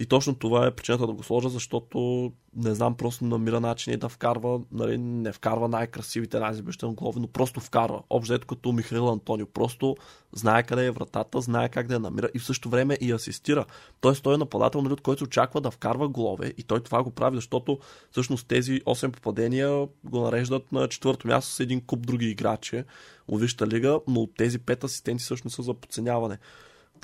И 0.00 0.06
точно 0.06 0.34
това 0.34 0.66
е 0.66 0.70
причината 0.70 1.06
да 1.06 1.12
го 1.12 1.22
сложа, 1.22 1.48
защото 1.48 2.32
не 2.56 2.74
знам, 2.74 2.94
просто 2.94 3.24
намира 3.24 3.60
начини 3.60 3.96
да 3.96 4.08
вкарва, 4.08 4.60
нали, 4.72 4.98
не 4.98 5.32
вкарва 5.32 5.68
най-красивите, 5.68 6.38
най-забещени 6.38 6.94
голови, 6.94 7.20
но 7.20 7.26
просто 7.26 7.60
вкарва. 7.60 8.02
Общо 8.10 8.38
като 8.46 8.72
Михаил 8.72 9.08
Антонио. 9.08 9.46
Просто 9.46 9.96
знае 10.32 10.62
къде 10.62 10.86
е 10.86 10.90
вратата, 10.90 11.40
знае 11.40 11.68
как 11.68 11.86
да 11.86 11.94
я 11.94 12.00
намира 12.00 12.28
и 12.34 12.38
в 12.38 12.44
същото 12.44 12.70
време 12.70 12.98
и 13.00 13.12
асистира. 13.12 13.64
Тоест 14.00 14.22
той 14.22 14.34
е 14.34 14.38
нападател, 14.38 14.82
нали, 14.82 14.92
от 14.92 15.00
който 15.00 15.24
очаква 15.24 15.60
да 15.60 15.70
вкарва 15.70 16.08
голове 16.08 16.52
и 16.58 16.62
той 16.62 16.80
това 16.80 17.02
го 17.02 17.10
прави, 17.10 17.36
защото 17.36 17.78
всъщност 18.10 18.48
тези 18.48 18.80
8 18.80 19.10
попадения 19.10 19.88
го 20.04 20.20
нареждат 20.20 20.72
на 20.72 20.88
четвърто 20.88 21.28
място 21.28 21.52
с 21.52 21.60
един 21.60 21.80
куп 21.80 22.06
други 22.06 22.26
играчи 22.26 22.84
от 23.28 23.40
Висшата 23.40 23.66
лига, 23.66 24.00
но 24.08 24.26
тези 24.26 24.58
5 24.58 24.84
асистенти 24.84 25.24
всъщност 25.24 25.56
са 25.56 25.62
за 25.62 25.74
подценяване. 25.74 26.38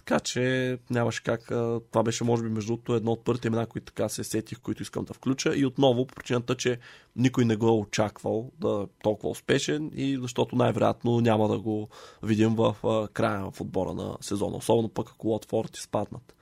Така 0.07 0.21
че 0.21 0.79
нямаше 0.91 1.23
как. 1.23 1.47
Това 1.91 2.03
беше, 2.05 2.25
може 2.25 2.43
би, 2.43 2.49
между 2.49 2.73
другото, 2.73 2.95
едно 2.95 3.13
от 3.13 3.25
първите 3.25 3.49
имена, 3.49 3.67
които 3.67 3.93
така 3.93 4.09
се 4.09 4.25
сетих, 4.25 4.61
които 4.61 4.83
искам 4.83 5.05
да 5.05 5.15
включа. 5.15 5.57
И 5.57 5.67
отново 5.67 6.07
по 6.07 6.15
причината, 6.15 6.55
че 6.55 6.79
никой 7.17 7.45
не 7.45 7.57
го 7.57 7.69
е 7.69 7.71
очаквал 7.71 8.51
да 8.59 8.83
е 8.83 9.03
толкова 9.03 9.31
успешен 9.31 9.91
и 9.95 10.19
защото 10.21 10.57
най-вероятно 10.57 11.21
няма 11.21 11.49
да 11.49 11.59
го 11.59 11.89
видим 12.23 12.55
в 12.55 12.77
края 13.13 13.51
в 13.51 13.61
отбора 13.61 13.95
на 13.95 14.17
сезона. 14.21 14.57
Особено 14.57 14.89
пък 14.89 15.11
ако 15.11 15.29
Лотфорд 15.29 15.77
изпаднат. 15.77 16.35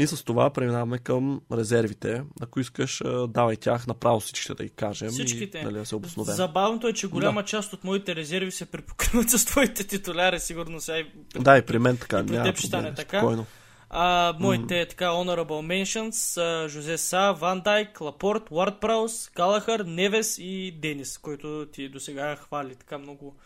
И 0.00 0.06
с 0.06 0.24
това 0.24 0.50
преминаваме 0.50 0.98
към 0.98 1.40
резервите. 1.52 2.22
Ако 2.40 2.60
искаш, 2.60 3.02
давай 3.28 3.56
тях 3.56 3.86
направо 3.86 4.20
всичките 4.20 4.54
да 4.54 4.64
ги 4.64 4.70
кажем. 4.70 5.08
Всичките. 5.08 5.58
И, 5.58 5.62
нали, 5.62 5.86
се 5.86 5.96
обосновем. 5.96 6.34
Забавното 6.34 6.88
е, 6.88 6.92
че 6.92 7.06
голяма 7.06 7.42
да. 7.42 7.46
част 7.46 7.72
от 7.72 7.84
моите 7.84 8.16
резерви 8.16 8.50
се 8.50 8.66
препокриват 8.66 9.30
с 9.30 9.44
твоите 9.44 9.84
титуляри, 9.84 10.40
сигурно 10.40 10.80
сега. 10.80 11.08
Да, 11.34 11.58
и 11.58 11.62
при 11.62 11.78
мен 11.78 11.96
така. 11.96 12.20
И 12.20 12.26
при 12.26 12.42
теб 12.42 12.56
ще 12.56 12.66
стане 12.66 12.94
така. 12.94 13.18
Спокойно. 13.18 13.46
А, 13.90 14.34
моите 14.40 14.74
mm-hmm. 14.74 14.88
така 14.88 15.04
honorable 15.04 15.82
mentions 15.84 16.10
са 16.10 16.66
Жозе 16.68 16.98
Са, 16.98 17.34
Ван 17.38 17.60
Дайк, 17.60 18.00
Лапорт, 18.00 18.42
Уард 18.50 18.80
Праус, 18.80 19.28
Калахър, 19.28 19.80
Невес 19.80 20.38
и 20.38 20.78
Денис, 20.82 21.18
който 21.18 21.66
ти 21.72 21.88
до 21.88 22.00
сега 22.00 22.36
хвали 22.36 22.74
така 22.74 22.98
много 22.98 23.36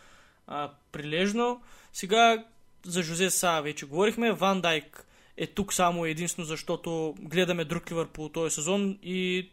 а, 0.46 0.70
прилежно. 0.92 1.60
Сега 1.92 2.44
за 2.86 3.02
Жозе 3.02 3.30
Са 3.30 3.60
вече 3.64 3.86
говорихме. 3.86 4.32
Ван 4.32 4.60
Дайк 4.60 5.06
е 5.36 5.46
тук 5.46 5.72
само 5.72 6.06
единствено 6.06 6.46
защото 6.46 7.14
гледаме 7.20 7.64
друг 7.64 7.90
Ливърпул 7.90 8.28
този 8.28 8.54
сезон 8.54 8.98
и 9.02 9.50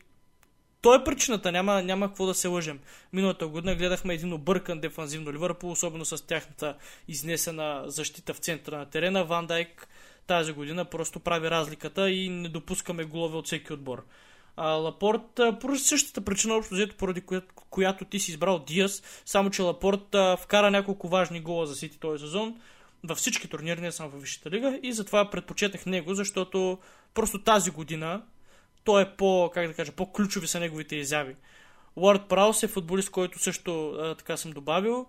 той 0.81 0.97
е 0.97 1.03
причината, 1.03 1.51
няма, 1.51 1.83
няма 1.83 2.07
какво 2.07 2.25
да 2.25 2.33
се 2.33 2.47
лъжем. 2.47 2.79
Миналата 3.13 3.47
година 3.47 3.75
гледахме 3.75 4.13
един 4.13 4.33
объркан 4.33 4.79
дефанзивно 4.79 5.33
Ливърпул, 5.33 5.71
особено 5.71 6.05
с 6.05 6.27
тяхната 6.27 6.75
изнесена 7.07 7.83
защита 7.85 8.33
в 8.33 8.37
центъра 8.37 8.77
на 8.77 8.85
терена. 8.85 9.23
Ван 9.23 9.47
Дайк 9.47 9.87
тази 10.27 10.53
година 10.53 10.85
просто 10.85 11.19
прави 11.19 11.49
разликата 11.49 12.09
и 12.09 12.29
не 12.29 12.49
допускаме 12.49 13.03
голове 13.03 13.37
от 13.37 13.45
всеки 13.45 13.73
отбор. 13.73 14.05
А, 14.55 14.69
Лапорт, 14.69 15.39
поради 15.61 15.79
същата 15.79 16.21
причина, 16.21 16.55
общо 16.55 16.73
взето, 16.73 16.95
поради 16.97 17.21
която, 17.21 17.47
която 17.69 18.05
ти 18.05 18.19
си 18.19 18.31
избрал 18.31 18.59
Диас, 18.59 19.03
само 19.25 19.49
че 19.49 19.61
Лапорт 19.61 20.15
а, 20.15 20.37
вкара 20.37 20.71
няколко 20.71 21.07
важни 21.07 21.41
гола 21.41 21.65
за 21.65 21.75
Сити 21.75 21.99
този 21.99 22.21
сезон 22.21 22.55
във 23.03 23.17
всички 23.17 23.47
турнири, 23.47 23.81
не 23.81 23.91
само 23.91 24.09
във 24.09 24.21
Висшата 24.21 24.49
лига 24.49 24.79
и 24.83 24.93
затова 24.93 25.29
предпочетах 25.29 25.85
него, 25.85 26.13
защото 26.13 26.79
просто 27.13 27.43
тази 27.43 27.71
година 27.71 28.21
той 28.83 29.01
е 29.01 29.15
по, 29.17 29.51
как 29.53 29.67
да 29.67 29.73
кажа, 29.73 29.91
по-ключови 29.91 30.47
са 30.47 30.59
неговите 30.59 30.95
изяви. 30.95 31.35
Уорд 31.95 32.21
Праус 32.29 32.63
е 32.63 32.67
футболист, 32.67 33.09
който 33.09 33.39
също 33.39 33.89
а, 33.89 34.15
така 34.15 34.37
съм 34.37 34.51
добавил 34.51 35.07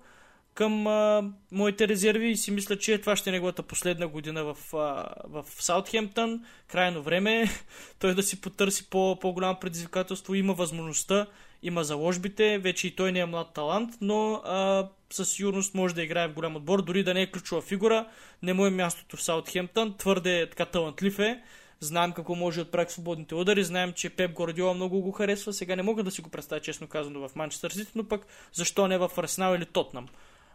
към 0.55 0.87
а, 0.87 1.31
моите 1.53 1.89
резерви 1.89 2.31
и 2.31 2.37
си 2.37 2.51
мисля, 2.51 2.79
че 2.79 2.99
това 2.99 3.17
ще 3.17 3.31
е 3.31 3.33
неговата 3.33 3.63
последна 3.63 4.09
година 4.09 4.45
в, 4.45 4.75
а, 4.75 5.07
в 5.25 5.45
Саутхемптън. 5.49 6.45
Крайно 6.69 7.03
време 7.03 7.43
е 7.43 7.47
той 7.99 8.15
да 8.15 8.23
си 8.23 8.41
потърси 8.41 8.91
по, 8.91 9.19
по-голямо 9.21 9.59
предизвикателство. 9.61 10.35
Има 10.35 10.55
възможността, 10.55 11.27
има 11.63 11.85
заложбите, 11.85 12.59
вече 12.59 12.87
и 12.87 12.97
той 12.97 13.13
не 13.13 13.19
е 13.19 13.27
млад 13.27 13.55
талант, 13.55 13.95
но 14.01 14.35
а, 14.35 14.89
със 15.15 15.31
сигурност 15.31 15.75
може 15.75 15.95
да 15.95 16.03
играе 16.03 16.29
в 16.29 16.33
голям 16.33 16.57
отбор, 16.57 16.83
дори 16.83 17.05
да 17.05 17.15
не 17.15 17.23
е 17.23 17.31
ключова 17.31 17.63
фигура. 17.63 18.07
Не 18.43 18.53
му 18.53 18.67
е 18.67 18.71
мястото 18.71 19.17
в 19.17 19.23
Саутхемптън, 19.23 19.95
твърде 19.99 20.49
така 20.51 20.67
талантлив 20.67 21.19
е. 21.19 21.43
Знаем 21.81 22.13
какво 22.13 22.35
може 22.35 22.61
от 22.61 22.73
прак 22.73 22.91
свободните 22.91 23.35
удари, 23.35 23.65
знаем, 23.65 23.93
че 23.93 24.11
Пеп 24.11 24.33
Гордиола 24.33 24.75
много 24.75 25.01
го 25.01 25.13
харесва. 25.13 25.53
Сега 25.53 25.77
не 25.77 25.83
мога 25.83 26.03
да 26.03 26.11
си 26.11 26.23
го 26.23 26.31
представя, 26.31 26.61
честно 26.61 26.87
казано, 26.87 27.29
в 27.29 27.37
Манчестър 27.37 27.71
Сити, 27.71 27.93
но 27.95 28.05
пък 28.05 28.27
защо 28.53 28.89
не 28.89 28.99
в 28.99 29.11
Арсенал 29.19 29.55
или 29.55 29.67
Тотнам. 29.67 30.09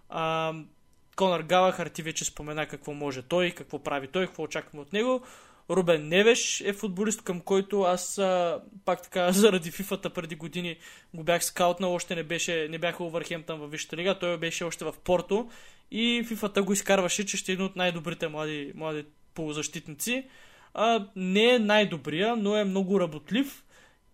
А, 0.09 0.53
Конър 1.15 1.41
Галахар 1.41 1.87
ти 1.87 2.01
вече 2.01 2.25
спомена 2.25 2.67
какво 2.67 2.93
може 2.93 3.21
той, 3.21 3.51
какво 3.51 3.83
прави 3.83 4.07
той, 4.07 4.27
какво 4.27 4.43
очакваме 4.43 4.81
от 4.81 4.93
него. 4.93 5.21
Рубен 5.69 6.07
Невеш 6.07 6.61
е 6.61 6.73
футболист, 6.73 7.21
към 7.21 7.41
който 7.41 7.81
аз 7.81 8.17
а, 8.17 8.61
пак 8.85 9.01
така 9.01 9.31
заради 9.31 9.71
фифата 9.71 10.09
преди 10.09 10.35
години 10.35 10.77
го 11.13 11.23
бях 11.23 11.45
скаутнал, 11.45 11.93
още 11.93 12.15
не, 12.15 12.23
беше, 12.23 12.67
не 12.69 12.77
бях 12.77 13.01
Увърхемтън 13.01 13.59
във 13.59 13.71
Висшата 13.71 13.97
лига, 13.97 14.19
той 14.19 14.37
беше 14.37 14.63
още 14.63 14.85
в 14.85 14.93
Порто 15.03 15.49
и 15.91 16.23
фифата 16.27 16.63
го 16.63 16.73
изкарваше, 16.73 17.25
че 17.25 17.37
ще 17.37 17.51
е 17.51 17.53
един 17.53 17.65
от 17.65 17.75
най-добрите 17.75 18.27
млади, 18.27 18.71
млади 18.75 19.05
полузащитници. 19.33 20.25
А, 20.73 21.07
не 21.15 21.49
е 21.49 21.59
най-добрия, 21.59 22.35
но 22.35 22.57
е 22.57 22.63
много 22.63 22.99
работлив 22.99 23.63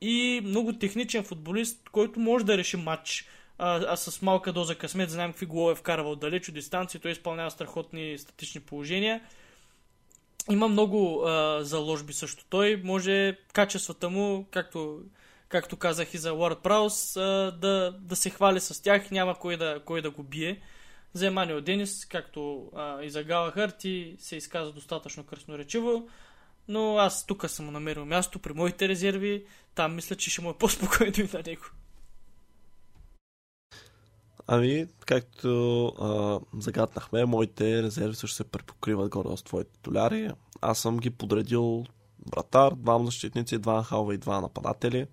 и 0.02 0.42
много 0.44 0.74
техничен 0.74 1.24
футболист, 1.24 1.90
който 1.90 2.20
може 2.20 2.46
да 2.46 2.58
реши 2.58 2.78
матч 2.78 3.28
а, 3.58 3.86
а 3.88 3.96
с 3.96 4.22
малка 4.22 4.54
доза 4.54 4.76
късмет 4.76 5.10
знаем 5.10 5.32
какви 5.32 5.46
голове 5.46 5.72
е 5.72 5.76
вкарвал 5.76 6.16
далеч 6.16 6.50
от 6.50 6.56
дистанция, 6.56 7.02
той 7.02 7.12
изпълнява 7.12 7.52
страхотни 7.52 8.18
статични 8.18 8.62
положения. 8.62 9.22
Има 10.52 10.68
много 10.68 11.24
а, 11.26 11.64
заложби 11.64 12.14
също. 12.14 12.46
Той 12.50 12.82
може 12.84 13.38
качествата 13.54 14.10
му, 14.10 14.48
както, 14.52 15.00
както 15.50 15.78
казах 15.78 16.14
и 16.14 16.18
за 16.18 16.34
Уорд 16.34 16.60
Праус, 16.64 17.14
да, 17.14 17.98
да 18.02 18.16
се 18.16 18.30
хвали 18.30 18.60
с 18.60 18.84
тях, 18.84 19.12
няма 19.12 19.36
кой 19.36 19.58
да, 19.58 19.82
кой 19.86 20.02
да 20.02 20.12
го 20.12 20.24
бие. 20.24 20.62
За 21.14 21.28
Еманио 21.28 21.62
Денис, 21.62 22.06
както 22.06 22.72
а, 22.76 23.04
и 23.04 23.10
за 23.10 23.24
Галахър, 23.24 23.70
ти 23.70 24.16
се 24.20 24.36
изказа 24.36 24.72
достатъчно 24.72 25.24
красноречиво, 25.24 26.08
но 26.68 26.98
аз 26.98 27.26
тук 27.26 27.50
съм 27.50 27.74
намерил 27.74 28.06
място 28.06 28.40
при 28.40 28.54
моите 28.54 28.90
резерви, 28.90 29.46
там 29.76 29.96
мисля, 29.96 30.16
че 30.16 30.30
ще 30.30 30.42
му 30.42 30.50
е 30.50 30.58
по-спокойно 30.58 31.14
и 31.18 31.30
на 31.34 31.44
него. 31.46 31.64
Ами, 34.48 34.88
както 35.06 35.86
а, 35.88 36.40
загаднахме, 36.62 37.26
моите 37.26 37.84
резерви 37.84 38.16
също 38.16 38.36
се 38.36 38.44
препокриват 38.44 39.10
горе 39.10 39.38
с 39.38 39.44
твоите 39.44 39.72
толяри. 39.82 40.32
Аз 40.62 40.80
съм 40.80 40.98
ги 40.98 41.10
подредил 41.10 41.86
вратар, 42.32 42.74
двама 42.76 43.06
защитници, 43.06 43.58
два 43.58 43.84
халва 43.84 44.14
и 44.14 44.18
два 44.18 44.42
нападатели. 44.42 45.08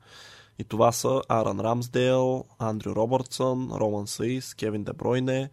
И 0.58 0.64
това 0.64 0.92
са 0.92 1.22
Аран 1.28 1.60
Рамсдейл, 1.60 2.44
Андрю 2.58 2.96
Робъртсън, 2.96 3.70
Роман 3.74 4.06
Саис, 4.06 4.54
Кевин 4.54 4.84
Дебройне, 4.84 5.50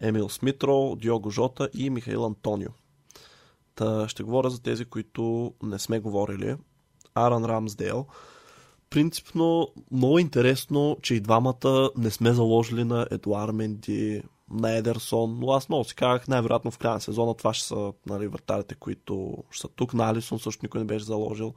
Емил 0.00 0.28
Смитро, 0.28 0.96
Диого 0.96 1.30
Жота 1.30 1.68
и 1.74 1.90
Михаил 1.90 2.26
Антонио. 2.26 2.70
Та 3.74 4.08
ще 4.08 4.22
говоря 4.22 4.50
за 4.50 4.62
тези, 4.62 4.84
които 4.84 5.54
не 5.62 5.78
сме 5.78 6.00
говорили. 6.00 6.56
Аран 7.14 7.44
Рамсдейл 7.44 8.06
принципно 8.90 9.68
много 9.92 10.18
интересно, 10.18 10.96
че 11.02 11.14
и 11.14 11.20
двамата 11.20 11.90
не 11.96 12.10
сме 12.10 12.32
заложили 12.32 12.84
на 12.84 13.06
Едуар 13.10 13.50
Менди, 13.50 14.22
на 14.50 14.76
Едерсон, 14.76 15.38
но 15.40 15.52
аз 15.52 15.68
много 15.68 15.84
си 15.84 15.94
казах, 15.94 16.28
най-вероятно 16.28 16.70
в 16.70 16.78
края 16.78 16.94
на 16.94 17.00
сезона 17.00 17.34
това 17.34 17.54
ще 17.54 17.66
са 17.66 17.92
нали, 18.06 18.26
вратарите, 18.26 18.74
които 18.74 19.36
ще 19.50 19.60
са 19.60 19.68
тук. 19.68 19.94
На 19.94 20.10
Алисон 20.10 20.38
също 20.38 20.64
никой 20.64 20.80
не 20.80 20.86
беше 20.86 21.04
заложил. 21.04 21.54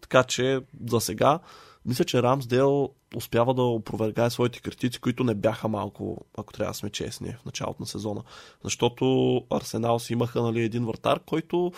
Така 0.00 0.24
че 0.24 0.60
за 0.90 1.00
сега 1.00 1.38
мисля, 1.86 2.04
че 2.04 2.22
Рамсдел 2.22 2.90
успява 3.16 3.54
да 3.54 3.62
опровергае 3.62 4.30
своите 4.30 4.60
критици, 4.60 5.00
които 5.00 5.24
не 5.24 5.34
бяха 5.34 5.68
малко, 5.68 6.26
ако 6.36 6.52
трябва 6.52 6.70
да 6.70 6.74
сме 6.74 6.90
честни, 6.90 7.32
в 7.32 7.44
началото 7.44 7.82
на 7.82 7.86
сезона. 7.86 8.22
Защото 8.64 9.36
Арсенал 9.50 9.98
си 9.98 10.12
имаха 10.12 10.42
нали, 10.42 10.62
един 10.62 10.86
вратар, 10.86 11.20
който 11.26 11.72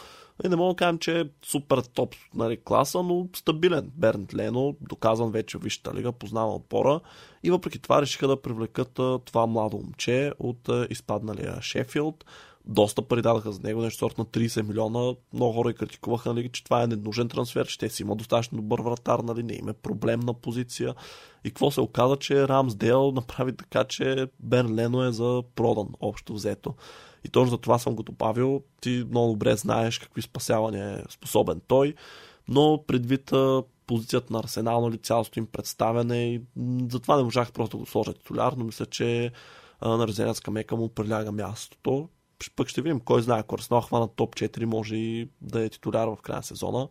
е, 0.45 0.49
не 0.49 0.57
мога 0.57 0.72
да 0.72 0.76
кажем, 0.76 0.99
че 0.99 1.20
е 1.20 1.24
супер 1.45 1.78
топ 1.78 2.14
нали, 2.34 2.59
класа, 2.64 3.03
но 3.03 3.28
стабилен. 3.36 3.91
Бернт 3.95 4.34
Лено, 4.34 4.76
доказан 4.80 5.30
вече 5.30 5.59
в 5.59 5.62
Висшата 5.62 5.95
лига, 5.95 6.12
познава 6.12 6.55
отбора. 6.55 7.01
И 7.43 7.51
въпреки 7.51 7.78
това 7.78 8.03
решиха 8.03 8.28
да 8.28 8.43
привлекат 8.43 9.01
това 9.24 9.47
младо 9.47 9.76
момче 9.76 10.32
от 10.38 10.68
изпадналия 10.91 11.62
Шефилд 11.62 12.24
доста 12.64 13.03
пари 13.03 13.22
дадаха 13.22 13.53
за 13.53 13.61
него, 13.62 13.82
нещо 13.82 13.99
сорт 13.99 14.18
на 14.18 14.24
30 14.24 14.62
милиона. 14.62 15.14
Много 15.32 15.53
хора 15.53 15.70
и 15.70 15.74
критикуваха, 15.74 16.34
нали, 16.34 16.49
че 16.49 16.64
това 16.64 16.82
е 16.82 16.86
ненужен 16.86 17.28
трансфер, 17.28 17.66
че 17.66 17.78
те 17.78 17.88
си 17.88 18.03
има 18.03 18.16
достатъчно 18.16 18.57
добър 18.57 18.80
вратар, 18.80 19.18
нали, 19.18 19.43
не 19.43 19.55
има 19.55 19.72
проблемна 19.72 20.34
позиция. 20.34 20.95
И 21.45 21.51
какво 21.51 21.70
се 21.70 21.80
оказа, 21.80 22.16
че 22.16 22.49
Рамсдел 22.49 23.12
направи 23.12 23.57
така, 23.57 23.84
че 23.84 24.26
Бен 24.41 24.74
Лено 24.74 25.05
е 25.05 25.12
за 25.12 25.43
продан, 25.55 25.88
общо 26.01 26.34
взето. 26.34 26.74
И 27.25 27.29
точно 27.29 27.51
за 27.51 27.59
това 27.59 27.79
съм 27.79 27.95
го 27.95 28.03
добавил. 28.03 28.62
Ти 28.81 29.05
много 29.11 29.33
добре 29.33 29.57
знаеш 29.57 29.99
какви 29.99 30.23
спасявания 30.23 30.99
е 30.99 31.12
способен 31.12 31.61
той, 31.66 31.95
но 32.49 32.85
предвид 32.87 33.33
позицията 33.87 34.33
на 34.33 34.39
Арсенал, 34.39 34.81
нали, 34.81 34.99
цялото 34.99 35.39
им 35.39 35.47
представяне 35.47 36.35
и 36.35 36.43
затова 36.91 37.16
не 37.16 37.23
можах 37.23 37.53
просто 37.53 37.77
да 37.77 37.81
го 37.81 37.87
сложа 37.87 38.12
титуляр, 38.12 38.53
но 38.53 38.64
мисля, 38.64 38.87
че 38.87 39.33
на 39.83 40.09
резервна 40.09 40.35
мека 40.51 40.77
му 40.77 40.89
приляга 40.89 41.33
мястото 41.33 42.09
пък 42.57 42.68
ще 42.68 42.83
видим 42.83 43.01
кой 43.01 43.23
знае, 43.23 43.41
ако 43.41 43.55
Арсенал 43.55 43.81
хвана 43.81 44.09
топ 44.09 44.35
4, 44.37 44.64
може 44.64 44.97
и 44.97 45.29
да 45.41 45.64
е 45.64 45.68
титуляр 45.68 46.09
в 46.09 46.16
края 46.23 46.37
на 46.37 46.43
сезона. 46.43 46.89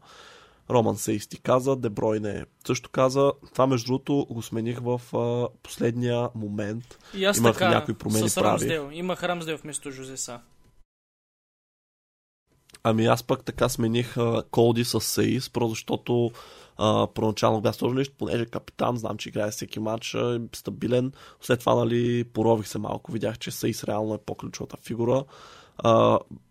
Роман 0.72 0.98
Сейсти 0.98 1.42
каза, 1.42 1.76
Дебройне 1.76 2.46
също 2.68 2.90
каза. 2.90 3.32
Това 3.54 3.68
между 3.68 3.86
другото 3.88 4.28
го 4.30 4.42
смених 4.42 4.80
в 4.80 5.02
а, 5.18 5.48
последния 5.64 6.30
момент. 6.36 7.00
И 7.14 7.26
аз 7.26 7.38
Имах 7.38 7.54
така, 7.54 7.70
някои 7.70 7.94
промени 7.94 8.30
с 8.30 8.38
Рамсдел. 8.38 8.84
прави. 8.84 8.98
Имах 8.98 9.24
Рамсдел 9.24 9.58
вместо 9.58 9.92
Жозеса. 9.92 10.40
Ами 12.84 13.06
аз 13.06 13.24
пък 13.24 13.44
така 13.44 13.70
смених 13.70 14.18
а, 14.18 14.44
Колди 14.52 14.86
с 14.86 15.02
Сейс, 15.02 15.50
просто 15.50 15.70
защото 15.70 16.32
а, 16.78 17.08
първоначално 17.08 17.62
бях 17.62 17.76
сложил 17.76 17.98
нещо, 17.98 18.16
понеже 18.18 18.46
капитан, 18.46 18.98
знам, 18.98 19.18
че 19.18 19.30
играе 19.30 19.52
всеки 19.52 19.80
матч, 19.80 20.14
е 20.14 20.40
стабилен. 20.56 21.12
След 21.42 21.60
това, 21.60 21.76
нали, 21.76 22.24
порових 22.24 22.68
се 22.68 22.78
малко, 22.78 23.12
видях, 23.12 23.40
че 23.40 23.52
Сейс 23.52 23.84
реално 23.84 24.14
е 24.14 24.18
по-ключовата 24.26 24.78
фигура. 24.78 25.24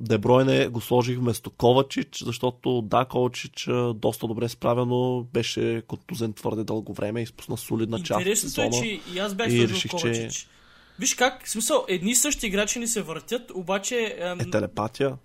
Дебройне 0.00 0.68
го 0.68 0.80
сложих 0.80 1.18
вместо 1.18 1.50
Ковачич, 1.50 2.22
защото 2.24 2.82
да, 2.82 3.04
Ковачич 3.04 3.68
доста 3.94 4.26
добре 4.26 4.48
справено, 4.48 5.26
беше 5.32 5.82
контузен 5.86 6.32
твърде 6.32 6.64
дълго 6.64 6.92
време, 6.92 7.22
изпусна 7.22 7.56
солидна 7.56 8.02
част 8.02 8.26
от 8.26 8.38
сезона. 8.38 8.66
Е, 8.66 8.70
че 8.70 9.00
и 9.14 9.18
аз 9.18 9.34
бях 9.34 9.52
и 9.52 9.68
реших, 9.68 9.90
Ковачич. 9.90 10.34
Че... 10.34 10.46
Виж 10.98 11.14
как, 11.14 11.46
в 11.46 11.50
смисъл, 11.50 11.84
едни 11.88 12.14
същи 12.14 12.46
играчи 12.46 12.78
ни 12.78 12.86
се 12.86 13.02
въртят, 13.02 13.50
обаче... 13.54 14.16
Ем... 14.18 14.40
Е 14.40 14.50
телепатия? 14.50 15.16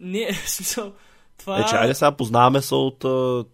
Не, 0.00 0.32
в 0.44 0.50
смисъл, 0.50 0.92
това... 1.38 1.60
Е, 1.60 1.64
че 1.64 1.76
айде 1.76 1.94
сега 1.94 2.12
познаваме 2.12 2.62
се 2.62 2.74
от 2.74 3.04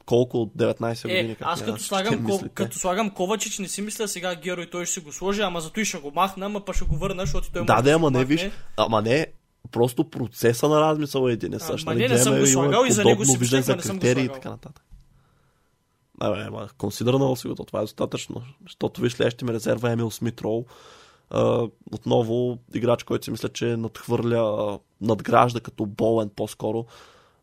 колко 0.06 0.42
от 0.42 0.52
19 0.56 1.04
е, 1.04 1.08
години. 1.08 1.34
Как 1.34 1.48
аз 1.50 1.64
като 1.64 1.82
слагам, 1.82 2.24
ко... 2.24 2.40
като 2.54 2.78
слагам 2.78 3.10
Ковачич, 3.10 3.58
не 3.58 3.68
си 3.68 3.82
мисля 3.82 4.08
сега 4.08 4.34
Геро 4.34 4.60
и 4.60 4.70
той 4.70 4.84
ще 4.84 4.94
си 4.94 5.00
го 5.00 5.12
сложи, 5.12 5.42
ама 5.42 5.60
зато 5.60 5.80
и 5.80 5.84
ще 5.84 5.98
го 5.98 6.12
махна, 6.14 6.46
ама 6.46 6.64
па 6.64 6.74
ще 6.74 6.84
го 6.84 6.96
върна, 6.96 7.22
защото 7.22 7.52
той 7.52 7.64
Да, 7.64 7.82
да, 7.82 7.90
ама 7.90 8.10
не 8.10 8.24
виж, 8.24 8.50
ама 8.76 9.02
не, 9.02 9.26
просто 9.76 10.10
процеса 10.10 10.68
на 10.68 10.80
размисъл 10.80 11.28
е 11.28 11.32
един 11.32 11.52
и 11.52 11.60
същ. 11.60 11.86
Ама 11.86 11.94
нали, 11.94 12.08
не, 12.08 12.14
не 12.14 12.18
съм 12.18 12.38
го 12.38 12.46
слагал 12.46 12.84
и 12.88 12.92
за 12.92 13.04
него 13.04 13.24
си 13.24 13.38
виждам 13.38 13.62
за 13.62 13.76
критерии 13.76 14.24
и 14.24 14.28
така 14.28 14.50
нататък. 14.50 14.84
Абе, 16.20 16.44
ама 16.46 16.68
консидернал 16.78 17.36
си 17.36 17.48
го, 17.48 17.54
това 17.54 17.78
е 17.78 17.82
достатъчно. 17.82 18.42
Защото 18.62 19.00
виж 19.00 19.20
ли, 19.20 19.30
ще 19.30 19.44
ми 19.44 19.52
резерва 19.52 19.90
Емил 19.90 20.10
Смитроу. 20.10 20.64
Uh, 21.30 21.70
отново 21.92 22.58
играч, 22.74 23.02
който 23.02 23.24
си 23.24 23.30
мисля, 23.30 23.48
че 23.48 23.76
надхвърля, 23.76 24.78
надгражда 25.00 25.60
като 25.60 25.86
болен 25.86 26.30
по-скоро 26.36 26.86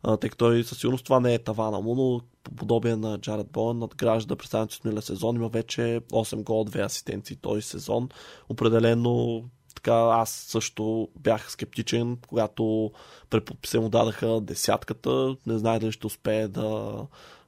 тъй 0.04 0.30
като 0.30 0.38
той 0.38 0.64
със 0.64 0.78
сигурност 0.78 1.06
това 1.06 1.20
не 1.20 1.34
е 1.34 1.40
тавана 1.40 1.82
му, 1.82 1.96
но 1.96 2.22
по 2.44 2.52
подобие 2.52 2.96
на 2.96 3.18
Джаред 3.18 3.48
Боен 3.52 3.80
надгражда 3.80 4.36
представянето 4.36 4.76
с 4.76 4.84
миналия 4.84 5.02
сезон. 5.02 5.36
Има 5.36 5.50
вече 5.50 5.82
8 6.12 6.44
гол, 6.44 6.66
2 6.66 6.86
асистенции 6.86 7.36
този 7.36 7.62
сезон. 7.62 8.10
Определено 8.50 9.44
така 9.84 9.96
аз 9.96 10.30
също 10.30 11.08
бях 11.20 11.52
скептичен, 11.52 12.18
когато 12.28 12.92
преподписе 13.30 13.80
му 13.80 13.90
дадаха 13.90 14.42
десятката. 14.42 15.36
Не 15.46 15.58
знае 15.58 15.80
дали 15.80 15.92
ще 15.92 16.08
успее 16.08 16.48
да 16.48 16.96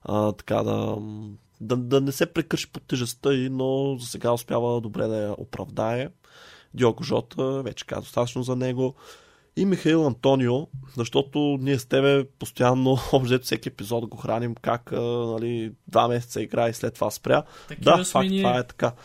а, 0.04 0.32
така 0.32 0.64
да, 0.64 0.98
да, 1.62 1.78
да 1.78 2.02
не 2.02 2.12
се 2.12 2.26
прекърши 2.26 2.72
под 2.72 2.84
тежестта 2.84 3.34
и, 3.34 3.50
но 3.50 3.98
за 4.00 4.08
сега 4.08 4.32
успява 4.32 4.82
добре 4.82 5.08
да 5.08 5.18
я 5.18 5.34
оправдае. 5.38 6.10
Диого 6.74 7.04
Жота, 7.04 7.62
вече 7.62 7.86
казах 7.86 8.04
достатъчно 8.04 8.44
за 8.44 8.56
него. 8.56 8.96
и 9.58 9.66
Михаил 9.66 10.08
Антонио, 10.08 10.68
защото 10.98 11.58
ние 11.62 11.80
с 11.80 11.86
тебе 11.86 12.26
постоянно, 12.40 12.98
общо 13.14 13.40
всеки 13.40 13.70
епизод 13.70 14.06
го 14.08 14.18
храним 14.18 14.56
как 14.56 14.92
нали, 14.92 15.74
два 15.88 16.08
месеца 16.08 16.42
игра 16.42 16.70
и 16.70 16.74
след 16.74 16.94
това 16.94 17.12
спря. 17.12 17.44
Такива 17.68 17.98
да, 17.98 18.06
факт, 18.06 18.30
ние. 18.30 18.44
това 18.44 18.60
е 18.60 18.68
така. 18.68 18.92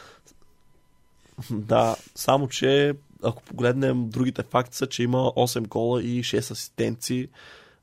Да, 1.51 1.97
само 2.14 2.49
че 2.49 2.95
ако 3.23 3.43
погледнем 3.43 4.09
другите 4.11 4.43
факти 4.43 4.77
са, 4.77 4.87
че 4.87 5.03
има 5.03 5.18
8 5.18 5.68
гола 5.68 6.03
и 6.03 6.23
6 6.23 6.39
асистенции 6.39 7.29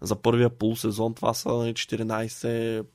за 0.01 0.15
първия 0.15 0.49
полусезон. 0.49 1.13
Това 1.13 1.33
са 1.33 1.49
нали, 1.49 1.73
14 1.73 2.85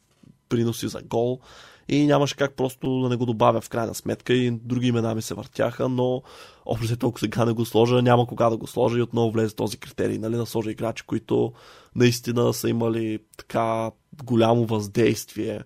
приноси 0.49 0.89
за 0.89 1.03
гол 1.03 1.41
и 1.89 2.07
нямаше 2.07 2.37
как 2.37 2.55
просто 2.55 3.01
да 3.01 3.09
не 3.09 3.17
го 3.17 3.27
добавя 3.27 3.61
в 3.61 3.69
крайна 3.69 3.95
сметка 3.95 4.33
и 4.33 4.51
други 4.51 4.87
имена 4.87 5.15
ми 5.15 5.23
се 5.23 5.35
въртяха, 5.35 5.89
но 5.89 6.23
общо 6.67 6.97
толкова 6.97 7.21
сега 7.21 7.45
не 7.45 7.53
го 7.53 7.65
сложа, 7.65 8.03
няма 8.03 8.27
кога 8.27 8.51
да 8.51 8.57
го 8.57 8.67
сложа 8.67 8.99
и 8.99 9.03
отново 9.03 9.31
влезе 9.31 9.55
този 9.55 9.77
критерий, 9.77 10.19
нали, 10.19 10.37
да 10.37 10.47
сложа 10.47 10.71
играчи, 10.71 11.03
които 11.07 11.53
наистина 11.95 12.53
са 12.53 12.69
имали 12.69 13.19
така 13.37 13.91
голямо 14.25 14.67
въздействие 14.67 15.61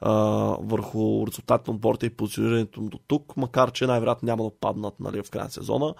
а, 0.00 0.12
върху 0.60 1.26
резултатите 1.26 1.70
на 1.70 1.74
отборите 1.74 2.06
и 2.06 2.10
позиционирането 2.10 2.80
до 2.80 2.98
тук, 3.06 3.36
макар 3.36 3.72
че 3.72 3.86
най-вероятно 3.86 4.26
няма 4.26 4.44
да 4.44 4.50
паднат 4.60 5.00
нали, 5.00 5.22
в 5.22 5.30
края 5.30 5.44
на 5.44 5.50
сезона. 5.50 5.94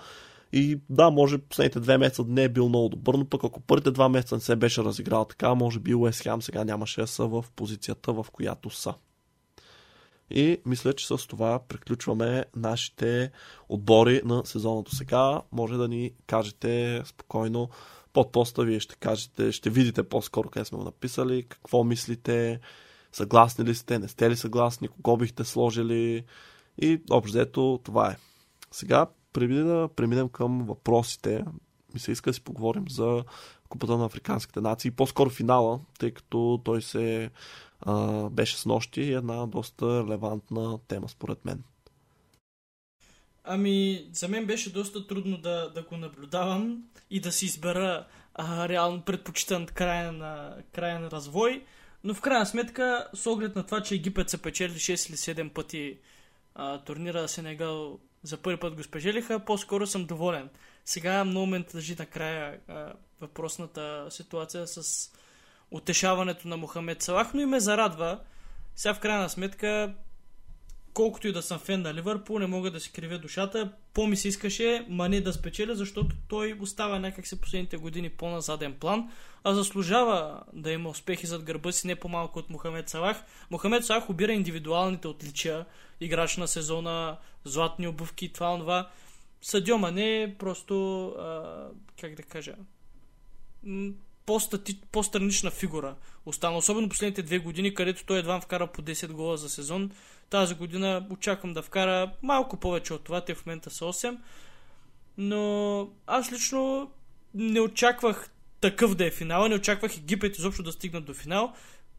И 0.52 0.80
да, 0.90 1.10
може 1.10 1.38
последните 1.38 1.80
две 1.80 1.98
месеца 1.98 2.24
не 2.28 2.44
е 2.44 2.48
бил 2.48 2.68
много 2.68 2.88
добър, 2.88 3.14
но 3.14 3.24
пък 3.24 3.44
ако 3.44 3.60
първите 3.60 3.90
два 3.90 4.08
месеца 4.08 4.34
не 4.34 4.40
се 4.40 4.56
беше 4.56 4.84
разиграл 4.84 5.24
така, 5.24 5.54
може 5.54 5.78
би 5.78 5.94
Уест 5.94 6.22
Хем 6.22 6.42
сега 6.42 6.64
нямаше 6.64 7.00
да 7.00 7.06
са 7.06 7.26
в 7.26 7.44
позицията, 7.56 8.12
в 8.12 8.26
която 8.32 8.70
са. 8.70 8.94
И 10.30 10.58
мисля, 10.66 10.92
че 10.92 11.06
с 11.06 11.26
това 11.26 11.60
приключваме 11.68 12.44
нашите 12.56 13.30
отбори 13.68 14.22
на 14.24 14.46
сезона 14.46 14.82
до 14.82 14.90
сега. 14.90 15.40
Може 15.52 15.76
да 15.76 15.88
ни 15.88 16.10
кажете 16.26 17.02
спокойно 17.04 17.68
под 18.12 18.32
поста, 18.32 18.64
вие 18.64 18.80
ще 18.80 18.94
кажете, 18.94 19.52
ще 19.52 19.70
видите 19.70 20.02
по-скоро 20.02 20.48
къде 20.48 20.64
сме 20.64 20.78
го 20.78 20.84
написали, 20.84 21.42
какво 21.42 21.84
мислите, 21.84 22.60
съгласни 23.12 23.64
ли 23.64 23.74
сте, 23.74 23.98
не 23.98 24.08
сте 24.08 24.30
ли 24.30 24.36
съгласни, 24.36 24.88
кого 24.88 25.16
бихте 25.16 25.44
сложили 25.44 26.24
и 26.82 27.00
общо 27.10 27.80
това 27.84 28.10
е. 28.10 28.16
Сега, 28.70 29.06
преди 29.32 29.54
да 29.54 29.88
преминем 29.96 30.28
към 30.28 30.66
въпросите, 30.66 31.44
ми 31.94 32.00
се 32.00 32.12
иска 32.12 32.30
да 32.30 32.34
си 32.34 32.40
поговорим 32.40 32.88
за 32.88 33.24
Купата 33.68 33.96
на 33.96 34.04
Африканските 34.04 34.60
нации, 34.60 34.90
по-скоро 34.90 35.30
финала, 35.30 35.80
тъй 35.98 36.10
като 36.10 36.60
той 36.64 36.82
се 36.82 37.30
а, 37.80 38.28
беше 38.30 38.56
с 38.56 38.66
нощи 38.66 39.00
и 39.00 39.12
една 39.12 39.46
доста 39.46 40.02
релевантна 40.02 40.78
тема 40.88 41.08
според 41.08 41.44
мен. 41.44 41.62
Ами, 43.44 44.08
за 44.12 44.28
мен 44.28 44.46
беше 44.46 44.72
доста 44.72 45.06
трудно 45.06 45.38
да, 45.38 45.70
да 45.74 45.82
го 45.82 45.96
наблюдавам 45.96 46.82
и 47.10 47.20
да 47.20 47.32
си 47.32 47.44
избера 47.44 48.06
а, 48.34 48.68
реално 48.68 49.02
предпочитан 49.02 49.66
края 49.66 50.12
на, 50.12 50.56
края 50.72 51.00
на 51.00 51.10
развой. 51.10 51.64
Но 52.04 52.14
в 52.14 52.20
крайна 52.20 52.46
сметка, 52.46 53.08
с 53.14 53.26
оглед 53.26 53.56
на 53.56 53.66
това, 53.66 53.82
че 53.82 53.94
Египет 53.94 54.30
са 54.30 54.38
печели 54.38 54.72
6 54.72 55.08
или 55.08 55.16
7 55.16 55.52
пъти 55.52 55.98
а, 56.54 56.78
турнира 56.78 57.28
Сенегал 57.28 57.98
за 58.22 58.36
първи 58.36 58.60
път 58.60 58.74
го 58.74 58.82
спечелиха, 58.82 59.40
по-скоро 59.40 59.86
съм 59.86 60.06
доволен. 60.06 60.48
Сега 60.84 61.24
много 61.24 61.46
ме 61.46 61.58
държи 61.58 61.96
накрая 61.98 62.60
а, 62.68 62.92
въпросната 63.20 64.06
ситуация 64.10 64.66
с 64.66 65.10
утешаването 65.70 66.48
на 66.48 66.56
Мохамед 66.56 67.02
Салах, 67.02 67.34
но 67.34 67.40
и 67.40 67.46
ме 67.46 67.60
зарадва. 67.60 68.20
Сега 68.76 68.94
в 68.94 69.00
крайна 69.00 69.30
сметка, 69.30 69.94
колкото 70.94 71.28
и 71.28 71.32
да 71.32 71.42
съм 71.42 71.58
фен 71.58 71.82
на 71.82 71.94
Ливърпул, 71.94 72.38
не 72.38 72.46
мога 72.46 72.70
да 72.70 72.80
си 72.80 72.92
кривя 72.92 73.18
душата. 73.18 73.72
По-ми 73.94 74.16
се 74.16 74.28
искаше 74.28 74.86
Мане 74.88 75.20
да 75.20 75.32
спечеля, 75.32 75.74
защото 75.74 76.16
той 76.28 76.56
остава 76.60 76.98
някакси 76.98 77.40
последните 77.40 77.76
години 77.76 78.08
по-на 78.08 78.40
заден 78.40 78.74
план, 78.74 79.10
а 79.44 79.54
заслужава 79.54 80.42
да 80.52 80.72
има 80.72 80.88
успехи 80.88 81.26
зад 81.26 81.42
гърба 81.42 81.72
си 81.72 81.86
не 81.86 81.96
по-малко 81.96 82.38
от 82.38 82.50
Мохамед 82.50 82.88
Салах. 82.88 83.22
Мохамед 83.50 83.84
Салах 83.84 84.10
обира 84.10 84.32
индивидуалните 84.32 85.08
отличия, 85.08 85.66
играч 86.00 86.36
на 86.36 86.48
сезона, 86.48 87.16
златни 87.44 87.88
обувки, 87.88 88.32
това, 88.32 88.58
това. 88.58 88.88
Съдьо 89.42 89.78
Мане 89.78 90.34
просто, 90.38 91.06
а, 91.08 91.66
как 92.00 92.14
да 92.14 92.22
кажа, 92.22 92.54
по-странична 94.92 95.50
фигура 95.50 95.94
остана. 96.26 96.56
Особено 96.56 96.88
последните 96.88 97.22
две 97.22 97.38
години, 97.38 97.74
където 97.74 98.04
той 98.06 98.18
едва 98.18 98.40
вкара 98.40 98.66
по 98.66 98.82
10 98.82 99.12
гола 99.12 99.36
за 99.36 99.48
сезон. 99.48 99.90
Тази 100.30 100.54
година 100.54 101.06
очаквам 101.10 101.52
да 101.52 101.62
вкара 101.62 102.12
малко 102.22 102.56
повече 102.56 102.94
от 102.94 103.04
това. 103.04 103.20
Те 103.20 103.34
в 103.34 103.46
момента 103.46 103.70
са 103.70 103.84
8. 103.84 104.18
Но 105.18 105.88
аз 106.06 106.32
лично 106.32 106.90
не 107.34 107.60
очаквах 107.60 108.30
такъв 108.60 108.94
да 108.94 109.06
е 109.06 109.10
финала. 109.10 109.48
Не 109.48 109.54
очаквах 109.54 109.96
Египет 109.96 110.38
изобщо 110.38 110.62
да 110.62 110.72
стигнат 110.72 111.04
до 111.04 111.14
финал. 111.14 111.52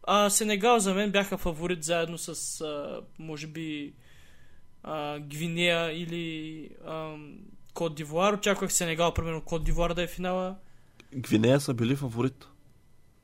А 0.04 0.30
Сенегал 0.30 0.80
за 0.80 0.94
мен 0.94 1.12
бяха 1.12 1.38
фаворит 1.38 1.84
заедно 1.84 2.18
с, 2.18 2.62
а, 2.62 3.02
може 3.20 3.48
би, 3.48 3.94
а, 4.84 5.20
Гвинея 5.20 5.92
или 5.92 6.70
а, 6.86 7.16
Кот 7.74 7.96
Дивуар. 7.96 8.34
Очаквах 8.34 8.74
Сенегал, 8.74 9.14
примерно 9.14 9.42
Кот 9.42 9.64
Дивуар 9.64 9.94
да 9.94 10.04
е 10.04 10.08
финала. 10.08 10.56
Гвинея 11.16 11.60
са 11.60 11.74
били 11.74 11.96
фаворит. 11.96 12.48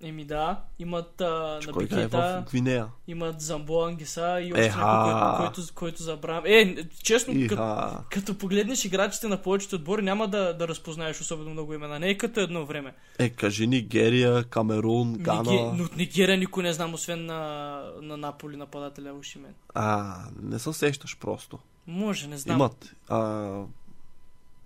Еми 0.04 0.26
да, 0.26 0.62
имат 0.80 1.22
а, 1.22 1.60
Че 1.62 1.72
на 1.72 1.74
е 1.78 1.84
Бикета, 1.84 2.44
в 2.48 2.50
Гвинея? 2.52 2.88
имат 3.08 3.42
Замбо 3.42 3.84
Ангиса 3.84 4.40
и 4.42 4.54
още 4.54 4.68
някой, 4.68 5.14
който, 5.14 5.54
който, 5.56 5.74
който 5.76 6.04
забравям. 6.04 6.44
Е, 6.46 6.76
честно, 7.04 7.34
като, 7.50 7.98
като 8.10 8.38
погледнеш 8.38 8.86
играчите 8.86 9.28
на 9.28 9.42
повечето 9.42 9.76
отбори, 9.76 10.02
няма 10.02 10.28
да, 10.28 10.54
да 10.54 10.68
разпознаеш 10.68 11.22
особено 11.22 11.50
много 11.50 11.74
имена. 11.74 12.00
Не 12.00 12.10
е 12.10 12.18
като 12.18 12.40
едно 12.40 12.66
време. 12.66 12.94
Е, 13.20 13.30
кажи 13.30 13.68
Нигерия, 13.68 14.44
Камерун, 14.44 15.14
Гана. 15.14 15.52
Ниге... 15.52 15.72
Но 15.74 15.84
от 15.84 15.98
Нигерия 15.98 16.38
никой 16.38 16.64
не 16.64 16.74
знам, 16.74 16.94
освен 16.94 17.26
на, 17.26 17.82
на 18.02 18.18
Наполи 18.18 18.58
нападателя 18.58 19.14
Ушимен. 19.14 19.54
А, 19.74 20.18
не 20.42 20.60
се 20.60 20.74
сещаш 20.74 21.18
просто. 21.20 21.60
Може, 21.88 22.28
не 22.28 22.38
знам. 22.38 22.58
Имат. 22.58 22.96
А, 23.08 23.18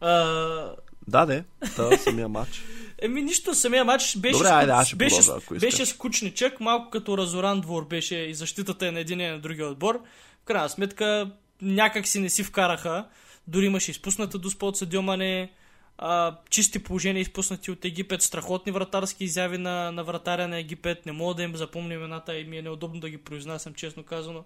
А, 0.01 0.75
да, 1.07 1.25
де, 1.25 1.43
та 1.75 1.97
самия 1.97 2.29
матч. 2.29 2.63
Еми 3.01 3.21
нищо, 3.21 3.55
самия 3.55 3.85
матч 3.85 4.17
беше, 4.17 4.37
Добре, 4.37 4.49
айде, 4.49 4.71
аз 4.71 4.95
беше, 4.95 5.15
продължа, 5.25 5.59
беше 5.59 5.85
скучничък, 5.85 6.59
малко 6.59 6.89
като 6.89 7.17
разоран 7.17 7.61
двор 7.61 7.87
беше 7.87 8.15
и 8.15 8.33
защитата 8.33 8.87
е 8.87 8.91
на 8.91 8.99
един 8.99 9.19
и 9.19 9.27
на 9.27 9.39
другия 9.39 9.67
отбор. 9.67 10.01
В 10.41 10.45
крайна 10.45 10.69
сметка 10.69 11.31
някак 11.61 12.07
си 12.07 12.19
не 12.19 12.29
си 12.29 12.43
вкараха. 12.43 13.05
Дори 13.47 13.65
имаше 13.65 13.91
изпусната 13.91 14.37
доспа 14.37 14.65
от 14.65 14.77
Съдио 14.77 15.01
Мане, 15.01 15.51
а, 15.97 16.37
чисти 16.49 16.83
положения 16.83 17.21
изпуснати 17.21 17.71
от 17.71 17.85
Египет, 17.85 18.21
страхотни 18.21 18.71
вратарски 18.71 19.23
изяви 19.23 19.57
на, 19.57 19.91
на 19.91 20.03
вратаря 20.03 20.47
на 20.47 20.59
Египет. 20.59 21.05
Не 21.05 21.11
мога 21.11 21.35
да 21.35 21.43
им 21.43 21.55
запомня 21.55 21.93
имената 21.93 22.39
и 22.39 22.43
ми 22.43 22.57
е 22.57 22.61
неудобно 22.61 22.99
да 22.99 23.09
ги 23.09 23.17
произнасям, 23.17 23.73
честно 23.73 24.03
казано. 24.03 24.43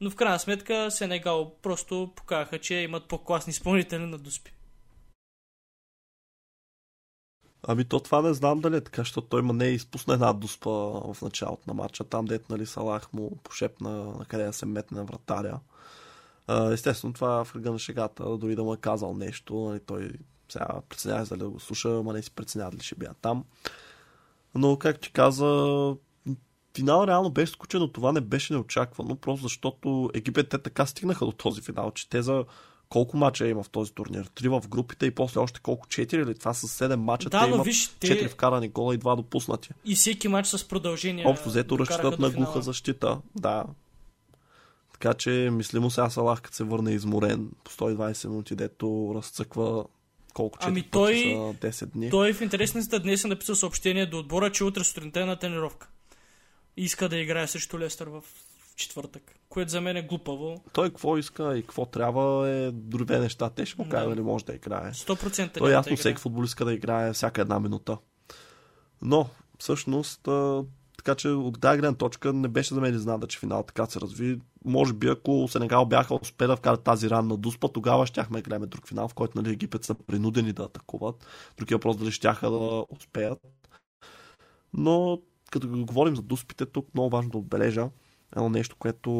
Но 0.00 0.10
в 0.10 0.16
крайна 0.16 0.38
сметка 0.38 0.90
Сенегал 0.90 1.52
просто 1.62 2.12
показаха, 2.16 2.58
че 2.58 2.74
имат 2.74 3.04
по-класни 3.04 3.50
изпълнители 3.50 3.98
на 3.98 4.18
доспи. 4.18 4.52
Ами 7.68 7.84
то 7.84 8.00
това 8.00 8.22
не 8.22 8.34
знам 8.34 8.60
дали 8.60 8.76
е 8.76 8.80
така, 8.80 9.02
защото 9.02 9.26
той 9.26 9.40
има 9.40 9.52
не 9.52 9.64
изпусна 9.64 10.14
една 10.14 10.32
дуспа 10.32 10.70
в 10.70 11.16
началото 11.22 11.62
на 11.66 11.74
матча, 11.74 12.04
там 12.04 12.24
дет 12.24 12.50
нали 12.50 12.66
Салах 12.66 13.12
му 13.12 13.36
пошепна 13.42 13.90
на 13.90 14.24
къде 14.24 14.44
да 14.44 14.52
се 14.52 14.66
метне 14.66 14.98
на 14.98 15.04
вратаря. 15.04 15.60
Естествено 16.72 17.14
това 17.14 17.44
в 17.44 17.52
кръга 17.52 17.72
на 17.72 17.78
шегата, 17.78 18.36
дори 18.38 18.56
да 18.56 18.64
му 18.64 18.74
е 18.74 18.76
казал 18.76 19.14
нещо, 19.14 19.54
нали, 19.54 19.80
той 19.80 20.12
сега 20.48 20.68
преценява 20.88 21.26
дали 21.26 21.38
да 21.38 21.48
го 21.48 21.60
слуша, 21.60 21.98
ама 21.98 22.12
не 22.12 22.22
си 22.22 22.30
преценява 22.30 22.70
дали 22.70 22.82
ще 22.82 22.94
бия 22.94 23.14
там. 23.22 23.44
Но, 24.54 24.76
как 24.76 25.00
ти 25.00 25.12
каза, 25.12 25.46
финал 26.76 27.06
реално 27.06 27.30
беше 27.30 27.52
скучен, 27.52 27.80
но 27.80 27.92
това 27.92 28.12
не 28.12 28.20
беше 28.20 28.52
неочаквано, 28.52 29.16
просто 29.16 29.42
защото 29.42 30.10
Египет 30.14 30.48
те 30.48 30.58
така 30.58 30.86
стигнаха 30.86 31.24
до 31.24 31.32
този 31.32 31.62
финал, 31.62 31.90
че 31.90 32.08
те 32.08 32.22
за 32.22 32.44
колко 32.92 33.16
мача 33.16 33.48
има 33.48 33.62
в 33.62 33.68
този 33.68 33.92
турнир? 33.92 34.24
Три 34.34 34.48
в 34.48 34.62
групите 34.68 35.06
и 35.06 35.10
после 35.10 35.40
още 35.40 35.60
колко? 35.60 35.88
Четири 35.88 36.22
или 36.22 36.38
това 36.38 36.54
са 36.54 36.68
седем 36.68 37.00
мача? 37.00 37.30
Да, 37.30 37.44
те 37.44 37.50
имат 37.50 37.64
виж, 37.66 37.88
те- 37.88 38.06
четири 38.06 38.28
вкарани 38.28 38.68
гола 38.68 38.94
и 38.94 38.98
два 38.98 39.16
допуснати. 39.16 39.70
И 39.84 39.94
всеки 39.94 40.28
матч 40.28 40.48
с 40.48 40.68
продължение. 40.68 41.24
Общо 41.26 41.48
взето 41.48 41.78
разчитат 41.78 42.18
на 42.18 42.30
глуха 42.30 42.62
защита. 42.62 43.18
Да. 43.36 43.64
Така 44.92 45.14
че 45.14 45.30
мислимо 45.52 45.90
сега 45.90 46.10
Салах, 46.10 46.40
като 46.42 46.56
се 46.56 46.64
върне 46.64 46.92
изморен 46.92 47.50
по 47.64 47.70
120 47.70 48.28
минути, 48.28 48.56
дето 48.56 49.12
разцъква 49.14 49.84
колко 50.34 50.58
четири 50.58 50.70
Ами 50.72 50.82
той- 50.90 51.34
за 51.62 51.68
10 51.68 51.86
дни. 51.86 52.10
Той 52.10 52.32
в 52.32 52.40
интересната 52.40 53.00
днес 53.00 53.24
е 53.24 53.28
написал 53.28 53.54
съобщение 53.54 54.06
до 54.06 54.18
отбора, 54.18 54.52
че 54.52 54.64
утре 54.64 54.84
сутринта 54.84 55.20
е 55.20 55.24
на 55.24 55.36
тренировка. 55.36 55.88
Иска 56.76 57.08
да 57.08 57.16
играе 57.16 57.46
срещу 57.46 57.78
Лестър 57.78 58.06
в 58.06 58.22
в 58.72 58.76
четвъртък. 58.76 59.34
Което 59.48 59.70
за 59.70 59.80
мен 59.80 59.96
е 59.96 60.02
глупаво. 60.02 60.64
Той 60.72 60.88
какво 60.88 61.16
иска 61.18 61.58
и 61.58 61.62
какво 61.62 61.86
трябва 61.86 62.48
е 62.48 62.70
други 62.70 63.12
неща. 63.12 63.50
Те 63.50 63.66
ще 63.66 63.82
му 63.82 63.88
кажат 63.88 64.08
Да. 64.08 64.14
дали 64.14 64.24
може 64.24 64.44
да 64.44 64.54
играе. 64.54 64.92
100% 64.92 65.52
То 65.52 65.58
е 65.58 65.68
няма 65.68 65.72
ясно 65.72 65.90
да 65.90 65.96
всеки 65.96 66.20
футболист 66.20 66.50
иска 66.50 66.64
да 66.64 66.74
играе 66.74 67.12
всяка 67.12 67.40
една 67.40 67.60
минута. 67.60 67.98
Но, 69.02 69.28
всъщност, 69.58 70.28
така 70.98 71.14
че 71.14 71.28
от 71.28 71.60
тази 71.60 71.80
гледна 71.80 71.96
точка 71.96 72.32
не 72.32 72.48
беше 72.48 72.74
за 72.74 72.80
мен 72.80 72.94
изненада, 72.94 73.26
че 73.26 73.38
финал 73.38 73.62
така 73.62 73.86
се 73.86 74.00
разви. 74.00 74.40
може 74.64 74.92
би 74.92 75.08
ако 75.08 75.48
Сенегал 75.48 75.86
бяха 75.86 76.14
успели 76.14 76.48
да 76.48 76.56
вкарат 76.56 76.82
тази 76.82 77.10
ранна 77.10 77.36
дуспа, 77.36 77.68
тогава 77.68 78.06
щяхме 78.06 78.38
да 78.38 78.42
гледаме 78.42 78.66
друг 78.66 78.88
финал, 78.88 79.08
в 79.08 79.14
който 79.14 79.42
нали, 79.42 79.52
Египет 79.52 79.84
са 79.84 79.94
принудени 79.94 80.52
да 80.52 80.62
атакуват. 80.62 81.26
Другия 81.56 81.76
въпрос 81.76 81.96
дали 81.96 82.12
щяха 82.12 82.50
да 82.50 82.84
успеят. 82.90 83.38
Но 84.72 85.20
като 85.50 85.68
говорим 85.68 86.16
за 86.16 86.22
дуспите, 86.22 86.66
тук 86.66 86.94
много 86.94 87.10
важно 87.10 87.30
да 87.30 87.38
отбележа 87.38 87.88
едно 88.36 88.48
нещо, 88.48 88.76
което 88.78 89.10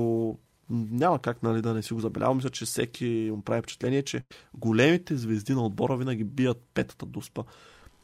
няма 0.71 1.19
как 1.19 1.43
нали, 1.43 1.63
да 1.63 1.75
не 1.75 1.83
си 1.83 1.95
го 1.95 2.01
забелявам. 2.01 2.37
Мисля, 2.37 2.51
че 2.51 2.65
всеки 2.65 3.31
му 3.37 3.43
прави 3.43 3.63
впечатление, 3.63 4.03
че 4.03 4.23
големите 4.55 5.17
звезди 5.17 5.55
на 5.55 5.67
отбора 5.67 5.97
винаги 5.97 6.25
бият 6.25 6.63
петата 6.75 7.07
дуспа. 7.07 7.43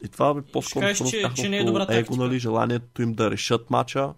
И 0.05 0.07
това 0.07 0.29
е 0.29 0.41
по-скоро 0.41 0.81
кажеш, 0.81 1.09
че, 1.09 1.29
че 1.35 1.49
не 1.49 1.57
е 1.57 1.63
добра 1.63 1.85
его, 1.89 2.15
нали, 2.15 2.39
желанието 2.39 3.01
им 3.01 3.13
да 3.13 3.31
решат 3.31 3.69
мача. 3.69 4.13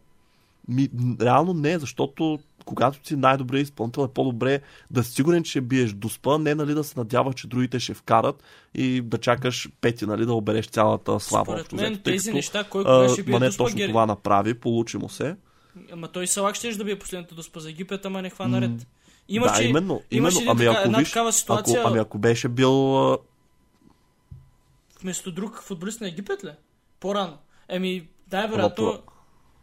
Ми, 0.67 0.89
реално 1.21 1.53
не, 1.53 1.79
защото 1.79 2.39
когато 2.65 3.07
си 3.07 3.15
най-добрият 3.15 3.63
изпълнител 3.63 4.01
е 4.01 4.13
по-добре 4.13 4.61
да 4.91 5.03
си 5.03 5.11
сигурен, 5.11 5.43
че 5.43 5.61
биеш 5.61 5.93
дуспа, 5.93 6.37
не 6.37 6.55
нали 6.55 6.73
да 6.73 6.83
се 6.83 6.99
надяваш, 6.99 7.35
че 7.35 7.47
другите 7.47 7.79
ще 7.79 7.93
вкарат 7.93 8.43
и 8.75 9.01
да 9.01 9.17
чакаш 9.17 9.69
пети, 9.81 10.05
нали, 10.05 10.25
да 10.25 10.33
обереш 10.33 10.67
цялата 10.67 11.19
слава. 11.19 11.45
Според 11.45 11.71
мен 11.71 12.01
тези 12.03 12.33
неща, 12.33 12.63
кой 12.63 12.83
кога 12.83 13.09
ще 13.09 13.23
бие 13.23 13.39
дуспа, 13.39 13.63
точно 13.63 13.77
гери... 13.77 13.91
това 13.91 14.05
направи, 14.05 14.53
получи 14.53 14.97
му 14.97 15.09
се. 15.09 15.35
Ама 15.91 16.07
той 16.07 16.27
Салак 16.27 16.55
ще 16.55 16.75
да 16.75 16.83
бие 16.83 16.99
последната 16.99 17.35
дуспа 17.35 17.59
за 17.59 17.69
Египет, 17.69 18.05
ама 18.05 18.21
не 18.21 18.29
хва 18.29 18.47
наред. 18.47 18.87
Имаше, 19.27 19.61
да, 19.61 19.67
именно. 19.67 20.01
именно. 20.11 20.39
Ами, 20.47 20.65
ако 20.65 20.81
една 20.85 20.97
виж, 20.97 21.07
такава 21.07 21.33
ситуация... 21.33 21.79
Ако, 21.79 21.89
ами 21.89 21.99
ако 21.99 22.17
беше 22.17 22.47
бил... 22.47 23.17
Вместо 25.01 25.31
друг 25.31 25.61
футболист 25.63 26.01
на 26.01 26.07
Египет 26.07 26.43
ли? 26.43 26.51
По-рано. 26.99 27.37
Еми, 27.69 28.07
да, 28.27 28.47
вероятно 28.47 29.01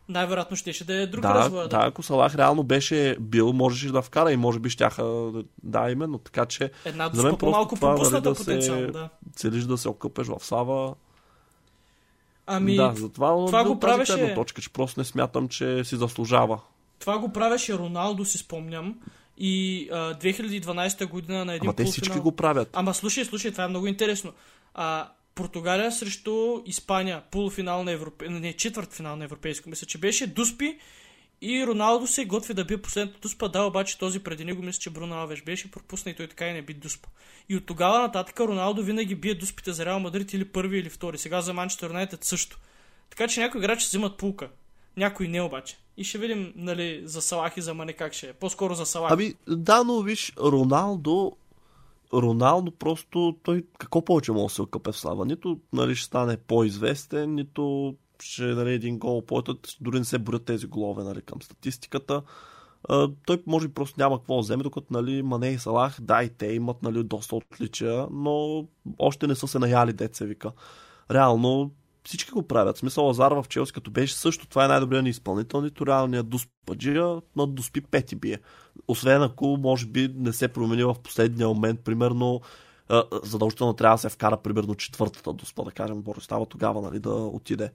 най-вероятно 0.09 0.56
ще 0.56 0.84
да 0.84 0.94
е 0.94 1.06
друг 1.06 1.22
да, 1.22 1.34
развой. 1.34 1.68
Да, 1.68 1.80
ако 1.82 2.02
Салах 2.02 2.34
реално 2.34 2.62
беше 2.62 3.16
бил, 3.20 3.52
можеше 3.52 3.92
да 3.92 4.02
вкара 4.02 4.32
и 4.32 4.36
може 4.36 4.59
би 4.59 4.70
щяха 4.70 5.32
да, 5.62 5.90
именно. 5.90 6.18
Така 6.18 6.46
че 6.46 6.70
Една 6.84 7.11
мен 7.14 7.36
по-малко 7.36 7.76
пропусната 7.76 8.34
нали, 8.48 8.56
да 8.56 8.62
се, 8.62 8.86
да. 8.86 9.09
целиш 9.36 9.64
да 9.64 9.78
се 9.78 9.88
окъпеш 9.88 10.26
в 10.26 10.38
слава. 10.40 10.94
Ами, 12.49 12.76
да, 12.76 12.92
затова 12.96 13.46
това 13.46 13.64
го 13.64 13.80
правеше... 13.80 14.34
точка, 14.34 14.62
че 14.62 14.70
просто 14.70 15.01
не 15.01 15.05
смятам, 15.05 15.49
че 15.49 15.84
си 15.84 15.96
заслужава. 15.96 16.61
Това 16.99 17.18
го 17.18 17.32
правеше 17.32 17.78
Роналдо, 17.78 18.24
си 18.24 18.38
спомням. 18.38 18.94
И 19.38 19.88
а, 19.92 20.14
2012 20.14 21.07
година 21.07 21.44
на 21.44 21.55
един 21.55 21.68
Ама 21.68 21.76
те 21.76 21.84
всички 21.84 22.18
го 22.18 22.32
правят. 22.32 22.68
Ама 22.72 22.94
слушай, 22.94 23.24
слушай, 23.24 23.51
това 23.51 23.64
е 23.64 23.68
много 23.68 23.86
интересно. 23.86 24.32
А, 24.74 25.09
Португалия 25.34 25.92
срещу 25.92 26.62
Испания, 26.66 27.22
полуфинал 27.30 27.84
на 27.84 27.92
Европе... 27.92 28.28
не, 28.28 28.53
четвърт 28.53 28.92
финал 28.92 29.16
на 29.16 29.24
Европейско. 29.24 29.68
Мисля, 29.68 29.86
че 29.86 29.99
беше 29.99 30.26
Дуспи 30.26 30.78
и 31.41 31.66
Роналдо 31.66 32.07
се 32.07 32.24
готви 32.24 32.55
да 32.55 32.64
бие 32.64 32.82
последната 32.82 33.20
Дуспа. 33.20 33.49
Да, 33.49 33.62
обаче 33.62 33.99
този 33.99 34.20
преди 34.20 34.45
него 34.45 34.62
мисля, 34.62 34.80
че 34.80 34.91
Бруно 34.91 35.14
Алвеш 35.14 35.43
беше 35.43 35.70
пропусна 35.70 36.11
и 36.11 36.14
той 36.14 36.26
така 36.28 36.49
и 36.49 36.53
не 36.53 36.62
би 36.62 36.74
Дуспа. 36.74 37.09
И 37.49 37.57
от 37.57 37.66
тогава 37.66 37.99
нататък 37.99 38.41
Роналдо 38.41 38.82
винаги 38.82 39.14
бие 39.14 39.34
Дуспите 39.34 39.72
за 39.72 39.86
Реал 39.86 40.01
Мадрид 40.01 40.32
или 40.32 40.45
първи 40.45 40.78
или 40.78 40.91
втори. 40.91 41.18
Сега 41.18 41.41
за 41.41 41.55
Манчестър 41.55 41.89
Юнайтед 41.89 42.24
също. 42.24 42.59
Така 43.11 43.28
че 43.28 43.41
някои 43.41 43.61
играчи 43.61 43.86
взимат 43.86 44.16
пулка. 44.16 44.49
Някои 44.97 45.28
не 45.28 45.43
обаче. 45.43 45.78
И 45.97 46.05
ще 46.05 46.18
видим, 46.18 46.53
нали, 46.57 47.03
за 47.05 47.22
Салах 47.22 47.57
и 47.57 47.61
за 47.61 47.74
Мане 47.74 47.93
как 47.93 48.12
ще 48.12 48.28
е. 48.28 48.32
По-скоро 48.32 48.74
за 48.74 48.86
Салах. 48.86 49.12
Ами, 49.12 49.34
да, 49.49 49.84
но 49.84 50.03
виж, 50.03 50.32
Роналдо 50.39 51.36
Роналдо 52.12 52.70
просто, 52.70 53.36
той 53.43 53.64
какво 53.78 54.05
повече 54.05 54.32
може 54.32 54.45
да 54.45 54.55
се 54.55 54.62
окъпе 54.62 54.93
в 54.93 54.97
слава? 54.97 55.26
Нито 55.26 55.61
нали, 55.72 55.97
ще 55.97 56.07
стане 56.07 56.36
по-известен, 56.36 57.34
нито 57.34 57.95
ще 58.22 58.54
даде 58.54 58.72
един 58.72 58.98
гол 58.98 59.26
по 59.26 59.42
дори 59.80 59.98
не 59.98 60.04
се 60.04 60.18
борят 60.18 60.44
тези 60.44 60.66
голове 60.66 61.04
нали, 61.04 61.22
към 61.22 61.42
статистиката. 61.42 62.22
А, 62.88 63.08
той 63.26 63.42
може 63.46 63.68
би 63.68 63.74
просто 63.74 64.00
няма 64.00 64.18
какво 64.18 64.34
да 64.34 64.40
вземе, 64.40 64.62
докато 64.62 64.86
нали, 64.90 65.22
Мане 65.22 65.48
и 65.48 65.58
Салах, 65.58 66.00
да 66.00 66.22
и 66.22 66.28
те 66.28 66.46
имат 66.46 66.82
нали, 66.82 67.04
доста 67.04 67.36
отличия, 67.36 68.06
но 68.10 68.66
още 68.98 69.26
не 69.26 69.34
са 69.34 69.48
се 69.48 69.58
наяли, 69.58 69.92
деца 69.92 70.24
вика. 70.24 70.52
Реално 71.10 71.70
всички 72.04 72.30
го 72.30 72.42
правят. 72.42 72.76
В 72.76 72.78
смисъл 72.78 73.04
Лазар 73.04 73.32
в 73.32 73.44
Челси, 73.48 73.72
като 73.72 73.90
беше 73.90 74.14
също, 74.14 74.46
това 74.46 74.64
е 74.64 74.68
най-добрият 74.68 75.04
ни 75.04 75.10
изпълнител, 75.10 75.60
нито 75.60 75.86
реалният 75.86 76.28
Дуспаджия, 76.28 77.20
но 77.36 77.46
Дуспи 77.46 77.80
пети 77.80 78.16
бие. 78.16 78.38
Освен 78.88 79.22
ако, 79.22 79.46
може 79.46 79.86
би, 79.86 80.14
не 80.16 80.32
се 80.32 80.48
промени 80.48 80.84
в 80.84 80.96
последния 81.02 81.48
момент, 81.48 81.80
примерно, 81.80 82.40
задължително 83.22 83.74
трябва 83.74 83.94
да 83.94 84.00
се 84.00 84.08
вкара 84.08 84.36
примерно 84.36 84.74
четвъртата 84.74 85.32
Дуспа, 85.32 85.64
да 85.64 85.70
кажем, 85.70 86.04
става 86.20 86.46
тогава, 86.46 86.82
нали, 86.82 86.98
да 86.98 87.10
отиде. 87.10 87.70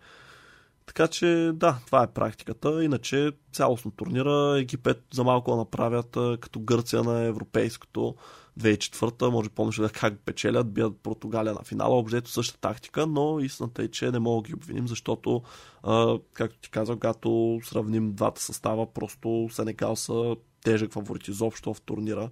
Така 0.86 1.07
че 1.07 1.51
да, 1.53 1.77
това 1.86 2.03
е 2.03 2.11
практиката. 2.11 2.84
Иначе 2.84 3.31
цялостно 3.51 3.91
турнира 3.91 4.59
Египет 4.59 5.03
за 5.13 5.23
малко 5.23 5.55
направят 5.55 6.17
като 6.39 6.59
Гърция 6.59 7.03
на 7.03 7.21
европейското 7.21 8.15
2004 8.59 9.29
може 9.29 9.49
помниш 9.49 9.75
да 9.75 9.89
как 9.89 10.19
печелят, 10.19 10.73
бият 10.73 10.97
Португалия 11.03 11.53
на 11.53 11.63
финала, 11.63 11.97
обжето 11.97 12.31
същата 12.31 12.61
тактика, 12.61 13.07
но 13.07 13.39
истината 13.39 13.84
е, 13.84 13.88
че 13.88 14.11
не 14.11 14.19
мога 14.19 14.41
да 14.41 14.47
ги 14.47 14.55
обвиним, 14.55 14.88
защото, 14.88 15.41
а, 15.84 16.17
както 16.34 16.57
ти 16.57 16.69
казах, 16.69 16.95
когато 16.95 17.59
сравним 17.63 18.13
двата 18.13 18.41
състава, 18.41 18.93
просто 18.93 19.49
Сенегал 19.51 19.95
са 19.95 20.36
тежък 20.63 20.91
фаворит 20.91 21.27
изобщо 21.27 21.73
в 21.73 21.81
турнира. 21.81 22.29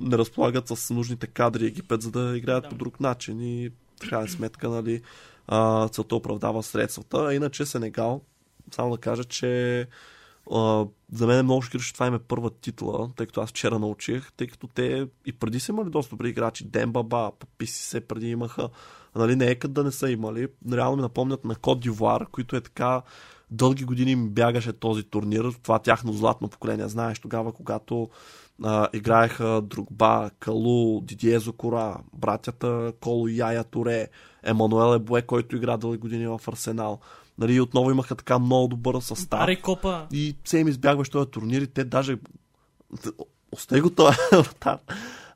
Не 0.00 0.18
разполагат 0.18 0.68
с 0.68 0.94
нужните 0.94 1.26
кадри 1.26 1.66
Египет, 1.66 2.02
за 2.02 2.10
да 2.10 2.36
играят 2.36 2.62
да. 2.62 2.68
по 2.68 2.74
друг 2.74 3.00
начин 3.00 3.40
и 3.40 3.70
така 4.00 4.26
сметка, 4.26 4.68
нали, 4.68 5.02
целта 5.92 6.16
оправдава 6.16 6.62
средствата. 6.62 7.34
Иначе 7.34 7.66
Сенегал, 7.66 8.20
само 8.74 8.90
да 8.90 8.98
кажа, 8.98 9.24
че 9.24 9.80
а, 10.52 10.86
за 11.12 11.26
мен 11.26 11.38
е 11.38 11.42
много 11.42 11.62
шокиращо, 11.62 11.94
това 11.94 12.06
им 12.06 12.14
е 12.14 12.18
първа 12.18 12.50
титла, 12.50 13.10
тъй 13.16 13.26
като 13.26 13.40
аз 13.40 13.50
вчера 13.50 13.78
научих, 13.78 14.32
тъй 14.32 14.46
като 14.46 14.66
те 14.66 15.06
и 15.26 15.32
преди 15.32 15.60
са 15.60 15.72
имали 15.72 15.90
доста 15.90 16.10
добри 16.10 16.28
играчи. 16.28 16.64
Дембаба, 16.64 17.30
Паписи 17.38 17.82
се 17.82 18.00
преди 18.00 18.30
имаха. 18.30 18.68
Нали, 19.16 19.36
не 19.36 19.46
е 19.46 19.54
къде 19.54 19.74
да 19.74 19.84
не 19.84 19.90
са 19.90 20.10
имали. 20.10 20.48
Реално 20.72 20.96
ми 20.96 21.02
напомнят 21.02 21.44
на 21.44 21.54
Код 21.54 21.80
Дивуар, 21.80 22.26
които 22.32 22.56
е 22.56 22.60
така 22.60 23.02
дълги 23.50 23.84
години 23.84 24.10
им 24.10 24.28
бягаше 24.28 24.72
този 24.72 25.02
турнир, 25.02 25.52
това 25.62 25.78
тяхно 25.78 26.12
златно 26.12 26.48
поколение. 26.48 26.88
Знаеш, 26.88 27.18
тогава, 27.18 27.52
когато 27.52 28.08
а, 28.64 28.88
играеха 28.92 29.60
Другба, 29.64 30.30
Калу, 30.38 31.00
Дидие 31.00 31.38
Зокора, 31.38 31.96
братята 32.12 32.92
Коло 33.00 33.28
и 33.28 33.36
Яя 33.36 33.64
Торе, 33.64 34.08
Емануел 34.42 34.94
Ебуе, 34.94 35.22
който 35.22 35.56
игра 35.56 35.76
дълги 35.76 35.98
години 35.98 36.26
в 36.26 36.40
Арсенал. 36.48 36.98
Нали, 37.38 37.60
отново 37.60 37.90
имаха 37.90 38.14
така 38.14 38.38
много 38.38 38.68
добър 38.68 39.00
състав. 39.00 39.40
Аре, 39.40 39.60
копа. 39.60 40.06
И 40.12 40.36
се 40.44 40.58
им 40.58 40.68
избягваш 40.68 41.08
този 41.08 41.30
турнир 41.30 41.60
и 41.60 41.66
те 41.66 41.84
даже... 41.84 42.18
Остай 43.52 43.80
го 43.80 43.90
това, 43.90 44.16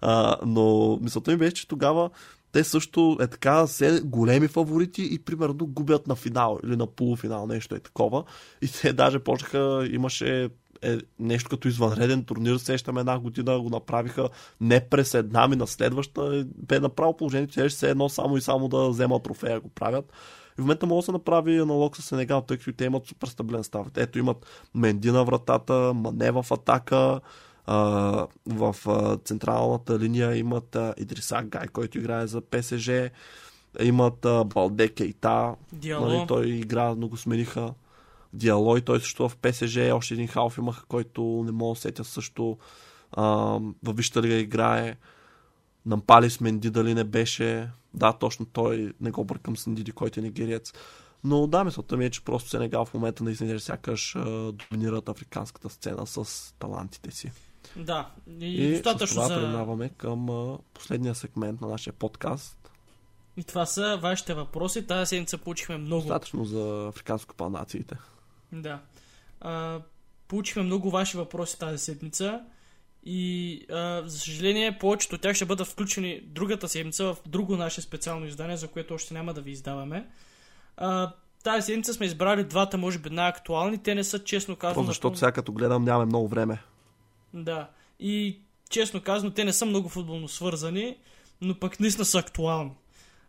но 0.47 0.99
мисълта 1.03 1.31
ми 1.31 1.37
беше, 1.37 1.55
че 1.55 1.69
тогава 1.69 2.11
те 2.53 2.65
също 2.65 3.19
е 3.21 3.27
така 3.27 3.67
се 3.67 4.01
големи 4.05 4.49
фаворити 4.49 5.09
и 5.11 5.19
примерно 5.19 5.67
губят 5.67 6.07
на 6.07 6.15
финал 6.15 6.59
или 6.65 6.77
на 6.77 6.87
полуфинал, 6.87 7.47
нещо 7.47 7.75
е 7.75 7.81
такова. 7.81 8.25
И 8.63 8.69
те 8.69 8.93
даже 8.93 9.19
почнаха, 9.19 9.89
имаше 9.91 10.49
е 10.85 10.99
нещо 11.19 11.51
като 11.51 11.69
извънреден 11.69 12.25
турнир, 12.25 12.57
сещаме 12.57 13.01
една 13.01 13.19
година, 13.19 13.61
го 13.61 13.71
направиха 13.71 14.29
не 14.61 14.89
през 14.89 15.15
една 15.15 15.49
ми 15.49 15.57
на 15.57 15.67
следваща, 15.67 16.47
бе 16.57 16.81
направо 16.81 17.17
положението, 17.17 17.53
че 17.53 17.69
ще 17.69 17.79
се 17.79 17.91
едно 17.91 18.09
само 18.09 18.37
и 18.37 18.41
само 18.41 18.69
да 18.69 18.89
вземат 18.89 19.23
трофея, 19.23 19.61
го 19.61 19.69
правят. 19.69 20.13
И 20.59 20.61
в 20.61 20.65
момента 20.65 20.87
може 20.87 21.03
да 21.03 21.07
се 21.07 21.13
направи 21.13 21.59
аналог 21.59 21.97
с 21.97 22.03
Сенегал, 22.03 22.41
тъй 22.41 22.57
като 22.57 22.73
те 22.73 22.85
имат 22.85 23.07
супер 23.07 23.29
стабилен 23.29 23.65
став. 23.65 23.87
Ето 23.97 24.19
имат 24.19 24.47
Менди 24.75 25.11
на 25.11 25.25
вратата, 25.25 25.93
Мане 25.95 26.31
в 26.31 26.47
атака, 26.51 27.21
в 28.47 28.77
централната 29.25 29.99
линия 29.99 30.37
имат 30.37 30.77
а, 30.77 30.95
Идриса 30.97 31.43
Гай, 31.43 31.69
който 31.69 31.99
играе 31.99 32.27
за 32.27 32.41
ПСЖ, 32.41 32.91
имат 33.81 34.27
Балде 34.47 34.89
Кейта, 34.89 35.55
нали, 36.01 36.25
той 36.29 36.47
игра, 36.49 36.95
но 36.95 37.09
го 37.09 37.17
смениха. 37.17 37.75
Диалой, 38.35 38.81
той 38.81 39.01
също 39.01 39.29
в 39.29 39.37
ПСЖ, 39.37 39.77
още 39.77 40.15
един 40.15 40.29
халф 40.29 40.59
имаха, 40.59 40.87
който 40.87 41.43
не 41.47 41.53
мога 41.53 41.75
да 41.75 41.81
сетя 41.81 42.05
също 42.05 42.59
а, 43.13 43.25
в 43.83 43.93
Вища 43.95 44.23
лига 44.23 44.35
играе. 44.35 44.97
Нампалис 45.87 46.41
Менди 46.41 46.71
дали 46.71 46.95
не 46.95 47.05
беше. 47.05 47.71
Да, 47.95 48.13
точно 48.13 48.47
той, 48.47 48.93
не 49.01 49.11
го 49.11 49.25
бъркам 49.25 49.57
с 49.57 49.67
Ндиди, 49.67 49.93
който 49.93 50.21
е 50.21 50.23
нигериец. 50.23 50.73
Но 51.25 51.47
да, 51.47 51.65
мисълта 51.65 51.97
ми 51.97 52.05
е, 52.05 52.11
че 52.11 52.25
просто 52.25 52.51
Сенегал 52.51 52.85
в 52.85 52.95
момента 52.95 53.25
наистина 53.25 53.61
сякаш 53.61 54.17
доминират 54.53 55.09
африканската 55.09 55.71
сцена 55.71 56.07
с 56.07 56.55
талантите 56.59 57.11
си. 57.11 57.33
Да, 57.77 58.11
и, 58.41 58.65
и 58.65 58.73
достатъчно 58.73 59.07
с 59.07 59.15
това 59.15 59.29
за... 59.29 59.35
преминаваме 59.35 59.89
към 59.89 60.29
последния 60.75 61.15
сегмент 61.15 61.61
на 61.61 61.69
нашия 61.69 61.93
подкаст. 61.93 62.71
И 63.37 63.45
това 63.45 63.67
са 63.67 63.99
вашите 64.03 64.35
въпроси. 64.35 64.87
Тази 64.87 65.09
седмица 65.09 65.39
получихме 65.39 65.77
много. 65.77 66.03
Достатъчно 66.03 66.45
за 66.45 66.87
африканско 66.89 67.35
панациите. 67.35 67.97
Да. 68.63 68.81
А, 69.41 69.81
получихме 70.29 70.63
много 70.63 70.91
ваши 70.91 71.17
въпроси 71.17 71.59
тази 71.59 71.79
седмица. 71.79 72.41
И 73.07 73.61
а, 73.71 74.03
за 74.07 74.19
съжаление, 74.19 74.79
повечето 74.79 75.15
от 75.15 75.21
тях 75.21 75.37
ще 75.37 75.45
бъдат 75.45 75.67
включени 75.67 76.21
другата 76.21 76.69
седмица 76.69 77.05
в 77.05 77.17
друго 77.27 77.57
наше 77.57 77.81
специално 77.81 78.27
издание, 78.27 78.57
за 78.57 78.69
което 78.69 78.95
още 78.95 79.15
няма 79.15 79.35
да 79.35 79.41
ви 79.41 79.51
издаваме. 79.51 80.07
А, 80.77 81.13
тази 81.43 81.67
седмица 81.67 81.95
сме 81.95 82.07
избрали 82.07 82.45
двата, 82.45 82.79
може 82.79 82.99
би, 82.99 83.11
най-актуални. 83.11 83.83
Те 83.83 83.95
не 83.95 84.05
са, 84.05 84.25
честно 84.25 84.57
казано. 84.57 84.75
Просто 84.75 84.91
защото 84.91 85.19
сега 85.19 85.33
като 85.33 85.53
гледам 85.53 85.85
нямаме 85.85 86.07
много 86.07 86.29
време. 86.29 86.59
Да. 87.35 87.71
И 88.01 88.41
честно 88.71 89.01
казано, 89.01 89.31
те 89.33 89.45
не 89.45 89.53
са 89.53 89.67
много 89.67 89.89
футболно 89.89 90.29
свързани, 90.29 90.97
но 91.41 91.59
пък 91.59 91.81
наистина 91.81 92.05
са 92.05 92.19
актуални. 92.19 92.71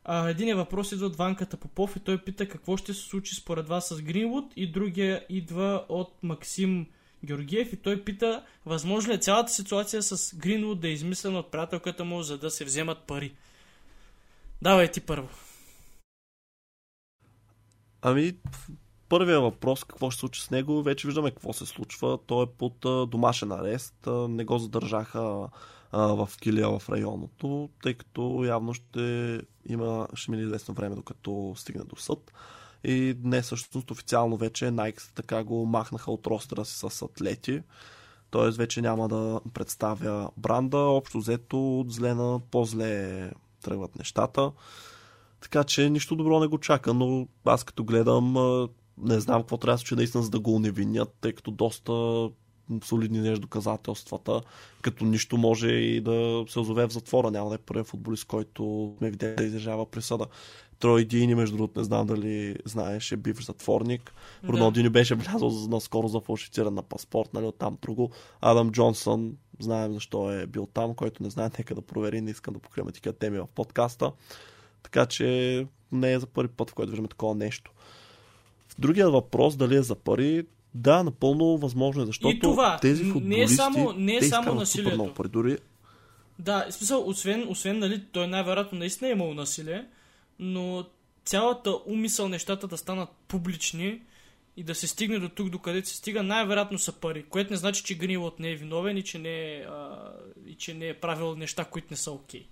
А, 0.08 0.30
един 0.30 0.58
въпрос 0.58 0.92
идва 0.92 1.06
от 1.06 1.16
Ванката 1.16 1.58
Попов 1.58 1.96
и 1.96 2.00
той 2.00 2.18
пита 2.24 2.48
какво 2.48 2.78
ще 2.78 2.94
се 2.94 3.02
случи 3.02 3.36
според 3.36 3.68
вас 3.68 3.88
с 3.88 4.02
Гринвуд 4.02 4.54
и 4.56 4.72
другия 4.72 5.26
идва 5.30 5.86
от 5.90 6.14
Максим 6.24 6.88
Георгиев 7.26 7.74
и 7.74 7.78
той 7.78 8.04
пита 8.04 8.46
възможно 8.66 9.12
ли 9.12 9.16
е 9.16 9.20
цялата 9.20 9.52
ситуация 9.52 10.04
с 10.04 10.36
Гринвуд 10.36 10.80
да 10.80 10.88
е 10.88 10.92
измислена 10.92 11.40
от 11.40 11.52
приятелката 11.52 12.06
му, 12.06 12.22
за 12.22 12.38
да 12.38 12.52
се 12.52 12.66
вземат 12.66 12.98
пари. 13.08 13.36
Давай 14.62 14.92
ти 14.92 15.02
първо. 15.02 15.30
Ами, 18.02 18.38
първия 19.10 19.42
въпрос, 19.42 19.84
какво 19.84 20.12
ще 20.12 20.20
случи 20.20 20.42
с 20.42 20.52
него, 20.52 20.84
вече 20.84 21.08
виждаме 21.08 21.32
какво 21.32 21.54
се 21.54 21.66
случва. 21.66 22.20
Той 22.28 22.44
е 22.44 22.58
под 22.58 23.10
домашен 23.10 23.52
арест. 23.52 23.96
Не 24.08 24.46
го 24.46 24.58
задържаха 24.58 25.50
в 25.94 26.30
килия 26.42 26.80
в 26.80 26.90
районното, 26.90 27.70
тъй 27.84 27.94
като 27.94 28.44
явно 28.44 28.74
ще 28.74 29.42
има, 29.70 30.08
ще 30.14 30.32
мине 30.32 30.44
известно 30.44 30.74
време, 30.74 30.96
докато 30.96 31.54
стигне 31.56 31.84
до 31.84 31.96
съд. 31.96 32.32
И 32.84 33.14
днес 33.14 33.46
всъщност 33.46 33.92
официално 33.92 34.38
вече 34.38 34.66
Nike 34.66 35.14
така 35.16 35.44
го 35.44 35.66
махнаха 35.66 36.12
от 36.12 36.28
ростера 36.28 36.66
си 36.66 36.80
с 36.80 37.02
атлети. 37.02 37.62
Тоест 38.30 38.58
вече 38.58 38.82
няма 38.82 39.08
да 39.08 39.42
представя 39.54 40.30
бранда. 40.38 40.78
Общо 40.78 41.18
взето 41.18 41.80
от 41.80 41.94
зле 41.94 42.14
на 42.14 42.40
по-зле 42.52 43.32
тръгват 43.64 43.96
нещата. 43.96 44.52
Така 45.42 45.64
че 45.64 45.90
нищо 45.90 46.16
добро 46.16 46.40
не 46.40 46.48
го 46.48 46.58
чака, 46.58 46.94
но 46.94 47.28
аз 47.46 47.64
като 47.64 47.84
гледам 47.84 48.34
не 48.98 49.20
знам 49.20 49.42
какво 49.42 49.58
трябва 49.58 49.74
да 49.74 49.78
случи 49.78 49.96
наистина 49.96 50.24
за 50.24 50.30
да 50.30 50.40
го 50.40 50.56
уневинят, 50.56 51.16
тъй 51.22 51.34
като 51.34 51.52
доста 51.52 51.94
солидни 52.84 53.20
нещо 53.20 53.42
доказателствата, 53.42 54.42
като 54.82 55.06
нищо 55.06 55.38
може 55.38 55.68
и 55.68 56.02
да 56.02 56.46
се 56.50 56.60
озове 56.60 56.88
в 56.88 56.92
затвора. 56.92 57.32
Няма 57.32 57.50
да 57.50 57.56
е 57.56 57.58
първият 57.58 57.88
футболист, 57.88 58.26
който 58.26 58.94
ме 59.02 59.12
видя 59.12 59.36
да 59.36 59.44
изяжава 59.44 59.86
присъда. 59.86 60.26
Трой 60.80 61.06
Дини, 61.06 61.36
между 61.36 61.58
другото, 61.58 61.80
не 61.80 61.84
знам 61.84 62.08
дали 62.08 62.56
знаеш, 62.66 63.12
е 63.12 63.18
бив 63.18 63.46
затворник. 63.46 64.14
Да. 64.44 64.50
Роналдини 64.50 64.90
беше 64.90 65.16
влязъл 65.16 65.52
наскоро 65.70 66.08
за 66.08 66.20
фалшифициран 66.20 66.74
на 66.74 66.82
паспорт, 66.82 67.34
нали, 67.34 67.46
оттам 67.46 67.78
друго. 67.82 68.12
Адам 68.42 68.72
Джонсън, 68.72 69.38
знаем 69.60 69.94
защо 69.94 70.32
е 70.32 70.46
бил 70.46 70.68
там, 70.74 70.96
който 70.96 71.24
не 71.24 71.30
знае, 71.30 71.50
нека 71.58 71.76
да 71.76 71.82
провери, 71.82 72.22
не 72.22 72.32
искам 72.32 72.54
да 72.54 72.60
покриваме 72.60 72.92
такива 72.92 73.14
теми 73.14 73.40
в 73.40 73.48
подкаста. 73.56 74.12
Така 74.84 75.06
че 75.06 75.68
не 75.92 76.14
е 76.14 76.20
за 76.20 76.28
първи 76.28 76.54
път, 76.54 76.70
в 76.70 76.74
който 76.74 76.92
виждаме 76.92 77.08
такова 77.08 77.36
нещо. 77.36 77.72
Другият 78.80 79.12
въпрос, 79.12 79.56
дали 79.56 79.76
е 79.76 79.82
за 79.82 79.96
пари, 79.96 80.46
да, 80.76 81.04
напълно 81.04 81.58
възможно 81.58 82.04
е, 82.04 82.06
защото 82.06 82.36
и 82.36 82.40
това, 82.40 82.80
тези 82.82 83.04
футболисти, 83.04 83.30
не 83.30 83.42
е 83.42 83.48
само, 83.48 83.94
не 83.94 84.16
е 84.16 84.20
те 84.20 84.26
само 84.26 84.54
насилието. 84.54 84.96
Много 84.96 85.14
пари. 85.14 85.30
Дори... 85.30 85.58
Да, 86.40 86.66
в 86.70 86.74
смисъл, 86.74 87.08
освен, 87.08 87.46
освен 87.50 87.80
нали, 87.80 88.04
той 88.12 88.28
най-вероятно 88.28 88.80
наистина 88.80 89.10
е 89.10 89.12
имал 89.12 89.34
насилие, 89.34 89.86
но 90.40 90.86
цялата 91.26 91.80
умисъл 91.86 92.28
нещата 92.28 92.68
да 92.68 92.78
станат 92.78 93.10
публични 93.28 94.02
и 94.58 94.64
да 94.64 94.76
се 94.76 94.88
стигне 94.88 95.20
до 95.20 95.30
тук, 95.30 95.50
докъде 95.50 95.86
се 95.86 95.96
стига, 95.96 96.24
най-вероятно 96.24 96.80
са 96.80 96.92
пари, 96.92 97.24
което 97.24 97.54
не 97.54 97.58
значи, 97.58 97.84
че 97.84 97.98
Гринвуд 97.98 98.40
не 98.40 98.52
е 98.52 98.56
виновен 98.56 98.98
и 98.98 99.04
че 99.04 99.20
не 99.20 99.56
е, 99.56 99.60
а, 99.60 100.12
и 100.48 100.56
че 100.56 100.74
не 100.74 100.88
е 100.88 100.94
правил 100.94 101.36
неща, 101.36 101.66
които 101.66 101.88
не 101.92 101.98
са 101.98 102.12
окей. 102.12 102.42
Okay. 102.42 102.46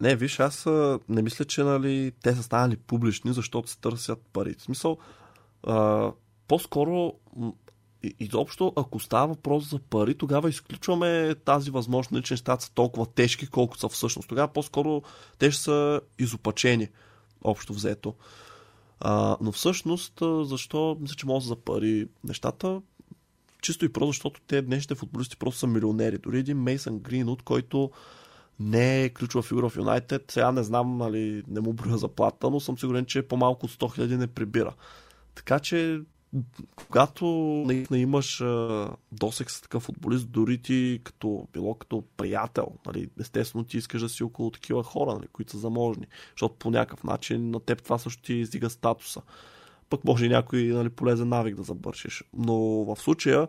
Не, 0.00 0.16
виж, 0.16 0.40
аз 0.40 0.66
не 1.08 1.22
мисля, 1.22 1.44
че 1.44 1.62
нали, 1.62 2.12
те 2.22 2.34
са 2.34 2.42
станали 2.42 2.76
публични, 2.76 3.32
защото 3.32 3.70
се 3.70 3.78
търсят 3.78 4.22
пари. 4.32 4.54
В 4.58 4.62
смисъл, 4.62 4.98
а, 5.66 6.12
по-скоро 6.48 7.12
изобщо, 8.20 8.72
ако 8.76 9.00
става 9.00 9.26
въпрос 9.26 9.70
за 9.70 9.78
пари, 9.78 10.14
тогава 10.14 10.48
изключваме 10.48 11.34
тази 11.34 11.70
възможност, 11.70 12.12
нали, 12.12 12.22
че 12.22 12.34
нещата 12.34 12.64
са 12.64 12.72
толкова 12.72 13.06
тежки, 13.06 13.46
колкото 13.46 13.80
са 13.80 13.88
всъщност. 13.88 14.28
Тогава 14.28 14.52
по-скоро 14.52 15.02
те 15.38 15.50
ще 15.50 15.62
са 15.62 16.00
изопачени, 16.18 16.88
общо 17.44 17.72
взето. 17.72 18.14
А, 19.00 19.36
но 19.40 19.52
всъщност, 19.52 20.22
защо 20.42 20.96
мисля, 21.00 21.14
че 21.14 21.26
може 21.26 21.46
за 21.46 21.56
пари 21.56 22.08
нещата? 22.24 22.82
Чисто 23.62 23.84
и 23.84 23.92
просто, 23.92 24.12
защото 24.12 24.40
те 24.46 24.62
днешните 24.62 24.94
футболисти 24.94 25.36
просто 25.36 25.58
са 25.58 25.66
милионери. 25.66 26.18
Дори 26.18 26.38
един 26.38 26.62
Мейсън 26.62 26.98
Гринут, 26.98 27.42
който 27.42 27.90
не 28.60 29.04
е 29.04 29.08
ключова 29.08 29.42
фигура 29.42 29.68
в 29.68 29.76
Юнайтед. 29.76 30.30
Сега 30.30 30.52
не 30.52 30.62
знам, 30.62 30.96
нали, 30.96 31.42
не 31.48 31.60
му 31.60 31.72
броя 31.72 31.98
заплата, 31.98 32.50
но 32.50 32.60
съм 32.60 32.78
сигурен, 32.78 33.04
че 33.04 33.22
по-малко 33.22 33.66
от 33.66 33.72
100 33.72 33.98
000 33.98 34.16
не 34.16 34.26
прибира. 34.26 34.74
Така 35.34 35.58
че, 35.58 36.00
когато 36.76 37.26
наистина 37.66 37.98
имаш 37.98 38.42
досек 39.12 39.50
с 39.50 39.60
такъв 39.60 39.82
футболист, 39.82 40.30
дори 40.30 40.62
ти 40.62 41.00
като, 41.04 41.48
било 41.52 41.74
като 41.74 42.04
приятел, 42.16 42.66
нали, 42.86 43.10
естествено 43.20 43.64
ти 43.64 43.76
искаш 43.76 44.02
да 44.02 44.08
си 44.08 44.22
около 44.22 44.50
такива 44.50 44.82
хора, 44.82 45.14
нали, 45.14 45.26
които 45.32 45.52
са 45.52 45.58
заможни, 45.58 46.06
защото 46.30 46.54
по 46.54 46.70
някакъв 46.70 47.04
начин 47.04 47.50
на 47.50 47.60
теб 47.60 47.82
това 47.82 47.98
също 47.98 48.22
ти 48.22 48.34
издига 48.34 48.70
статуса. 48.70 49.22
Пък 49.90 50.04
може 50.04 50.26
и 50.26 50.28
някой 50.28 50.62
нали, 50.62 50.88
полезен 50.88 51.28
навик 51.28 51.56
да 51.56 51.62
забършиш. 51.62 52.24
Но 52.34 52.56
в 52.84 52.96
случая, 52.96 53.48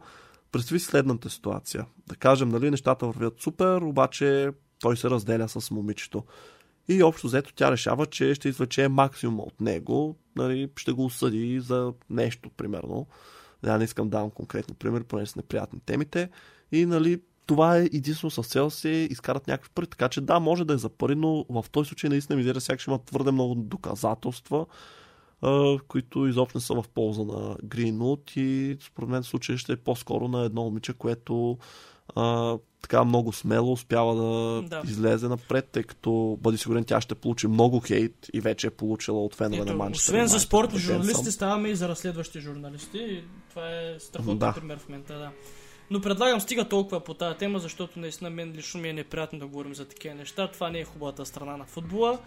представи 0.51 0.80
следната 0.80 1.30
ситуация. 1.30 1.86
Да 2.07 2.16
кажем, 2.16 2.49
нали, 2.49 2.72
нещата 2.72 3.05
вървят 3.05 3.41
супер, 3.41 3.82
обаче 3.82 4.51
той 4.82 4.98
се 4.98 5.10
разделя 5.10 5.50
с 5.50 5.72
момичето. 5.72 6.24
И 6.88 7.04
общо 7.04 7.28
взето 7.28 7.54
тя 7.56 7.72
решава, 7.72 8.06
че 8.06 8.36
ще 8.36 8.50
извлече 8.50 8.88
максимум 8.88 9.40
от 9.40 9.62
него, 9.62 10.16
нали, 10.36 10.70
ще 10.78 10.92
го 10.92 11.06
осъди 11.06 11.60
за 11.60 11.94
нещо, 12.10 12.50
примерно. 12.50 13.08
Я 13.66 13.78
не 13.78 13.84
искам 13.84 14.10
да 14.10 14.18
давам 14.18 14.30
конкретни 14.30 14.76
пример, 14.76 15.04
понеже 15.04 15.32
са 15.32 15.40
неприятни 15.40 15.80
темите. 15.80 16.30
И 16.72 16.86
нали, 16.86 17.22
това 17.46 17.78
е 17.78 17.84
единствено 17.84 18.32
с 18.32 18.44
цел 18.44 18.70
се 18.70 18.90
изкарат 18.90 19.48
някакви 19.48 19.70
пари. 19.76 19.88
Така 19.88 20.10
че 20.10 20.22
да, 20.22 20.40
може 20.40 20.66
да 20.66 20.74
е 20.74 20.78
за 20.78 20.90
пари, 20.90 21.16
но 21.16 21.46
в 21.50 21.66
този 21.72 21.88
случай 21.88 22.10
наистина 22.10 22.38
ми 22.38 22.62
сякаш 22.62 22.88
има 22.88 23.00
твърде 23.06 23.32
много 23.32 23.56
доказателства, 23.56 24.66
които 25.88 26.28
изобщо 26.28 26.58
не 26.58 26.62
са 26.62 26.74
в 26.74 26.86
полза 26.94 27.24
на 27.24 27.56
Greenwood 27.56 28.38
и 28.38 28.78
според 28.82 29.10
мен 29.10 29.24
случай 29.24 29.58
ще 29.58 29.74
е 29.74 29.78
по-скоро 29.78 30.28
на 30.28 30.46
едно 30.46 30.64
момиче, 30.64 30.94
което 30.94 31.58
а, 32.16 32.57
така 32.82 33.03
много 33.03 33.34
смело 33.34 33.72
успява 33.72 34.16
да, 34.16 34.62
да 34.62 34.82
излезе 34.89 35.28
напред, 35.28 35.70
тъй 35.72 35.84
като 35.84 36.38
бъди 36.41 36.57
сигурен 36.57 36.84
тя 36.84 37.01
ще 37.01 37.16
получи 37.16 37.47
много 37.47 37.80
хейт 37.80 38.28
и 38.34 38.41
вече 38.41 38.68
е 38.68 38.70
получила 38.70 39.26
от 39.26 39.36
фенове 39.36 39.66
на 39.66 39.74
Манчестър. 39.74 40.14
Освен 40.14 40.28
за 40.28 40.39
спортни 40.39 40.80
журналисти, 40.80 41.32
ставаме 41.32 41.70
и 41.70 41.76
за 41.76 41.89
разследващи 41.89 42.39
журналисти. 42.39 42.97
И 42.97 43.24
това 43.49 43.70
е 43.70 43.99
страхотен 43.99 44.38
да. 44.38 44.53
пример 44.53 44.78
в 44.78 44.89
момента, 44.89 45.18
да. 45.18 45.32
Но 45.91 46.01
предлагам 46.01 46.41
стига 46.41 46.66
толкова 46.66 46.99
по 46.99 47.14
тази 47.14 47.38
тема, 47.38 47.59
защото 47.59 47.99
наистина 47.99 48.30
мен 48.30 48.53
лично 48.55 48.82
ми 48.82 48.89
е 48.89 48.93
неприятно 48.93 49.39
да 49.39 49.47
говорим 49.47 49.76
за 49.76 49.86
такива 49.86 50.16
неща. 50.16 50.47
Това 50.47 50.70
не 50.70 50.80
е 50.80 50.84
хубавата 50.84 51.26
страна 51.26 51.57
на 51.57 51.66
футбола 51.66 52.20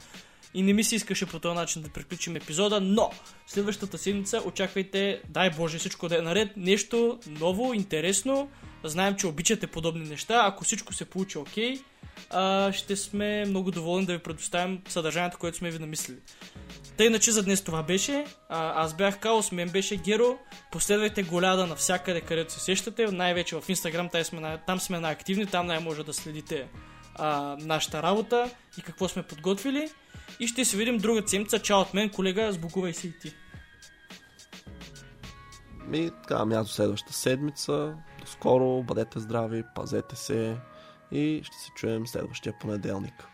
и 0.55 0.63
не 0.63 0.73
ми 0.73 0.85
се 0.85 0.97
искаше 0.97 1.27
по 1.27 1.39
този 1.39 1.55
начин 1.55 1.83
да 1.83 1.89
приключим 1.89 2.37
епизода, 2.37 2.81
но 2.81 3.11
следващата 3.47 3.99
седмица 3.99 4.43
очаквайте, 4.45 5.21
дай 5.29 5.51
Боже 5.51 5.79
всичко 5.79 6.09
да 6.09 6.19
е 6.19 6.23
наред, 6.23 6.57
нещо 6.57 7.19
ново, 7.27 7.75
интересно. 7.75 8.49
Знаем, 8.85 9.17
че 9.17 9.27
обичате 9.27 9.67
подобни 9.67 10.09
неща. 10.09 10.43
Ако 10.45 10.65
всичко 10.65 10.93
се 10.93 11.05
получи 11.05 11.39
окей, 11.39 11.79
okay, 12.31 12.73
ще 12.73 12.97
сме 12.97 13.45
много 13.45 13.71
доволни 13.71 14.07
да 14.07 14.13
ви 14.13 14.19
предоставим 14.19 14.81
съдържанието, 14.89 15.39
което 15.39 15.57
сме 15.57 15.71
ви 15.71 15.79
намислили. 15.79 16.17
Тъй 16.97 17.07
иначе 17.07 17.33
за 17.33 17.43
днес 17.43 17.63
това 17.63 17.83
беше. 17.83 18.25
А, 18.49 18.83
аз 18.85 18.97
бях 18.97 19.19
Каос, 19.19 19.53
мен 19.53 19.69
беше 19.69 19.97
Геро. 19.97 20.39
Последвайте 20.73 21.23
голяда 21.23 21.67
навсякъде, 21.67 22.21
където 22.21 22.53
се 22.53 22.61
сещате. 22.61 23.07
Най-вече 23.07 23.57
в 23.57 23.63
Instagram, 23.63 24.13
там 24.13 24.25
сме, 24.25 24.59
там 24.67 24.81
сме 24.81 25.01
най-активни, 25.01 25.47
там 25.47 25.67
най-може 25.67 26.05
да 26.05 26.13
следите 26.13 26.69
а, 27.15 27.57
нашата 27.61 28.03
работа 28.03 28.51
и 28.79 28.83
какво 28.83 29.09
сме 29.09 29.23
подготвили. 29.23 29.89
И 30.41 30.47
ще 30.47 30.64
се 30.64 30.76
видим 30.76 30.99
друга 30.99 31.22
седмица. 31.26 31.59
Чао 31.59 31.80
от 31.80 31.95
мен, 31.95 32.11
колега, 32.11 32.53
сбогувай 32.53 32.93
се 32.93 33.07
и 33.07 33.12
ти. 33.18 33.35
Ми, 35.87 36.11
така, 36.22 36.45
мято 36.45 36.68
следващата 36.68 37.12
седмица. 37.12 37.95
До 38.20 38.26
скоро, 38.26 38.82
бъдете 38.82 39.20
здрави, 39.20 39.62
пазете 39.74 40.16
се 40.16 40.57
и 41.12 41.41
ще 41.45 41.57
се 41.57 41.70
чуем 41.76 42.07
следващия 42.07 42.55
понеделник. 42.61 43.34